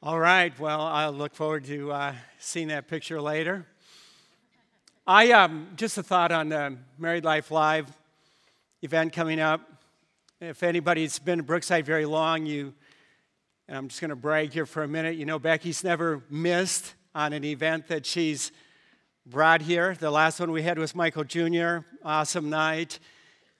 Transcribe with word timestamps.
All 0.00 0.20
right. 0.20 0.56
Well, 0.60 0.80
I 0.80 1.08
look 1.08 1.34
forward 1.34 1.64
to 1.64 1.90
uh, 1.90 2.14
seeing 2.38 2.68
that 2.68 2.86
picture 2.86 3.20
later. 3.20 3.66
I 5.04 5.32
um, 5.32 5.70
just 5.74 5.98
a 5.98 6.04
thought 6.04 6.30
on 6.30 6.50
the 6.50 6.76
Married 6.98 7.24
Life 7.24 7.50
Live 7.50 7.88
event 8.80 9.12
coming 9.12 9.40
up. 9.40 9.60
If 10.40 10.62
anybody's 10.62 11.18
been 11.18 11.38
to 11.38 11.42
Brookside 11.42 11.84
very 11.84 12.06
long, 12.06 12.46
you, 12.46 12.74
and 13.66 13.76
I'm 13.76 13.88
just 13.88 14.00
going 14.00 14.10
to 14.10 14.14
brag 14.14 14.52
here 14.52 14.66
for 14.66 14.84
a 14.84 14.88
minute. 14.88 15.16
You 15.16 15.24
know, 15.24 15.40
Becky's 15.40 15.82
never 15.82 16.22
missed 16.30 16.94
on 17.12 17.32
an 17.32 17.42
event 17.42 17.88
that 17.88 18.06
she's 18.06 18.52
brought 19.26 19.62
here. 19.62 19.96
The 19.98 20.12
last 20.12 20.38
one 20.38 20.52
we 20.52 20.62
had 20.62 20.78
was 20.78 20.94
Michael 20.94 21.24
Jr. 21.24 21.78
Awesome 22.04 22.48
night, 22.48 23.00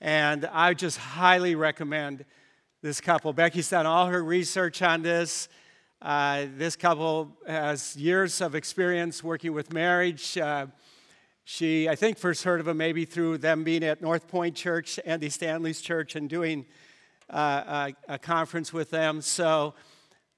and 0.01 0.47
I 0.53 0.75
just 0.75 0.99
highly 0.99 1.57
recommend 1.57 2.25
this 2.81 3.01
couple. 3.01 3.33
Becky's 3.33 3.69
done 3.69 3.87
all 3.87 4.07
her 4.07 4.23
research 4.23 4.83
on 4.83 5.03
this. 5.03 5.49
Uh, 6.01 6.47
this 6.57 6.77
couple 6.77 7.37
has 7.45 7.97
years 7.97 8.41
of 8.41 8.55
experience 8.55 9.25
working 9.25 9.53
with 9.53 9.73
marriage. 9.73 10.39
Uh, 10.39 10.67
she, 11.43 11.89
I 11.89 11.97
think, 11.97 12.19
first 12.19 12.45
heard 12.45 12.61
of 12.61 12.67
them 12.67 12.77
maybe 12.77 13.05
through 13.05 13.39
them 13.39 13.65
being 13.65 13.83
at 13.83 14.01
North 14.01 14.29
Point 14.29 14.55
Church, 14.55 15.01
Andy 15.05 15.29
Stanley's 15.29 15.81
church, 15.81 16.15
and 16.15 16.29
doing 16.29 16.67
uh, 17.31 17.91
a, 18.09 18.15
a, 18.15 18.19
conference 18.19 18.73
with 18.73 18.91
them. 18.91 19.21
So, 19.21 19.75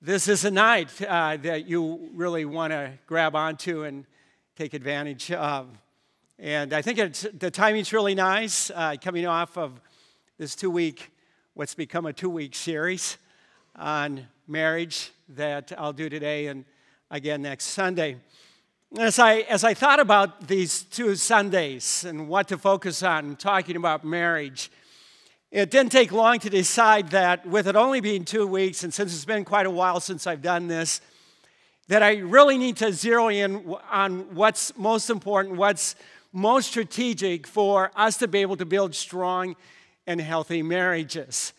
this 0.00 0.28
is 0.28 0.46
a 0.46 0.50
night 0.50 0.88
uh, 1.02 1.36
that 1.36 1.66
you 1.66 2.08
really 2.14 2.46
want 2.46 2.72
to 2.72 2.92
grab 3.06 3.36
onto 3.36 3.82
and 3.82 4.06
take 4.56 4.72
advantage 4.72 5.30
of. 5.30 5.68
And 6.38 6.72
I 6.72 6.80
think 6.80 6.98
the 7.38 7.50
timing's 7.50 7.92
really 7.92 8.14
nice, 8.14 8.70
uh, 8.74 8.96
coming 8.98 9.26
off 9.26 9.58
of 9.58 9.78
this 10.38 10.56
two 10.56 10.70
week, 10.70 11.10
what's 11.52 11.74
become 11.74 12.06
a 12.06 12.14
two 12.14 12.30
week 12.30 12.54
series 12.54 13.18
on 13.76 14.26
marriage 14.48 15.12
that 15.36 15.72
I'll 15.78 15.92
do 15.92 16.08
today 16.08 16.48
and 16.48 16.64
again 17.10 17.42
next 17.42 17.66
Sunday. 17.66 18.16
As 18.98 19.18
I, 19.18 19.38
as 19.40 19.62
I 19.62 19.74
thought 19.74 20.00
about 20.00 20.48
these 20.48 20.82
two 20.82 21.14
Sundays 21.14 22.04
and 22.04 22.28
what 22.28 22.48
to 22.48 22.58
focus 22.58 23.02
on, 23.02 23.36
talking 23.36 23.76
about 23.76 24.04
marriage, 24.04 24.70
it 25.52 25.70
didn't 25.70 25.92
take 25.92 26.10
long 26.10 26.40
to 26.40 26.50
decide 26.50 27.10
that 27.10 27.46
with 27.46 27.68
it 27.68 27.76
only 27.76 28.00
being 28.00 28.24
two 28.24 28.46
weeks, 28.46 28.82
and 28.82 28.92
since 28.92 29.14
it's 29.14 29.24
been 29.24 29.44
quite 29.44 29.66
a 29.66 29.70
while 29.70 30.00
since 30.00 30.26
I've 30.26 30.42
done 30.42 30.66
this, 30.66 31.00
that 31.88 32.02
I 32.02 32.16
really 32.16 32.58
need 32.58 32.76
to 32.78 32.92
zero 32.92 33.28
in 33.28 33.74
on 33.90 34.34
what's 34.34 34.76
most 34.76 35.10
important, 35.10 35.56
what's 35.56 35.94
most 36.32 36.68
strategic 36.68 37.46
for 37.46 37.90
us 37.96 38.16
to 38.18 38.28
be 38.28 38.40
able 38.40 38.56
to 38.56 38.64
build 38.64 38.94
strong 38.94 39.56
and 40.06 40.20
healthy 40.20 40.62
marriages. 40.62 41.52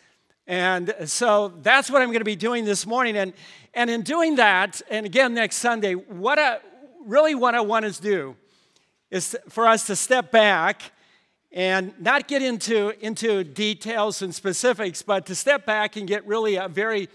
And 0.46 0.94
so 1.06 1.52
that's 1.62 1.90
what 1.90 2.02
I'm 2.02 2.08
going 2.08 2.20
to 2.20 2.24
be 2.24 2.36
doing 2.36 2.64
this 2.64 2.86
morning. 2.86 3.16
And, 3.16 3.32
and 3.74 3.88
in 3.88 4.02
doing 4.02 4.36
that, 4.36 4.82
and 4.90 5.06
again 5.06 5.34
next 5.34 5.56
Sunday, 5.56 5.94
what 5.94 6.38
I, 6.38 6.58
really 7.04 7.34
what 7.34 7.54
I 7.54 7.60
want 7.60 7.84
us 7.84 7.96
to 7.98 8.02
do 8.02 8.36
is 9.10 9.36
for 9.48 9.66
us 9.66 9.86
to 9.86 9.96
step 9.96 10.30
back 10.30 10.82
and 11.52 11.92
not 12.00 12.28
get 12.28 12.42
into, 12.42 12.92
into 13.04 13.44
details 13.44 14.22
and 14.22 14.34
specifics, 14.34 15.02
but 15.02 15.26
to 15.26 15.34
step 15.34 15.66
back 15.66 15.96
and 15.96 16.08
get 16.08 16.26
really 16.26 16.56
a 16.56 16.66
very 16.66 17.08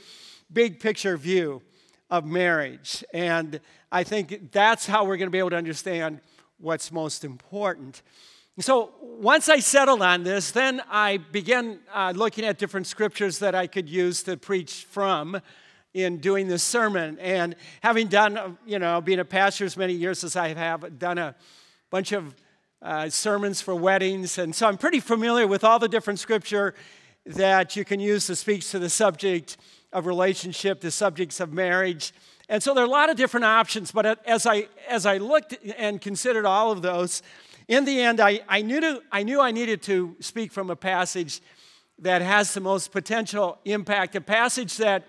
big 0.53 0.80
picture 0.80 1.17
view 1.17 1.61
of 2.09 2.23
marriage. 2.25 3.03
And 3.14 3.59
I 3.92 4.03
think 4.03 4.52
that's 4.52 4.86
how 4.86 5.05
we're 5.05 5.17
going 5.17 5.28
to 5.28 5.31
be 5.31 5.39
able 5.39 5.50
to 5.50 5.58
understand 5.58 6.22
what's 6.59 6.92
most 6.92 7.23
important. 7.25 8.02
So 8.60 8.92
once 9.02 9.50
I 9.50 9.60
settled 9.60 10.02
on 10.02 10.24
this, 10.24 10.50
then 10.50 10.82
I 10.90 11.18
began 11.18 11.80
uh, 11.94 12.14
looking 12.16 12.44
at 12.44 12.58
different 12.58 12.88
scriptures 12.88 13.38
that 13.38 13.54
I 13.54 13.68
could 13.68 13.88
use 13.88 14.24
to 14.24 14.36
preach 14.36 14.88
from 14.90 15.40
in 15.94 16.18
doing 16.18 16.48
this 16.48 16.64
sermon. 16.64 17.20
And 17.20 17.56
having 17.84 18.08
done, 18.08 18.36
uh, 18.36 18.50
you 18.66 18.80
know, 18.80 19.00
being 19.00 19.20
a 19.20 19.26
pastor 19.26 19.64
as 19.66 19.78
many 19.78 19.94
years 19.94 20.24
as 20.24 20.36
I 20.36 20.56
have, 20.56 20.98
done 20.98 21.20
a 21.20 21.36
bunch 21.92 22.14
of 22.14 22.34
uh, 22.82 23.10
sermons 23.10 23.62
for 23.62 23.76
weddings. 23.76 24.40
And 24.40 24.56
so 24.56 24.67
I'm 24.67 24.78
pretty 24.80 25.02
familiar 25.02 25.46
with 25.46 25.64
all 25.64 25.78
the 25.78 25.88
different 25.88 26.17
scripture 26.17 26.73
that 27.28 27.76
you 27.76 27.86
can 27.86 28.00
use 28.00 28.26
to 28.26 28.36
speak 28.36 28.67
to 28.70 28.80
the 28.80 28.90
subject 28.90 29.58
of 29.94 30.08
relationship, 30.08 30.82
the 30.82 30.90
subjects 30.90 31.40
of 31.40 31.54
marriage. 31.54 32.12
And 32.50 32.64
so 32.64 32.73
there 32.73 32.84
are 32.84 32.88
a 32.88 32.90
lot 32.90 33.12
of 33.12 33.17
different 33.17 33.46
options, 33.46 33.92
but 33.92 34.26
as 34.26 34.48
I, 34.48 34.67
as 34.88 35.06
I 35.06 35.17
looked 35.17 35.56
and 35.78 36.02
considered 36.02 36.46
all 36.46 36.72
of 36.72 36.82
those, 36.82 37.22
in 37.67 37.83
the 37.83 38.02
end, 38.02 38.20
I, 38.20 38.42
I, 38.48 38.61
knew 38.61 38.80
to, 38.80 39.02
I 39.11 39.23
knew 39.23 39.42
I 39.42 39.52
needed 39.52 39.82
to 39.83 40.16
speak 40.20 40.52
from 40.52 40.70
a 40.70 40.76
passage 40.76 41.42
that 42.00 42.22
has 42.22 42.54
the 42.54 42.61
most 42.61 42.92
potential 42.92 43.60
impact, 43.66 44.16
a 44.16 44.22
passage 44.22 44.78
that, 44.78 45.05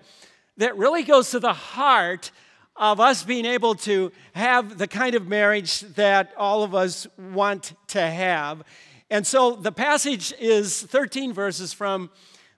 that 0.57 0.77
really 0.77 1.03
goes 1.03 1.31
to 1.31 1.39
the 1.39 1.53
heart 1.53 2.31
of 2.75 2.99
us 2.99 3.23
being 3.23 3.45
able 3.45 3.75
to 3.75 4.11
have 4.33 4.77
the 4.77 4.87
kind 4.87 5.15
of 5.15 5.27
marriage 5.27 5.81
that 5.81 6.33
all 6.37 6.63
of 6.63 6.73
us 6.75 7.07
want 7.17 7.73
to 7.87 8.01
have. 8.01 8.63
And 9.09 9.25
so 9.25 9.55
the 9.55 9.71
passage 9.71 10.33
is 10.39 10.81
13 10.81 11.33
verses 11.33 11.73
from 11.73 12.09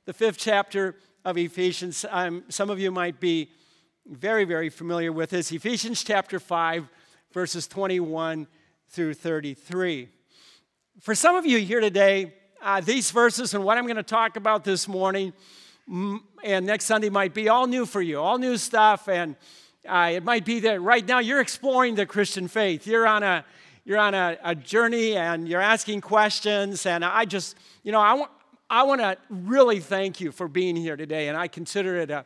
the 0.06 0.14
fifth 0.14 0.38
chapter 0.38 0.96
of 1.26 1.38
Ephesians. 1.38 2.06
Um, 2.10 2.44
some 2.50 2.70
of 2.70 2.80
you 2.80 2.92
might 2.92 3.20
be 3.20 3.52
very, 4.08 4.46
very 4.46 4.70
familiar 4.70 5.12
with 5.12 5.30
this. 5.30 5.52
Ephesians 5.52 6.04
chapter 6.04 6.40
5, 6.40 6.88
verses 7.34 7.68
21 7.68 8.48
through 8.92 9.14
33. 9.14 10.10
For 11.00 11.16
some 11.16 11.38
of 11.38 11.46
you 11.46 11.60
here 11.60 11.80
today, 11.80 12.34
uh, 12.62 12.82
these 12.82 13.10
verses 13.10 13.54
and 13.54 13.64
what 13.64 13.78
I'm 13.78 13.86
going 13.86 13.96
to 13.96 14.04
talk 14.04 14.36
about 14.36 14.66
this 14.66 14.86
morning 14.86 15.32
and 16.44 16.66
next 16.66 16.86
Sunday 16.86 17.10
might 17.10 17.34
be 17.34 17.48
all 17.48 17.68
new 17.68 17.86
for 17.86 18.02
you, 18.02 18.20
all 18.20 18.38
new 18.38 18.58
stuff. 18.58 19.08
And 19.08 19.38
uh, 19.88 20.12
it 20.14 20.26
might 20.26 20.44
be 20.44 20.60
that 20.62 20.82
right 20.82 21.08
now 21.08 21.20
you're 21.20 21.40
exploring 21.40 21.96
the 21.96 22.06
Christian 22.06 22.50
faith. 22.50 22.86
You're 22.86 23.08
on 23.08 23.24
a 23.24 23.46
you're 23.86 23.98
on 23.98 24.14
a, 24.14 24.38
a 24.44 24.56
journey 24.56 25.16
and 25.16 25.48
you're 25.48 25.62
asking 25.62 26.02
questions. 26.02 26.86
And 26.86 27.04
I 27.04 27.24
just, 27.24 27.56
you 27.84 27.94
know, 27.94 28.02
I 28.02 28.14
want 28.14 28.32
I 28.70 28.84
want 28.84 29.00
to 29.00 29.18
really 29.30 29.80
thank 29.80 30.20
you 30.20 30.34
for 30.34 30.50
being 30.50 30.76
here 30.76 30.98
today. 30.98 31.30
And 31.30 31.38
I 31.38 31.48
consider 31.48 31.96
it 31.96 32.12
a, 32.12 32.26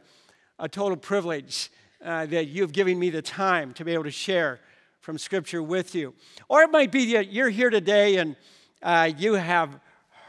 a 0.58 0.68
total 0.68 0.98
privilege 0.98 1.70
uh, 2.04 2.26
that 2.26 2.48
you've 2.48 2.74
given 2.74 2.98
me 2.98 3.12
the 3.12 3.22
time 3.22 3.72
to 3.76 3.86
be 3.86 3.94
able 3.94 4.06
to 4.06 4.12
share 4.12 4.60
from 5.06 5.20
Scripture 5.20 5.62
with 5.62 5.94
you. 5.94 6.16
Or 6.50 6.64
it 6.64 6.72
might 6.72 6.92
be 6.92 7.14
that 7.14 7.32
you're 7.32 7.50
here 7.50 7.70
today 7.70 8.18
and 8.18 8.36
uh, 8.82 9.12
you 9.16 9.36
have 9.36 9.80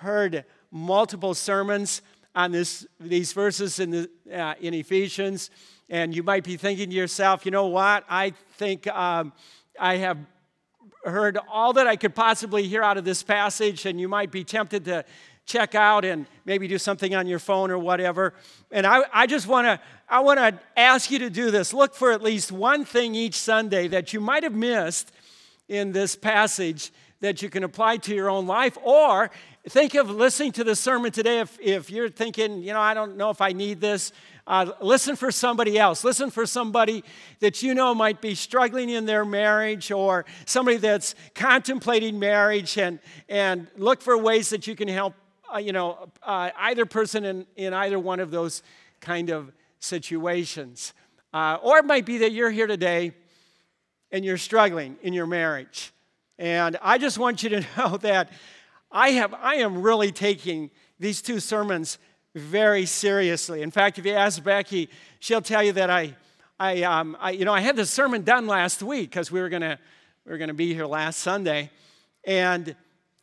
heard 0.00 0.44
multiple 0.70 1.32
sermons 1.32 2.02
on 2.34 2.52
this, 2.52 2.86
these 3.00 3.32
verses 3.32 3.80
in, 3.80 3.88
the, 3.88 4.10
uh, 4.30 4.52
in 4.60 4.74
Ephesians, 4.74 5.48
and 5.88 6.14
you 6.14 6.22
might 6.22 6.44
be 6.44 6.58
thinking 6.58 6.90
to 6.90 6.94
yourself, 6.94 7.46
you 7.46 7.50
know 7.50 7.68
what? 7.68 8.04
I 8.10 8.34
think 8.58 8.86
um, 8.88 9.32
I 9.80 9.96
have 9.96 10.18
heard 11.04 11.38
all 11.50 11.72
that 11.72 11.86
I 11.86 11.96
could 11.96 12.14
possibly 12.14 12.64
hear 12.68 12.82
out 12.82 12.98
of 12.98 13.04
this 13.06 13.22
passage, 13.22 13.86
and 13.86 13.98
you 13.98 14.08
might 14.08 14.30
be 14.30 14.44
tempted 14.44 14.84
to 14.84 15.06
check 15.46 15.74
out 15.74 16.04
and 16.04 16.26
maybe 16.44 16.68
do 16.68 16.76
something 16.76 17.14
on 17.14 17.26
your 17.26 17.38
phone 17.38 17.70
or 17.70 17.78
whatever. 17.78 18.34
And 18.70 18.86
I, 18.86 19.04
I 19.12 19.26
just 19.26 19.46
want 19.46 19.66
to 19.66 19.80
I 20.08 20.20
want 20.20 20.38
to 20.38 20.60
ask 20.76 21.10
you 21.10 21.18
to 21.20 21.30
do 21.30 21.50
this. 21.50 21.72
Look 21.72 21.94
for 21.94 22.12
at 22.12 22.22
least 22.22 22.52
one 22.52 22.84
thing 22.84 23.14
each 23.14 23.34
Sunday 23.34 23.88
that 23.88 24.12
you 24.12 24.20
might 24.20 24.44
have 24.44 24.54
missed 24.54 25.10
in 25.68 25.92
this 25.92 26.14
passage 26.14 26.92
that 27.20 27.42
you 27.42 27.48
can 27.48 27.64
apply 27.64 27.96
to 27.96 28.14
your 28.14 28.28
own 28.30 28.46
life. 28.46 28.76
Or 28.82 29.30
think 29.68 29.94
of 29.94 30.10
listening 30.10 30.52
to 30.52 30.64
the 30.64 30.76
sermon 30.76 31.10
today 31.10 31.40
if, 31.40 31.58
if 31.60 31.90
you're 31.90 32.08
thinking, 32.08 32.62
you 32.62 32.72
know, 32.72 32.80
I 32.80 32.94
don't 32.94 33.16
know 33.16 33.30
if 33.30 33.40
I 33.40 33.52
need 33.52 33.80
this. 33.80 34.12
Uh, 34.46 34.70
listen 34.80 35.16
for 35.16 35.32
somebody 35.32 35.76
else. 35.76 36.04
Listen 36.04 36.30
for 36.30 36.46
somebody 36.46 37.02
that 37.40 37.64
you 37.64 37.74
know 37.74 37.92
might 37.94 38.20
be 38.20 38.36
struggling 38.36 38.90
in 38.90 39.06
their 39.06 39.24
marriage 39.24 39.90
or 39.90 40.24
somebody 40.44 40.76
that's 40.76 41.16
contemplating 41.34 42.20
marriage 42.20 42.78
and, 42.78 43.00
and 43.28 43.66
look 43.76 44.00
for 44.00 44.16
ways 44.16 44.50
that 44.50 44.68
you 44.68 44.76
can 44.76 44.86
help, 44.86 45.14
uh, 45.54 45.58
you 45.58 45.72
know, 45.72 46.08
uh, 46.22 46.50
either 46.58 46.86
person 46.86 47.24
in, 47.24 47.46
in 47.56 47.72
either 47.72 47.98
one 47.98 48.20
of 48.20 48.30
those 48.30 48.62
kind 49.00 49.30
of 49.30 49.52
situations. 49.78 50.92
Uh, 51.32 51.58
or 51.62 51.78
it 51.78 51.84
might 51.84 52.06
be 52.06 52.18
that 52.18 52.32
you're 52.32 52.50
here 52.50 52.66
today 52.66 53.12
and 54.10 54.24
you're 54.24 54.38
struggling 54.38 54.96
in 55.02 55.12
your 55.12 55.26
marriage. 55.26 55.92
And 56.38 56.76
I 56.82 56.98
just 56.98 57.18
want 57.18 57.42
you 57.42 57.50
to 57.50 57.60
know 57.76 57.96
that 57.98 58.30
I, 58.90 59.10
have, 59.10 59.34
I 59.34 59.56
am 59.56 59.82
really 59.82 60.12
taking 60.12 60.70
these 60.98 61.20
two 61.22 61.40
sermons 61.40 61.98
very 62.34 62.86
seriously. 62.86 63.62
In 63.62 63.70
fact, 63.70 63.98
if 63.98 64.06
you 64.06 64.12
ask 64.12 64.42
Becky, 64.42 64.88
she'll 65.20 65.42
tell 65.42 65.62
you 65.62 65.72
that 65.72 65.90
I, 65.90 66.14
I, 66.58 66.82
um, 66.82 67.16
I 67.20 67.30
you 67.30 67.44
know, 67.44 67.52
I 67.52 67.60
had 67.60 67.76
the 67.76 67.86
sermon 67.86 68.22
done 68.22 68.46
last 68.46 68.82
week 68.82 69.10
because 69.10 69.30
we 69.30 69.40
were 69.40 69.48
gonna, 69.48 69.78
we 70.24 70.32
were 70.32 70.38
gonna 70.38 70.54
be 70.54 70.74
here 70.74 70.86
last 70.86 71.18
Sunday, 71.18 71.70
and 72.24 72.74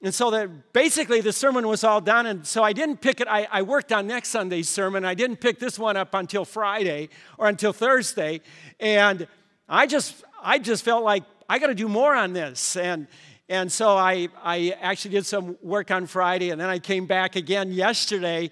and 0.04 0.14
so 0.14 0.32
that 0.32 0.74
basically 0.74 1.22
the 1.22 1.32
sermon 1.32 1.66
was 1.66 1.86
all 1.86 2.02
done. 2.02 2.26
And 2.26 2.46
so 2.46 2.62
I 2.62 2.74
didn't 2.74 2.98
pick 3.00 3.22
it. 3.22 3.28
I, 3.30 3.48
I, 3.50 3.62
worked 3.62 3.94
on 3.94 4.06
next 4.06 4.30
Sunday's 4.30 4.68
sermon. 4.68 5.06
I 5.06 5.14
didn't 5.14 5.38
pick 5.38 5.60
this 5.60 5.80
one 5.80 5.96
up 5.96 6.14
until 6.14 6.44
Friday 6.44 7.08
or 7.38 7.48
until 7.48 7.72
Thursday. 7.72 8.42
And 8.82 9.26
I 9.70 9.88
just 9.88 10.26
I 10.44 10.60
just 10.60 10.84
felt 10.84 11.06
like 11.06 11.24
I 11.48 11.58
got 11.58 11.68
to 11.68 11.76
do 11.76 11.88
more 11.88 12.14
on 12.14 12.34
this. 12.34 12.76
And 12.76 13.08
and 13.48 13.72
so 13.72 13.96
I 13.96 14.28
I 14.44 14.76
actually 14.82 15.12
did 15.12 15.26
some 15.26 15.58
work 15.62 15.90
on 15.90 16.06
Friday, 16.06 16.50
and 16.50 16.60
then 16.60 16.70
I 16.70 16.80
came 16.80 17.06
back 17.06 17.38
again 17.38 17.72
yesterday. 17.72 18.52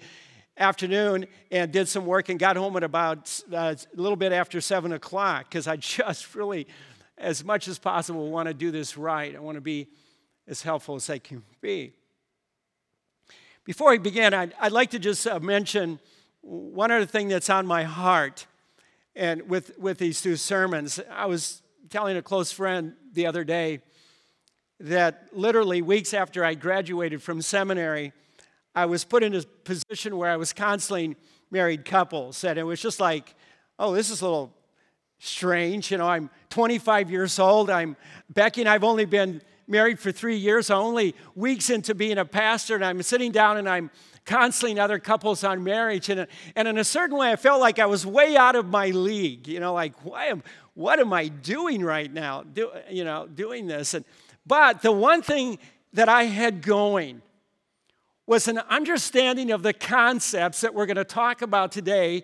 afternoon 0.58 1.26
and 1.50 1.72
did 1.72 1.88
some 1.88 2.06
work 2.06 2.30
and 2.30 2.38
got 2.38 2.56
home 2.56 2.76
at 2.78 2.84
about 2.84 3.42
uh, 3.52 3.74
a 3.76 4.00
little 4.00 4.18
bit 4.18 4.32
after 4.32 4.62
7 4.62 4.92
o'clock 4.92 5.50
because 5.50 5.66
I 5.66 5.76
just 5.98 6.36
really, 6.36 6.68
as 7.18 7.44
much 7.44 7.68
as 7.68 7.80
possible, 7.80 8.30
want 8.30 8.48
to 8.48 8.54
do 8.54 8.70
this 8.70 8.96
right. 8.96 9.36
I 9.36 9.40
want 9.40 9.56
to 9.56 9.62
be 9.62 9.88
as 10.52 10.62
helpful 10.62 10.96
as 10.96 11.08
they 11.08 11.18
can 11.18 11.42
be. 11.62 11.94
Before 13.64 13.92
we 13.92 13.98
begin, 13.98 14.34
I'd, 14.34 14.54
I'd 14.60 14.74
like 14.74 14.92
to 14.92 15.00
just 15.00 15.26
uh, 15.26 15.40
mention 15.40 15.98
one 16.42 16.92
other 16.92 17.06
thing 17.06 17.30
that's 17.30 17.50
on 17.50 17.66
my 17.66 17.84
heart 17.84 18.46
and 19.16 19.50
with, 19.50 19.80
with 19.80 19.98
these 19.98 20.22
two 20.22 20.36
sermons. 20.36 21.00
I 21.10 21.26
was 21.28 21.62
telling 21.90 22.18
a 22.18 22.22
close 22.22 22.52
friend 22.52 22.96
the 23.14 23.26
other 23.28 23.46
day 23.46 23.80
that 24.82 25.30
literally 25.32 25.82
weeks 25.82 26.14
after 26.14 26.44
I 26.44 26.56
graduated 26.56 27.22
from 27.22 27.42
seminary, 27.42 28.12
I 28.76 28.88
was 28.88 29.06
put 29.06 29.24
in 29.24 29.34
a 29.34 29.44
position 29.44 30.18
where 30.18 30.32
I 30.32 30.36
was 30.36 30.52
counseling 30.52 31.16
married 31.50 31.86
couples. 31.86 32.44
And 32.44 32.60
it 32.60 32.64
was 32.64 32.82
just 32.82 33.00
like, 33.00 33.36
oh, 33.80 33.94
this 33.94 34.10
is 34.10 34.22
a 34.22 34.26
little 34.26 34.54
strange. 35.20 35.92
You 35.92 35.98
know, 36.00 36.10
I'm 36.10 36.30
25 36.50 37.10
years 37.10 37.40
old. 37.40 37.70
I'm 37.70 37.96
Becky 38.30 38.62
and 38.62 38.70
I've 38.70 38.84
only 38.84 39.06
been 39.06 39.42
married 39.68 40.00
for 40.00 40.12
three 40.12 40.38
years. 40.38 40.70
Only 40.70 41.16
weeks 41.36 41.70
into 41.70 41.96
being 41.96 42.18
a 42.18 42.26
pastor, 42.26 42.76
and 42.76 42.86
I'm 42.86 43.02
sitting 43.02 43.32
down 43.32 43.58
and 43.58 43.68
I'm 43.68 43.92
counseling 44.26 44.80
other 44.80 45.00
couples 45.00 45.44
on 45.44 45.64
marriage. 45.64 46.10
And, 46.10 46.28
and 46.56 46.68
in 46.68 46.78
a 46.78 46.84
certain 46.84 47.18
way, 47.18 47.32
I 47.32 47.36
felt 47.36 47.60
like 47.60 47.80
I 47.80 47.86
was 47.86 48.06
way 48.06 48.38
out 48.38 48.56
of 48.56 48.68
my 48.68 48.88
league. 48.90 49.48
You 49.48 49.60
know, 49.60 49.74
like, 49.74 50.06
why 50.06 50.26
am, 50.26 50.44
what 50.74 51.00
am 51.00 51.12
I 51.14 51.28
doing 51.28 51.84
right 51.84 52.12
now? 52.12 52.44
Do, 52.44 52.72
you 52.90 53.04
know, 53.04 53.28
doing 53.28 53.68
this. 53.68 53.94
And, 53.94 54.06
but 54.46 54.82
the 54.82 54.92
one 54.92 55.22
thing 55.22 55.60
that 55.94 56.10
I 56.10 56.24
had 56.24 56.62
going 56.62 57.22
was 58.28 58.48
an 58.48 58.60
understanding 58.60 59.52
of 59.52 59.64
the 59.64 59.74
concepts 59.74 60.62
that 60.62 60.74
we're 60.74 60.86
going 60.86 60.96
to 60.96 61.04
talk 61.04 61.42
about 61.42 61.72
today 61.72 62.24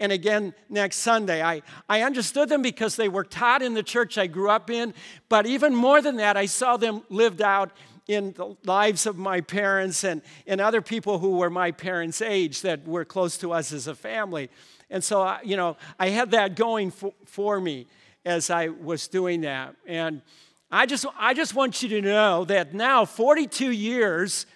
and 0.00 0.12
again 0.12 0.54
next 0.68 0.96
Sunday. 0.96 1.42
I, 1.42 1.62
I 1.88 2.02
understood 2.02 2.48
them 2.48 2.62
because 2.62 2.96
they 2.96 3.08
were 3.08 3.24
taught 3.24 3.62
in 3.62 3.74
the 3.74 3.82
church 3.82 4.18
I 4.18 4.26
grew 4.26 4.50
up 4.50 4.70
in, 4.70 4.94
but 5.28 5.46
even 5.46 5.74
more 5.74 6.00
than 6.00 6.16
that, 6.16 6.36
I 6.36 6.46
saw 6.46 6.76
them 6.76 7.02
lived 7.08 7.42
out 7.42 7.72
in 8.06 8.32
the 8.32 8.56
lives 8.64 9.06
of 9.06 9.18
my 9.18 9.40
parents 9.40 10.02
and, 10.02 10.22
and 10.46 10.60
other 10.60 10.80
people 10.80 11.18
who 11.18 11.36
were 11.36 11.50
my 11.50 11.70
parents' 11.70 12.22
age 12.22 12.62
that 12.62 12.86
were 12.88 13.04
close 13.04 13.36
to 13.38 13.52
us 13.52 13.72
as 13.72 13.86
a 13.86 13.94
family. 13.94 14.48
And 14.88 15.04
so, 15.04 15.36
you 15.44 15.56
know, 15.56 15.76
I 15.98 16.08
had 16.08 16.30
that 16.30 16.56
going 16.56 16.90
for, 16.90 17.12
for 17.26 17.60
me 17.60 17.86
as 18.24 18.48
I 18.48 18.68
was 18.68 19.08
doing 19.08 19.42
that. 19.42 19.76
And 19.86 20.22
I 20.70 20.86
just, 20.86 21.04
I 21.18 21.34
just 21.34 21.54
want 21.54 21.82
you 21.82 21.88
to 21.90 22.00
know 22.00 22.44
that 22.46 22.72
now, 22.72 23.04
42 23.04 23.70
years 23.70 24.46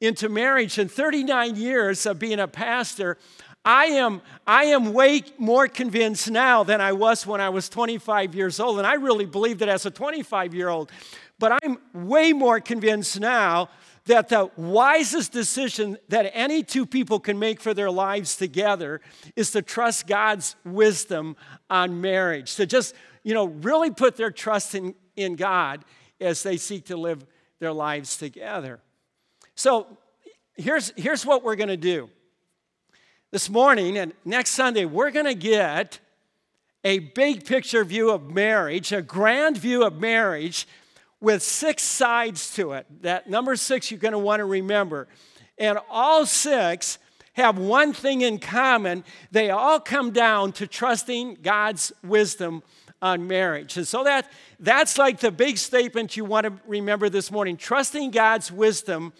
into 0.00 0.28
marriage 0.28 0.78
and 0.78 0.90
39 0.90 1.56
years 1.56 2.06
of 2.06 2.18
being 2.18 2.40
a 2.40 2.48
pastor, 2.48 3.18
I 3.64 3.86
am, 3.86 4.22
I 4.46 4.64
am 4.64 4.92
way 4.94 5.22
more 5.36 5.68
convinced 5.68 6.30
now 6.30 6.64
than 6.64 6.80
I 6.80 6.92
was 6.92 7.26
when 7.26 7.40
I 7.40 7.50
was 7.50 7.68
25 7.68 8.34
years 8.34 8.58
old. 8.58 8.78
And 8.78 8.86
I 8.86 8.94
really 8.94 9.26
believed 9.26 9.60
it 9.60 9.68
as 9.68 9.84
a 9.84 9.90
25 9.90 10.54
year 10.54 10.68
old. 10.68 10.90
But 11.38 11.58
I'm 11.62 11.78
way 11.92 12.32
more 12.32 12.60
convinced 12.60 13.20
now 13.20 13.68
that 14.06 14.28
the 14.28 14.50
wisest 14.56 15.32
decision 15.32 15.98
that 16.08 16.30
any 16.34 16.62
two 16.62 16.86
people 16.86 17.20
can 17.20 17.38
make 17.38 17.60
for 17.60 17.74
their 17.74 17.90
lives 17.90 18.36
together 18.36 19.00
is 19.36 19.50
to 19.52 19.62
trust 19.62 20.06
God's 20.06 20.56
wisdom 20.64 21.36
on 21.68 22.00
marriage. 22.00 22.56
To 22.56 22.66
just, 22.66 22.94
you 23.22 23.34
know, 23.34 23.46
really 23.46 23.90
put 23.90 24.16
their 24.16 24.30
trust 24.30 24.74
in, 24.74 24.94
in 25.16 25.36
God 25.36 25.84
as 26.18 26.42
they 26.42 26.56
seek 26.56 26.86
to 26.86 26.96
live 26.96 27.26
their 27.58 27.72
lives 27.72 28.16
together. 28.16 28.80
So 29.54 29.98
here's, 30.56 30.92
here's 30.96 31.26
what 31.26 31.44
we're 31.44 31.56
going 31.56 31.68
to 31.68 31.76
do. 31.76 32.08
This 33.32 33.48
morning 33.48 33.96
and 33.96 34.12
next 34.24 34.50
Sunday, 34.50 34.84
we're 34.86 35.12
going 35.12 35.26
to 35.26 35.36
get 35.36 36.00
a 36.82 36.98
big 36.98 37.44
picture 37.44 37.84
view 37.84 38.10
of 38.10 38.28
marriage, 38.28 38.90
a 38.90 39.02
grand 39.02 39.56
view 39.56 39.84
of 39.84 40.00
marriage 40.00 40.66
with 41.20 41.40
six 41.40 41.84
sides 41.84 42.52
to 42.56 42.72
it. 42.72 42.86
That 43.02 43.30
number 43.30 43.54
six 43.54 43.88
you're 43.88 44.00
going 44.00 44.14
to 44.14 44.18
want 44.18 44.40
to 44.40 44.46
remember. 44.46 45.06
And 45.58 45.78
all 45.88 46.26
six 46.26 46.98
have 47.34 47.56
one 47.56 47.92
thing 47.92 48.22
in 48.22 48.40
common 48.40 49.04
they 49.30 49.50
all 49.50 49.78
come 49.78 50.10
down 50.10 50.50
to 50.54 50.66
trusting 50.66 51.38
God's 51.40 51.92
wisdom 52.02 52.64
on 53.00 53.28
marriage. 53.28 53.76
And 53.76 53.86
so 53.86 54.02
that, 54.02 54.28
that's 54.58 54.98
like 54.98 55.20
the 55.20 55.30
big 55.30 55.56
statement 55.56 56.16
you 56.16 56.24
want 56.24 56.46
to 56.46 56.54
remember 56.66 57.08
this 57.08 57.30
morning 57.30 57.56
trusting 57.56 58.10
God's 58.10 58.50
wisdom 58.50 59.12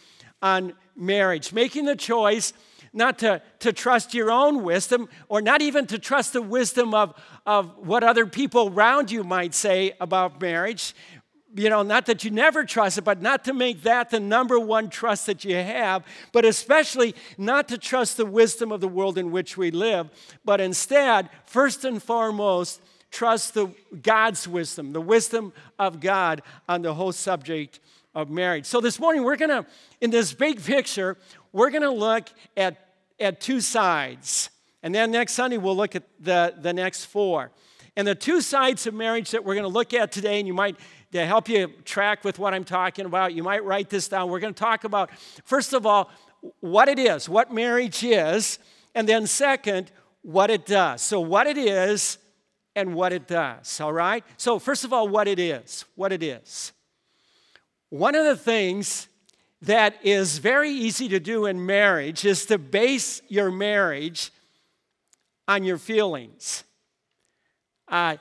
on 0.43 0.73
marriage, 0.97 1.53
making 1.53 1.85
the 1.85 1.95
choice 1.95 2.53
not 2.93 3.19
to, 3.21 3.41
to 3.61 3.73
trust 3.73 4.15
your 4.15 4.31
own 4.31 4.63
wisdom 4.63 5.09
or 5.29 5.41
not 5.41 5.63
even 5.63 5.87
to 5.87 5.99
trust 5.99 6.33
the 6.33 6.43
wisdom 6.43 6.95
of, 6.95 7.15
of 7.47 7.77
what 7.79 8.03
other 8.03 8.27
people 8.27 8.69
around 8.69 9.11
you 9.11 9.23
might 9.23 9.55
say 9.55 9.93
about 10.01 10.41
marriage. 10.41 10.95
You 11.55 11.69
know, 11.69 11.83
not 11.83 12.07
that 12.07 12.23
you 12.25 12.31
never 12.31 12.65
trust 12.65 12.99
it, 12.99 13.03
but 13.03 13.21
not 13.21 13.45
to 13.45 13.53
make 13.53 13.83
that 13.83 14.11
the 14.11 14.21
number 14.21 14.59
one 14.59 14.89
trust 14.89 15.27
that 15.27 15.45
you 15.45 15.57
have, 15.57 16.05
but 16.33 16.45
especially 16.45 17.15
not 17.37 17.69
to 17.69 17.79
trust 17.79 18.17
the 18.17 18.27
wisdom 18.27 18.71
of 18.71 18.81
the 18.81 18.89
world 18.89 19.19
in 19.19 19.33
which 19.33 19.57
we 19.57 19.73
live, 19.73 20.09
but 20.45 20.61
instead, 20.61 21.29
first 21.47 21.85
and 21.85 22.01
foremost, 22.01 22.81
trust 23.11 23.55
the 23.55 23.73
God's 24.01 24.47
wisdom, 24.47 24.93
the 24.93 25.01
wisdom 25.01 25.53
of 25.77 25.99
God 25.99 26.43
on 26.69 26.83
the 26.83 26.95
whole 26.95 27.11
subject 27.11 27.81
of 28.15 28.31
marriage. 28.31 28.67
So 28.67 28.81
this 28.81 28.99
morning, 28.99 29.23
we're 29.23 29.37
going 29.37 29.51
to, 29.51 29.67
in 30.01 30.11
this 30.11 30.33
big 30.33 30.63
picture, 30.63 31.17
we're 31.53 31.71
going 31.71 31.83
to 31.83 31.91
look 31.91 32.29
at, 32.57 32.77
at 33.19 33.41
two 33.41 33.61
sides. 33.61 34.51
And 34.83 34.95
then 34.95 35.11
next 35.11 35.35
Sunday, 35.35 35.59
we'll 35.59 35.77
look 35.77 35.95
at 35.95 36.05
the, 36.19 36.55
the 36.59 36.73
next 36.73 37.07
four. 37.07 37.51
And 37.97 38.07
the 38.07 38.15
two 38.15 38.41
sides 38.41 38.87
of 38.87 38.95
marriage 38.95 39.31
that 39.33 39.45
we're 39.45 39.55
going 39.55 39.65
to 39.65 39.69
look 39.69 39.95
at 39.95 40.13
today, 40.13 40.39
and 40.39 40.47
you 40.47 40.55
might, 40.55 40.77
to 41.13 41.25
help 41.27 41.49
you 41.49 41.69
track 41.85 42.25
with 42.25 42.39
what 42.39 42.55
I'm 42.55 42.65
talking 42.65 43.05
about, 43.05 43.35
you 43.35 43.43
might 43.43 43.65
write 43.65 43.91
this 43.91 44.09
down. 44.09 44.31
We're 44.31 44.41
going 44.41 44.55
to 44.55 44.61
talk 44.61 44.85
about, 44.85 45.11
first 45.45 45.73
of 45.73 45.87
all, 45.87 46.11
what 46.61 46.89
it 46.89 46.99
is, 46.99 47.29
what 47.29 47.53
marriage 47.53 48.03
is, 48.03 48.59
and 48.95 49.09
then 49.09 49.27
second, 49.27 49.91
what 50.23 50.51
it 50.51 50.67
does. 50.67 51.03
So, 51.03 51.21
what 51.21 51.47
it 51.47 51.59
is 51.59 52.19
and 52.75 52.95
what 52.95 53.13
it 53.13 53.27
does, 53.27 53.81
all 53.81 53.93
right? 53.93 54.25
So, 54.37 54.59
first 54.59 54.85
of 54.85 54.93
all, 54.93 55.09
what 55.09 55.29
it 55.29 55.39
is, 55.39 55.85
what 55.97 56.13
it 56.13 56.23
is. 56.23 56.73
One 57.91 58.15
of 58.15 58.25
the 58.25 58.37
things 58.37 59.09
that 59.63 59.97
is 60.05 60.39
very 60.39 60.71
easy 60.71 61.09
to 61.09 61.19
do 61.19 61.47
in 61.47 61.67
marriage 61.67 62.25
is 62.25 62.47
to 62.47 62.57
base 62.57 63.21
your 63.29 63.51
marriage 63.51 64.31
on 65.49 65.65
your 65.65 65.77
feelings. 65.77 66.63
Uh, 67.89 68.17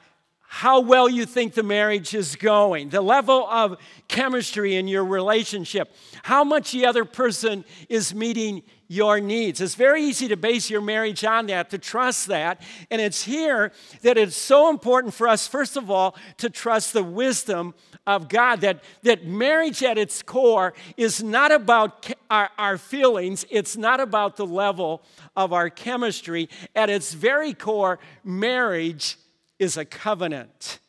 how 0.51 0.79
well 0.79 1.07
you 1.07 1.27
think 1.27 1.53
the 1.53 1.61
marriage 1.61 2.15
is 2.15 2.35
going, 2.35 2.89
the 2.89 3.01
level 3.01 3.47
of 3.47 3.77
chemistry 4.07 4.75
in 4.75 4.87
your 4.87 5.05
relationship, 5.05 5.95
how 6.23 6.43
much 6.43 6.71
the 6.71 6.87
other 6.87 7.05
person 7.05 7.63
is 7.87 8.15
meeting 8.15 8.63
your 8.87 9.19
needs. 9.19 9.61
It's 9.61 9.75
very 9.75 10.03
easy 10.03 10.27
to 10.29 10.35
base 10.35 10.67
your 10.67 10.81
marriage 10.81 11.23
on 11.23 11.45
that, 11.45 11.69
to 11.69 11.77
trust 11.77 12.25
that. 12.27 12.63
And 12.89 12.99
it's 12.99 13.23
here 13.23 13.71
that 14.01 14.17
it's 14.17 14.35
so 14.35 14.71
important 14.71 15.13
for 15.13 15.27
us, 15.27 15.47
first 15.47 15.77
of 15.77 15.91
all, 15.91 16.15
to 16.37 16.49
trust 16.49 16.93
the 16.93 17.03
wisdom 17.03 17.75
of 18.09 18.27
God, 18.27 18.61
that, 18.61 18.83
that 19.03 19.25
marriage 19.25 19.83
at 19.83 19.99
its 19.99 20.23
core 20.23 20.73
is 20.97 21.21
not 21.21 21.51
about 21.51 22.11
our, 22.31 22.49
our 22.57 22.77
feelings, 22.79 23.45
it's 23.51 23.77
not 23.77 23.99
about 23.99 24.35
the 24.35 24.47
level 24.47 25.03
of 25.35 25.53
our 25.53 25.69
chemistry. 25.69 26.49
At 26.75 26.89
its 26.89 27.13
very 27.13 27.53
core, 27.53 27.99
marriage 28.23 29.17
is 29.59 29.77
a 29.77 29.85
covenant. 29.85 30.79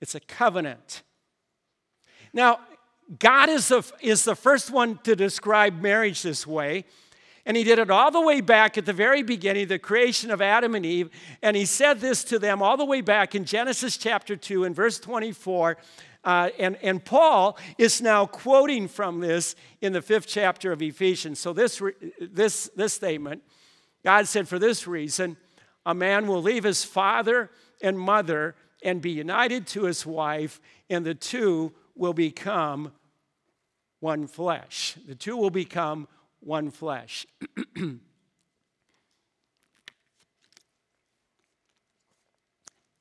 It's 0.00 0.14
a 0.14 0.20
covenant. 0.20 1.02
Now, 2.32 2.60
God 3.18 3.50
is 3.50 3.68
the, 3.68 3.84
is 4.00 4.24
the 4.24 4.34
first 4.34 4.70
one 4.70 4.98
to 5.04 5.14
describe 5.14 5.82
marriage 5.82 6.22
this 6.22 6.46
way. 6.46 6.86
And 7.44 7.56
he 7.56 7.64
did 7.64 7.78
it 7.78 7.90
all 7.90 8.10
the 8.10 8.20
way 8.20 8.40
back 8.40 8.78
at 8.78 8.86
the 8.86 8.92
very 8.92 9.22
beginning, 9.22 9.68
the 9.68 9.78
creation 9.78 10.30
of 10.30 10.40
Adam 10.40 10.74
and 10.74 10.86
Eve. 10.86 11.10
And 11.42 11.56
he 11.56 11.64
said 11.64 12.00
this 12.00 12.22
to 12.24 12.38
them 12.38 12.62
all 12.62 12.76
the 12.76 12.84
way 12.84 13.00
back 13.00 13.34
in 13.34 13.44
Genesis 13.44 13.96
chapter 13.96 14.36
2 14.36 14.64
and 14.64 14.76
verse 14.76 14.98
24. 14.98 15.76
Uh, 16.22 16.50
and, 16.58 16.76
and 16.82 17.02
Paul 17.04 17.56
is 17.78 18.02
now 18.02 18.26
quoting 18.26 18.88
from 18.88 19.20
this 19.20 19.54
in 19.80 19.92
the 19.92 20.02
fifth 20.02 20.26
chapter 20.26 20.70
of 20.70 20.82
Ephesians. 20.82 21.38
So, 21.38 21.52
this, 21.52 21.80
this, 22.20 22.70
this 22.76 22.92
statement 22.92 23.42
God 24.04 24.26
said, 24.26 24.48
For 24.48 24.58
this 24.58 24.86
reason, 24.86 25.36
a 25.84 25.94
man 25.94 26.26
will 26.26 26.42
leave 26.42 26.64
his 26.64 26.84
father 26.84 27.50
and 27.82 27.98
mother 27.98 28.54
and 28.82 29.00
be 29.02 29.10
united 29.10 29.66
to 29.68 29.84
his 29.84 30.06
wife, 30.06 30.60
and 30.88 31.04
the 31.04 31.14
two 31.14 31.72
will 31.94 32.14
become 32.14 32.92
one 34.00 34.26
flesh. 34.26 34.96
The 35.06 35.14
two 35.14 35.36
will 35.36 35.50
become 35.50 36.08
one 36.40 36.70
flesh. 36.70 37.26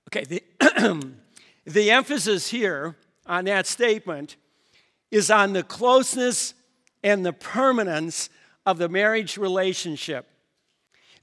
okay, 0.10 0.26
the, 0.26 0.44
the 1.66 1.92
emphasis 1.92 2.50
here 2.50 2.98
on 3.30 3.46
that 3.46 3.68
statement 3.68 4.36
is 5.12 5.32
on 5.32 5.54
the 5.54 5.64
closeness 5.64 6.54
and 7.04 7.26
the 7.26 7.32
permanence 7.32 8.30
of 8.66 8.78
the 8.78 8.90
marriage 8.90 9.38
relationship. 9.38 10.26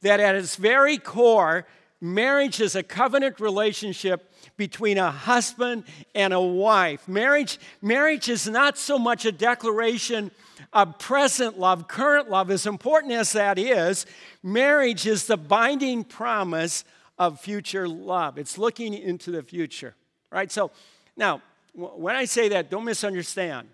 that 0.03 0.21
at 0.21 0.35
its 0.35 0.57
very 0.57 0.99
core, 0.99 1.67
marriage 2.01 2.61
is 2.61 2.77
a 2.77 2.83
covenant 2.83 3.41
relationship 3.41 4.31
between 4.57 4.99
a 4.99 5.11
husband 5.11 5.85
and 6.15 6.33
a 6.33 6.41
wife. 6.41 7.09
Marriage, 7.09 7.59
marriage 7.83 8.29
is 8.29 8.47
not 8.47 8.79
so 8.79 8.99
much 8.99 9.25
a 9.25 9.33
declaration 9.33 10.31
of 10.73 10.99
present 10.99 11.59
love, 11.59 11.89
current 11.89 12.31
love, 12.31 12.51
as 12.51 12.67
important 12.67 13.13
as 13.13 13.33
that 13.33 13.59
is. 13.59 14.07
Marriage 14.43 15.07
is 15.07 15.27
the 15.27 15.37
binding 15.37 16.05
promise 16.05 16.85
of 17.19 17.41
future 17.41 17.89
love. 17.89 18.39
It's 18.39 18.59
looking 18.59 18.95
into 18.95 19.31
the 19.31 19.43
future, 19.43 19.95
right? 20.31 20.53
So 20.53 20.71
now, 21.17 21.41
when 21.77 22.17
I 22.17 22.25
say 22.25 22.49
that, 22.49 22.71
don't 22.71 22.85
misunderstand. 22.85 23.69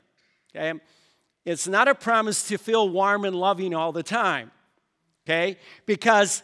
Okay? 0.54 0.78
It's 1.44 1.68
not 1.68 1.88
a 1.88 1.94
promise 1.94 2.48
to 2.48 2.58
feel 2.58 2.88
warm 2.88 3.24
and 3.24 3.36
loving 3.36 3.74
all 3.74 3.92
the 3.92 4.02
time. 4.02 4.50
Okay? 5.24 5.58
Because 5.86 6.42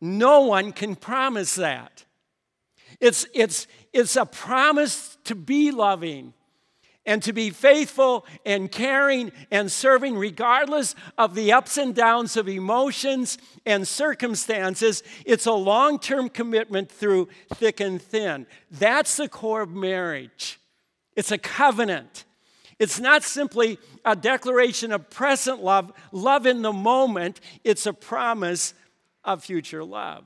no 0.00 0.42
one 0.42 0.72
can 0.72 0.94
promise 0.94 1.56
that. 1.56 2.04
It's, 3.00 3.26
it's, 3.34 3.66
it's 3.92 4.16
a 4.16 4.26
promise 4.26 5.18
to 5.24 5.34
be 5.34 5.70
loving 5.70 6.32
and 7.06 7.22
to 7.22 7.32
be 7.32 7.50
faithful 7.50 8.26
and 8.44 8.70
caring 8.70 9.32
and 9.50 9.72
serving 9.72 10.16
regardless 10.16 10.94
of 11.18 11.34
the 11.34 11.52
ups 11.52 11.76
and 11.76 11.94
downs 11.94 12.36
of 12.36 12.48
emotions 12.48 13.38
and 13.66 13.88
circumstances. 13.88 15.02
It's 15.24 15.46
a 15.46 15.52
long 15.52 15.98
term 15.98 16.28
commitment 16.28 16.90
through 16.90 17.28
thick 17.54 17.80
and 17.80 18.00
thin. 18.00 18.46
That's 18.70 19.16
the 19.16 19.28
core 19.28 19.62
of 19.62 19.70
marriage. 19.70 20.59
It's 21.16 21.32
a 21.32 21.38
covenant. 21.38 22.24
It's 22.78 22.98
not 22.98 23.22
simply 23.22 23.78
a 24.04 24.16
declaration 24.16 24.92
of 24.92 25.10
present 25.10 25.62
love, 25.62 25.92
love 26.12 26.46
in 26.46 26.62
the 26.62 26.72
moment, 26.72 27.40
it's 27.62 27.86
a 27.86 27.92
promise 27.92 28.72
of 29.22 29.44
future 29.44 29.84
love. 29.84 30.24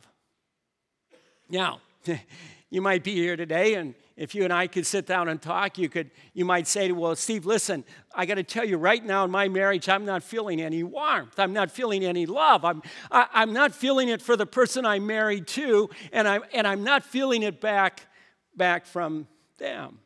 Now, 1.49 1.81
you 2.71 2.81
might 2.81 3.03
be 3.03 3.15
here 3.15 3.37
today 3.37 3.75
and 3.75 3.95
if 4.17 4.35
you 4.35 4.45
and 4.45 4.53
I 4.53 4.69
could 4.69 4.87
sit 4.87 5.07
down 5.07 5.29
and 5.29 5.43
talk, 5.43 5.77
you 5.77 5.89
could 5.89 6.11
you 6.35 6.45
might 6.45 6.69
say, 6.69 6.93
"Well, 6.93 7.17
Steve, 7.17 7.47
listen, 7.47 7.85
I 8.15 8.27
got 8.27 8.37
to 8.37 8.45
tell 8.45 8.65
you 8.65 8.77
right 8.77 9.05
now 9.05 9.25
in 9.25 9.31
my 9.31 9.49
marriage, 9.49 9.89
I'm 9.89 10.05
not 10.05 10.23
feeling 10.23 10.61
any 10.61 10.85
warmth. 10.85 11.39
I'm 11.39 11.53
not 11.53 11.71
feeling 11.71 12.05
any 12.05 12.25
love. 12.27 12.65
I'm 12.65 12.83
I, 13.11 13.23
am 13.23 13.29
i 13.35 13.43
am 13.43 13.53
not 13.53 13.75
feeling 13.75 14.09
it 14.09 14.23
for 14.23 14.37
the 14.37 14.47
person 14.47 14.87
I'm 14.87 15.07
married 15.07 15.49
to, 15.49 15.91
and 16.13 16.29
I'm 16.29 16.43
and 16.53 16.67
I'm 16.67 16.85
not 16.85 17.03
feeling 17.03 17.43
it 17.43 17.61
back 17.61 18.07
back 18.57 18.87
from 18.87 19.27
them." 19.59 19.99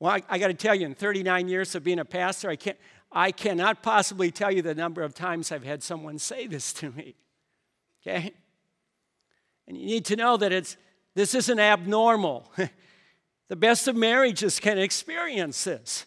Well, 0.00 0.12
I, 0.12 0.22
I 0.28 0.38
got 0.38 0.48
to 0.48 0.54
tell 0.54 0.74
you, 0.74 0.86
in 0.86 0.94
39 0.94 1.48
years 1.48 1.74
of 1.74 1.82
being 1.82 1.98
a 1.98 2.04
pastor, 2.04 2.48
I 2.48 2.56
can't 2.56 2.78
I 3.10 3.32
cannot 3.32 3.82
possibly 3.82 4.30
tell 4.30 4.52
you 4.52 4.60
the 4.62 4.74
number 4.74 5.02
of 5.02 5.14
times 5.14 5.50
I've 5.50 5.64
had 5.64 5.82
someone 5.82 6.18
say 6.18 6.46
this 6.46 6.72
to 6.74 6.90
me. 6.90 7.14
Okay? 8.02 8.32
And 9.66 9.76
you 9.76 9.86
need 9.86 10.04
to 10.06 10.16
know 10.16 10.36
that 10.36 10.52
it's 10.52 10.76
this 11.14 11.34
isn't 11.34 11.58
abnormal. 11.58 12.52
the 13.48 13.56
best 13.56 13.88
of 13.88 13.96
marriages 13.96 14.60
can 14.60 14.78
experience 14.78 15.64
this. 15.64 16.06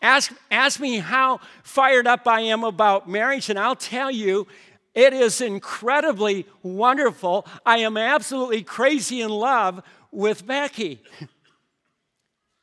Ask, 0.00 0.32
ask 0.50 0.80
me 0.80 0.98
how 0.98 1.38
fired 1.62 2.08
up 2.08 2.26
I 2.26 2.40
am 2.40 2.64
about 2.64 3.08
marriage, 3.08 3.48
and 3.48 3.58
I'll 3.58 3.76
tell 3.76 4.10
you 4.10 4.48
it 4.94 5.12
is 5.12 5.40
incredibly 5.40 6.46
wonderful. 6.62 7.46
I 7.64 7.78
am 7.78 7.96
absolutely 7.96 8.62
crazy 8.62 9.20
in 9.20 9.30
love 9.30 9.82
with 10.10 10.46
Becky. 10.46 11.02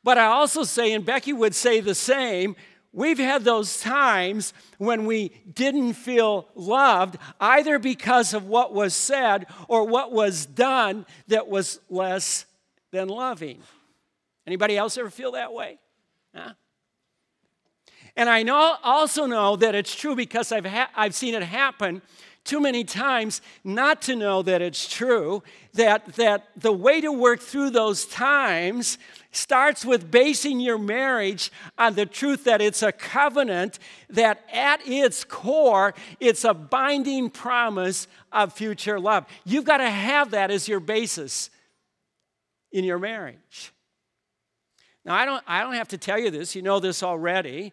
But 0.02 0.18
I 0.18 0.26
also 0.26 0.62
say, 0.64 0.92
and 0.92 1.04
Becky 1.04 1.32
would 1.32 1.54
say 1.54 1.80
the 1.80 1.94
same, 1.94 2.56
We've 2.92 3.18
had 3.18 3.44
those 3.44 3.80
times 3.80 4.52
when 4.78 5.06
we 5.06 5.30
didn't 5.54 5.92
feel 5.92 6.48
loved, 6.56 7.18
either 7.40 7.78
because 7.78 8.34
of 8.34 8.46
what 8.46 8.74
was 8.74 8.94
said 8.94 9.46
or 9.68 9.86
what 9.86 10.10
was 10.10 10.44
done 10.44 11.06
that 11.28 11.46
was 11.46 11.78
less 11.88 12.46
than 12.90 13.08
loving. 13.08 13.62
Anybody 14.44 14.76
else 14.76 14.98
ever 14.98 15.10
feel 15.10 15.32
that 15.32 15.52
way? 15.52 15.78
Huh? 16.34 16.54
And 18.16 18.28
I 18.28 18.42
know, 18.42 18.76
also 18.82 19.26
know 19.26 19.54
that 19.54 19.76
it's 19.76 19.94
true 19.94 20.16
because 20.16 20.50
I've, 20.50 20.66
ha- 20.66 20.90
I've 20.96 21.14
seen 21.14 21.34
it 21.34 21.44
happen 21.44 22.02
too 22.42 22.60
many 22.60 22.82
times 22.82 23.40
not 23.62 24.02
to 24.02 24.16
know 24.16 24.42
that 24.42 24.62
it's 24.62 24.92
true, 24.92 25.42
that, 25.74 26.06
that 26.14 26.48
the 26.56 26.72
way 26.72 27.00
to 27.00 27.12
work 27.12 27.40
through 27.40 27.70
those 27.70 28.06
times 28.06 28.98
starts 29.30 29.84
with 29.84 30.10
basing 30.10 30.60
your 30.60 30.78
marriage 30.78 31.52
on 31.78 31.94
the 31.94 32.06
truth 32.06 32.44
that 32.44 32.60
it's 32.60 32.82
a 32.82 32.92
covenant, 32.92 33.78
that 34.08 34.44
at 34.52 34.86
its 34.86 35.24
core, 35.24 35.94
it's 36.18 36.44
a 36.44 36.54
binding 36.54 37.30
promise 37.30 38.08
of 38.32 38.52
future 38.52 38.98
love. 38.98 39.26
You've 39.44 39.64
got 39.64 39.78
to 39.78 39.90
have 39.90 40.32
that 40.32 40.50
as 40.50 40.68
your 40.68 40.80
basis 40.80 41.50
in 42.72 42.84
your 42.84 42.98
marriage. 42.98 43.72
Now, 45.04 45.14
I 45.14 45.24
don't, 45.24 45.42
I 45.46 45.62
don't 45.62 45.74
have 45.74 45.88
to 45.88 45.98
tell 45.98 46.18
you 46.18 46.30
this, 46.30 46.54
you 46.54 46.62
know 46.62 46.80
this 46.80 47.02
already. 47.02 47.72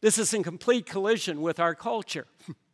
This 0.00 0.18
is 0.18 0.32
in 0.32 0.42
complete 0.42 0.86
collision 0.86 1.40
with 1.42 1.58
our 1.58 1.74
culture. 1.74 2.26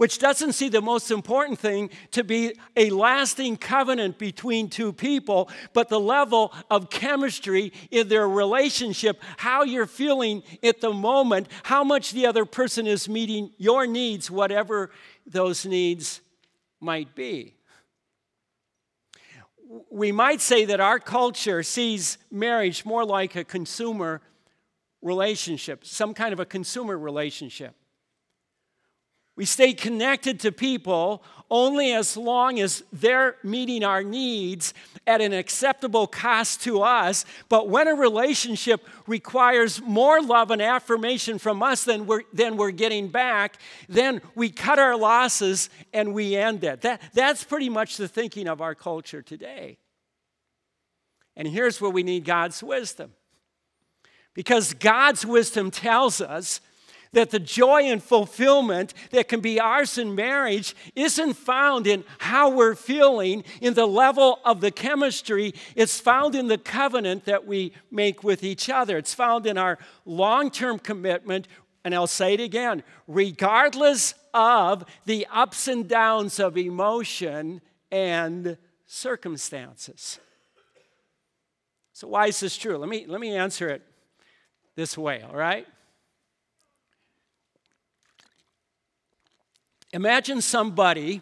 which 0.00 0.18
doesn't 0.18 0.54
see 0.54 0.70
the 0.70 0.80
most 0.80 1.10
important 1.10 1.58
thing 1.58 1.90
to 2.10 2.24
be 2.24 2.54
a 2.74 2.88
lasting 2.88 3.54
covenant 3.54 4.16
between 4.16 4.70
two 4.70 4.94
people, 4.94 5.50
but 5.74 5.90
the 5.90 6.00
level 6.00 6.54
of 6.70 6.88
chemistry 6.88 7.70
in 7.90 8.08
their 8.08 8.26
relationship, 8.26 9.20
how 9.36 9.62
you're 9.62 9.84
feeling 9.84 10.42
at 10.62 10.80
the 10.80 10.90
moment, 10.90 11.46
how 11.64 11.84
much 11.84 12.12
the 12.12 12.24
other 12.24 12.46
person 12.46 12.86
is 12.86 13.10
meeting 13.10 13.50
your 13.58 13.86
needs, 13.86 14.30
whatever 14.30 14.90
those 15.26 15.66
needs 15.66 16.22
might 16.80 17.14
be. 17.14 17.52
We 19.90 20.12
might 20.12 20.40
say 20.40 20.64
that 20.64 20.80
our 20.80 20.98
culture 20.98 21.62
sees 21.62 22.16
marriage 22.30 22.86
more 22.86 23.04
like 23.04 23.36
a 23.36 23.44
consumer 23.44 24.22
relationship, 25.02 25.84
some 25.84 26.14
kind 26.14 26.32
of 26.32 26.40
a 26.40 26.46
consumer 26.46 26.98
relationship. 26.98 27.74
We 29.40 29.46
stay 29.46 29.72
connected 29.72 30.38
to 30.40 30.52
people 30.52 31.22
only 31.48 31.94
as 31.94 32.14
long 32.14 32.60
as 32.60 32.84
they're 32.92 33.36
meeting 33.42 33.82
our 33.82 34.02
needs 34.02 34.74
at 35.06 35.22
an 35.22 35.32
acceptable 35.32 36.06
cost 36.06 36.60
to 36.64 36.82
us. 36.82 37.24
But 37.48 37.70
when 37.70 37.88
a 37.88 37.94
relationship 37.94 38.86
requires 39.06 39.80
more 39.80 40.20
love 40.20 40.50
and 40.50 40.60
affirmation 40.60 41.38
from 41.38 41.62
us 41.62 41.84
than 41.84 42.04
we're, 42.04 42.24
than 42.34 42.58
we're 42.58 42.70
getting 42.70 43.08
back, 43.08 43.56
then 43.88 44.20
we 44.34 44.50
cut 44.50 44.78
our 44.78 44.94
losses 44.94 45.70
and 45.94 46.12
we 46.12 46.36
end 46.36 46.62
it. 46.62 46.82
That, 46.82 47.00
that's 47.14 47.42
pretty 47.42 47.70
much 47.70 47.96
the 47.96 48.08
thinking 48.08 48.46
of 48.46 48.60
our 48.60 48.74
culture 48.74 49.22
today. 49.22 49.78
And 51.34 51.48
here's 51.48 51.80
where 51.80 51.90
we 51.90 52.02
need 52.02 52.26
God's 52.26 52.62
wisdom. 52.62 53.14
Because 54.34 54.74
God's 54.74 55.24
wisdom 55.24 55.70
tells 55.70 56.20
us 56.20 56.60
that 57.12 57.30
the 57.30 57.40
joy 57.40 57.82
and 57.82 58.02
fulfillment 58.02 58.94
that 59.10 59.28
can 59.28 59.40
be 59.40 59.58
ours 59.58 59.98
in 59.98 60.14
marriage 60.14 60.76
isn't 60.94 61.34
found 61.34 61.86
in 61.86 62.04
how 62.18 62.50
we're 62.50 62.74
feeling, 62.74 63.44
in 63.60 63.74
the 63.74 63.86
level 63.86 64.38
of 64.44 64.60
the 64.60 64.70
chemistry. 64.70 65.54
It's 65.74 65.98
found 65.98 66.34
in 66.34 66.46
the 66.46 66.58
covenant 66.58 67.24
that 67.24 67.46
we 67.46 67.72
make 67.90 68.22
with 68.22 68.44
each 68.44 68.70
other. 68.70 68.96
It's 68.96 69.14
found 69.14 69.46
in 69.46 69.58
our 69.58 69.78
long 70.04 70.50
term 70.50 70.78
commitment. 70.78 71.48
And 71.84 71.94
I'll 71.94 72.06
say 72.06 72.34
it 72.34 72.40
again 72.40 72.82
regardless 73.06 74.14
of 74.32 74.84
the 75.06 75.26
ups 75.32 75.66
and 75.66 75.88
downs 75.88 76.38
of 76.38 76.56
emotion 76.56 77.60
and 77.90 78.56
circumstances. 78.86 80.20
So, 81.92 82.08
why 82.08 82.28
is 82.28 82.40
this 82.40 82.56
true? 82.56 82.78
Let 82.78 82.88
me, 82.88 83.04
let 83.06 83.20
me 83.20 83.34
answer 83.34 83.68
it 83.68 83.82
this 84.76 84.96
way, 84.96 85.22
all 85.22 85.36
right? 85.36 85.66
Imagine 89.92 90.40
somebody 90.40 91.20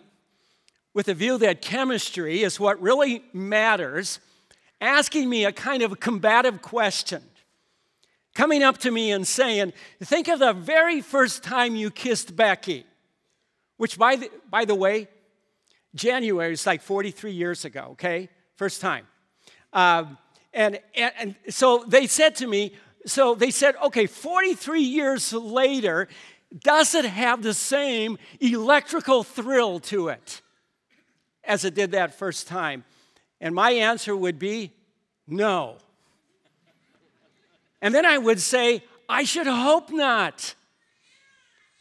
with 0.92 1.08
a 1.08 1.14
view 1.14 1.38
that 1.38 1.62
chemistry 1.62 2.42
is 2.42 2.60
what 2.60 2.80
really 2.82 3.24
matters 3.32 4.20
asking 4.80 5.28
me 5.28 5.44
a 5.44 5.52
kind 5.52 5.82
of 5.82 5.98
combative 6.00 6.60
question. 6.60 7.22
Coming 8.34 8.62
up 8.62 8.78
to 8.78 8.90
me 8.90 9.10
and 9.10 9.26
saying, 9.26 9.72
Think 10.02 10.28
of 10.28 10.38
the 10.38 10.52
very 10.52 11.00
first 11.00 11.42
time 11.42 11.76
you 11.76 11.90
kissed 11.90 12.36
Becky, 12.36 12.84
which, 13.78 13.98
by 13.98 14.16
the, 14.16 14.30
by 14.50 14.64
the 14.64 14.74
way, 14.74 15.08
January 15.94 16.52
is 16.52 16.66
like 16.66 16.82
43 16.82 17.32
years 17.32 17.64
ago, 17.64 17.88
okay? 17.92 18.28
First 18.56 18.80
time. 18.80 19.06
Um, 19.72 20.18
and, 20.52 20.78
and, 20.94 21.12
and 21.18 21.34
so 21.48 21.84
they 21.86 22.06
said 22.06 22.36
to 22.36 22.46
me, 22.46 22.74
so 23.06 23.34
they 23.34 23.50
said, 23.50 23.74
okay, 23.84 24.06
43 24.06 24.82
years 24.82 25.32
later, 25.32 26.08
does 26.56 26.94
it 26.94 27.04
have 27.04 27.42
the 27.42 27.54
same 27.54 28.18
electrical 28.40 29.22
thrill 29.22 29.80
to 29.80 30.08
it 30.08 30.40
as 31.44 31.64
it 31.64 31.74
did 31.74 31.92
that 31.92 32.18
first 32.18 32.46
time? 32.46 32.84
And 33.40 33.54
my 33.54 33.72
answer 33.72 34.16
would 34.16 34.38
be 34.38 34.72
no. 35.26 35.76
And 37.80 37.94
then 37.94 38.04
I 38.04 38.18
would 38.18 38.40
say, 38.40 38.82
I 39.08 39.24
should 39.24 39.46
hope 39.46 39.90
not. 39.90 40.54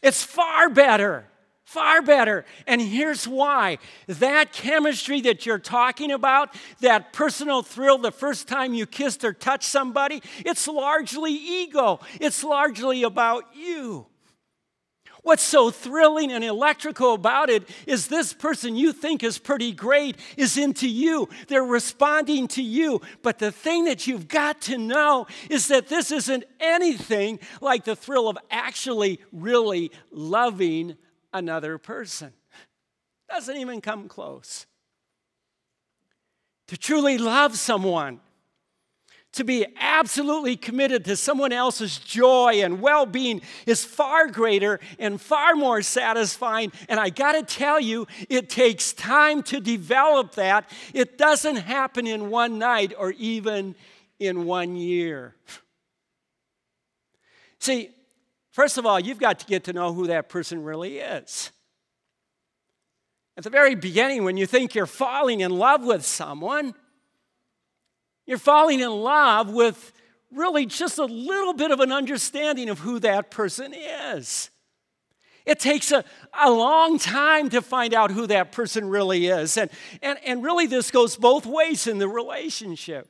It's 0.02 0.22
far 0.22 0.70
better, 0.70 1.26
Far 1.68 2.00
better. 2.00 2.46
And 2.66 2.80
here's 2.80 3.28
why 3.28 3.76
that 4.06 4.54
chemistry 4.54 5.20
that 5.20 5.44
you're 5.44 5.58
talking 5.58 6.10
about, 6.10 6.54
that 6.80 7.12
personal 7.12 7.60
thrill 7.60 7.98
the 7.98 8.10
first 8.10 8.48
time 8.48 8.72
you 8.72 8.86
kissed 8.86 9.22
or 9.22 9.34
touched 9.34 9.68
somebody, 9.68 10.22
it's 10.46 10.66
largely 10.66 11.30
ego, 11.30 12.00
it's 12.22 12.42
largely 12.42 13.02
about 13.02 13.54
you. 13.54 14.06
What's 15.28 15.42
so 15.42 15.70
thrilling 15.70 16.32
and 16.32 16.42
electrical 16.42 17.12
about 17.12 17.50
it 17.50 17.68
is 17.86 18.06
this 18.06 18.32
person 18.32 18.76
you 18.76 18.94
think 18.94 19.22
is 19.22 19.36
pretty 19.36 19.72
great 19.72 20.16
is 20.38 20.56
into 20.56 20.88
you. 20.88 21.28
They're 21.48 21.62
responding 21.62 22.48
to 22.48 22.62
you. 22.62 23.02
But 23.22 23.38
the 23.38 23.52
thing 23.52 23.84
that 23.84 24.06
you've 24.06 24.26
got 24.26 24.62
to 24.62 24.78
know 24.78 25.26
is 25.50 25.68
that 25.68 25.88
this 25.88 26.10
isn't 26.12 26.44
anything 26.60 27.40
like 27.60 27.84
the 27.84 27.94
thrill 27.94 28.30
of 28.30 28.38
actually 28.50 29.20
really 29.30 29.90
loving 30.10 30.96
another 31.30 31.76
person. 31.76 32.32
Doesn't 33.28 33.58
even 33.58 33.82
come 33.82 34.08
close. 34.08 34.64
To 36.68 36.78
truly 36.78 37.18
love 37.18 37.58
someone, 37.58 38.20
to 39.32 39.44
be 39.44 39.66
absolutely 39.78 40.56
committed 40.56 41.04
to 41.04 41.16
someone 41.16 41.52
else's 41.52 41.98
joy 41.98 42.60
and 42.62 42.80
well 42.80 43.06
being 43.06 43.42
is 43.66 43.84
far 43.84 44.28
greater 44.28 44.80
and 44.98 45.20
far 45.20 45.54
more 45.54 45.82
satisfying. 45.82 46.72
And 46.88 46.98
I 46.98 47.10
got 47.10 47.32
to 47.32 47.42
tell 47.42 47.78
you, 47.78 48.06
it 48.28 48.48
takes 48.48 48.92
time 48.92 49.42
to 49.44 49.60
develop 49.60 50.34
that. 50.36 50.68
It 50.94 51.18
doesn't 51.18 51.56
happen 51.56 52.06
in 52.06 52.30
one 52.30 52.58
night 52.58 52.94
or 52.98 53.12
even 53.12 53.74
in 54.18 54.44
one 54.44 54.76
year. 54.76 55.34
See, 57.60 57.90
First 58.58 58.76
of 58.76 58.84
all, 58.84 58.98
you've 58.98 59.20
got 59.20 59.38
to 59.38 59.46
get 59.46 59.62
to 59.66 59.72
know 59.72 59.92
who 59.92 60.08
that 60.08 60.28
person 60.28 60.64
really 60.64 60.98
is. 60.98 61.52
At 63.36 63.44
the 63.44 63.50
very 63.50 63.76
beginning, 63.76 64.24
when 64.24 64.36
you 64.36 64.46
think 64.46 64.74
you're 64.74 64.84
falling 64.84 65.42
in 65.42 65.52
love 65.52 65.84
with 65.84 66.04
someone, 66.04 66.74
you're 68.28 68.36
falling 68.36 68.80
in 68.80 68.90
love 68.90 69.50
with 69.50 69.94
really 70.30 70.66
just 70.66 70.98
a 70.98 71.06
little 71.06 71.54
bit 71.54 71.70
of 71.70 71.80
an 71.80 71.90
understanding 71.90 72.68
of 72.68 72.78
who 72.78 72.98
that 72.98 73.30
person 73.30 73.72
is. 73.72 74.50
It 75.46 75.58
takes 75.58 75.92
a, 75.92 76.04
a 76.38 76.50
long 76.50 76.98
time 76.98 77.48
to 77.48 77.62
find 77.62 77.94
out 77.94 78.10
who 78.10 78.26
that 78.26 78.52
person 78.52 78.90
really 78.90 79.28
is. 79.28 79.56
And, 79.56 79.70
and, 80.02 80.18
and 80.26 80.42
really, 80.44 80.66
this 80.66 80.90
goes 80.90 81.16
both 81.16 81.46
ways 81.46 81.86
in 81.86 81.96
the 81.96 82.06
relationship. 82.06 83.08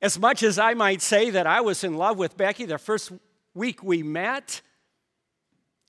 As 0.00 0.18
much 0.18 0.42
as 0.42 0.58
I 0.58 0.72
might 0.72 1.02
say 1.02 1.28
that 1.28 1.46
I 1.46 1.60
was 1.60 1.84
in 1.84 1.98
love 1.98 2.16
with 2.16 2.38
Becky 2.38 2.64
the 2.64 2.78
first 2.78 3.12
week 3.52 3.82
we 3.82 4.02
met. 4.02 4.62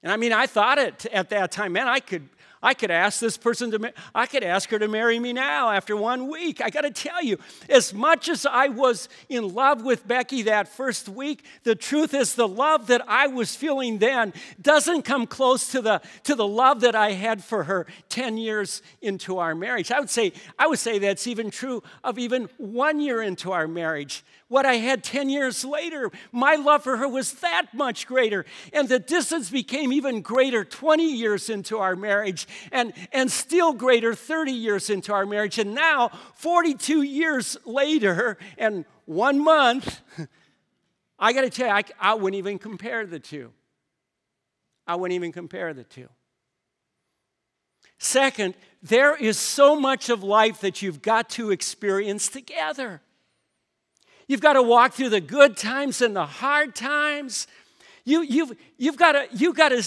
And 0.03 0.11
I 0.11 0.17
mean, 0.17 0.33
I 0.33 0.45
thought 0.45 0.77
it 0.77 1.05
at 1.05 1.29
that 1.29 1.53
time, 1.53 1.71
man, 1.71 1.87
I 1.87 2.01
could 2.01 2.27
I 2.63 2.73
could 2.73 2.89
ask 2.89 3.19
this 3.19 3.37
person 3.37 3.71
to, 3.71 3.93
I 4.15 4.25
could 4.25 4.43
ask 4.43 4.69
her 4.69 4.79
to 4.79 4.87
marry 4.87 5.19
me 5.19 5.33
now 5.33 5.69
after 5.69 5.97
one 5.97 6.29
week. 6.29 6.61
I 6.61 6.69
got 6.69 6.81
to 6.81 6.91
tell 6.91 7.21
you, 7.21 7.37
as 7.69 7.93
much 7.93 8.29
as 8.29 8.45
I 8.45 8.69
was 8.69 9.09
in 9.27 9.53
love 9.53 9.83
with 9.83 10.07
Becky 10.07 10.43
that 10.43 10.69
first 10.69 11.09
week, 11.09 11.43
the 11.63 11.75
truth 11.75 12.13
is 12.13 12.35
the 12.35 12.47
love 12.47 12.87
that 12.87 13.03
I 13.07 13.27
was 13.27 13.53
feeling 13.53 13.97
then 13.97 14.33
doesn't 14.61 15.01
come 15.01 15.27
close 15.27 15.73
to 15.73 15.81
the, 15.81 16.01
to 16.23 16.35
the 16.35 16.47
love 16.47 16.79
that 16.81 16.95
I 16.95 17.11
had 17.11 17.43
for 17.43 17.65
her 17.65 17.85
10 18.07 18.37
years 18.37 18.81
into 19.01 19.39
our 19.39 19.53
marriage. 19.53 19.91
I 19.91 19.99
would 19.99 20.09
say, 20.09 20.31
I 20.57 20.67
would 20.67 20.79
say 20.79 20.99
that's 20.99 21.27
even 21.27 21.51
true 21.51 21.83
of 22.01 22.17
even 22.17 22.47
one 22.57 23.01
year 23.01 23.21
into 23.21 23.51
our 23.51 23.67
marriage 23.67 24.23
what 24.53 24.65
I 24.67 24.75
had 24.75 25.03
10 25.03 25.29
years 25.29 25.65
later. 25.65 26.11
My 26.31 26.53
love 26.55 26.83
for 26.83 26.97
her 26.97 27.07
was 27.07 27.33
that 27.41 27.73
much 27.73 28.05
greater. 28.05 28.45
And 28.71 28.87
the 28.87 28.99
distance 28.99 29.49
became 29.49 29.91
even 29.91 30.21
greater 30.21 30.63
20 30.63 31.11
years 31.11 31.49
into 31.49 31.79
our 31.79 31.95
marriage, 31.95 32.47
and, 32.71 32.93
and 33.11 33.31
still 33.31 33.73
greater 33.73 34.13
30 34.13 34.51
years 34.51 34.89
into 34.89 35.13
our 35.13 35.25
marriage. 35.25 35.59
And 35.59 35.73
now, 35.73 36.09
42 36.35 37.01
years 37.01 37.57
later, 37.65 38.37
and 38.57 38.85
one 39.05 39.43
month, 39.43 40.01
I 41.19 41.33
got 41.33 41.41
to 41.41 41.49
tell 41.49 41.67
you, 41.67 41.73
I, 41.73 41.83
I 41.99 42.13
wouldn't 42.15 42.37
even 42.37 42.59
compare 42.59 43.05
the 43.05 43.19
two. 43.19 43.51
I 44.85 44.95
wouldn't 44.95 45.15
even 45.15 45.31
compare 45.31 45.73
the 45.73 45.83
two. 45.83 46.09
Second, 47.97 48.55
there 48.81 49.15
is 49.15 49.37
so 49.37 49.79
much 49.79 50.09
of 50.09 50.23
life 50.23 50.59
that 50.61 50.81
you've 50.81 51.01
got 51.01 51.29
to 51.31 51.51
experience 51.51 52.27
together. 52.27 53.01
You've 54.27 54.41
got 54.41 54.53
to 54.53 54.61
walk 54.61 54.93
through 54.93 55.09
the 55.09 55.21
good 55.21 55.55
times 55.55 56.01
and 56.01 56.15
the 56.15 56.25
hard 56.25 56.75
times. 56.75 57.47
You, 58.03 58.21
you've, 58.21 58.51
you've 58.77 58.97
got 58.97 59.13
to, 59.13 59.27
you've 59.31 59.55
got 59.55 59.69
to, 59.69 59.83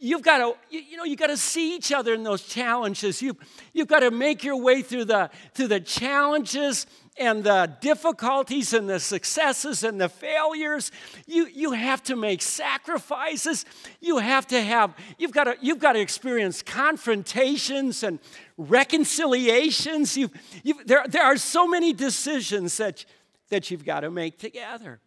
you've 0.00 0.22
got 0.22 0.38
to, 0.38 0.56
you, 0.70 0.80
you 0.80 0.96
know, 0.96 1.04
you 1.04 1.14
got 1.14 1.28
to 1.28 1.36
see 1.36 1.76
each 1.76 1.92
other 1.92 2.14
in 2.14 2.24
those 2.24 2.42
challenges. 2.42 3.20
You, 3.22 3.36
you've 3.72 3.86
got 3.86 4.00
to 4.00 4.10
make 4.10 4.42
your 4.42 4.56
way 4.56 4.82
through 4.82 5.04
the, 5.04 5.30
through 5.54 5.68
the 5.68 5.80
challenges 5.80 6.86
and 7.18 7.44
the 7.44 7.76
difficulties 7.82 8.72
and 8.72 8.88
the 8.88 8.98
successes 8.98 9.84
and 9.84 10.00
the 10.00 10.08
failures. 10.08 10.90
You, 11.26 11.46
you 11.46 11.72
have 11.72 12.02
to 12.04 12.16
make 12.16 12.40
sacrifices. 12.40 13.66
You 14.00 14.18
have 14.18 14.46
to 14.48 14.60
have, 14.60 14.94
you've 15.18 15.32
got 15.32 15.44
to, 15.44 15.56
you've 15.60 15.78
got 15.78 15.92
to 15.92 16.00
experience 16.00 16.62
confrontations 16.62 18.02
and 18.02 18.18
reconciliations. 18.56 20.16
you 20.16 20.30
you 20.64 20.82
there, 20.86 21.04
there 21.06 21.24
are 21.24 21.36
so 21.36 21.68
many 21.68 21.92
decisions 21.92 22.78
that, 22.78 23.04
that 23.50 23.70
you've 23.70 23.84
got 23.84 24.00
to 24.00 24.10
make 24.10 24.38
together. 24.38 25.00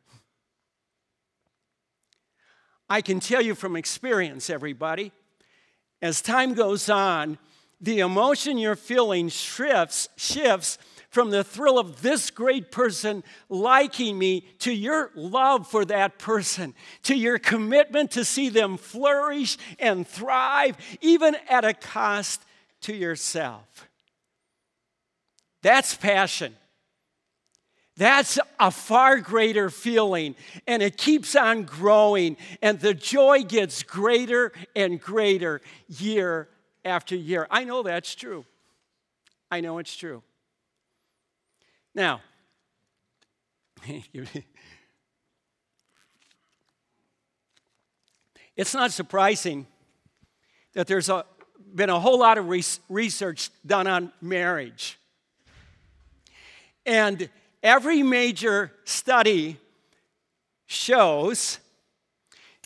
I 2.94 3.02
can 3.02 3.20
tell 3.20 3.42
you 3.42 3.56
from 3.56 3.76
experience, 3.76 4.52
everybody, 4.52 5.12
as 6.00 6.22
time 6.22 6.54
goes 6.54 6.92
on, 6.92 7.40
the 7.82 8.02
emotion 8.02 8.60
you're 8.60 8.76
feeling 8.76 9.30
shifts, 9.30 10.10
shifts 10.16 10.78
from 11.10 11.32
the 11.32 11.44
thrill 11.44 11.80
of 11.80 12.04
this 12.04 12.30
great 12.30 12.70
person 12.70 13.24
liking 13.50 14.20
me 14.20 14.42
to 14.60 14.72
your 14.72 15.10
love 15.16 15.68
for 15.68 15.86
that 15.86 16.20
person, 16.20 16.76
to 17.02 17.16
your 17.16 17.40
commitment 17.40 18.12
to 18.12 18.24
see 18.24 18.50
them 18.50 18.78
flourish 18.78 19.58
and 19.80 20.08
thrive, 20.08 20.78
even 21.02 21.36
at 21.50 21.66
a 21.66 21.74
cost 21.74 22.44
to 22.82 22.96
yourself. 22.96 23.88
That's 25.64 25.96
passion. 25.96 26.56
That's 27.96 28.40
a 28.60 28.72
far 28.72 29.20
greater 29.20 29.70
feeling, 29.70 30.36
and 30.66 30.82
it 30.82 30.98
keeps 30.98 31.36
on 31.36 31.64
growing, 31.64 32.38
and 32.62 32.80
the 32.80 32.96
joy 32.96 33.44
gets 33.44 33.84
greater 33.84 34.52
and 34.76 35.00
greater 35.00 35.62
year 35.88 36.50
after 36.84 37.16
year. 37.16 37.46
I 37.52 37.66
know 37.66 37.84
that's 37.84 38.16
true. 38.16 38.46
I 39.52 39.62
know 39.62 39.78
it's 39.78 39.96
true. 39.96 40.24
Now, 41.94 42.22
it's 48.56 48.74
not 48.74 48.92
surprising 48.92 49.68
that 50.74 50.88
there's 50.88 51.10
a, 51.10 51.26
been 51.76 51.92
a 51.92 52.00
whole 52.00 52.18
lot 52.18 52.40
of 52.40 52.50
research 52.90 53.52
done 53.64 53.86
on 53.86 54.12
marriage. 54.20 54.98
And 56.86 57.30
Every 57.64 58.04
major 58.04 58.74
study 58.84 59.58
shows 60.66 61.60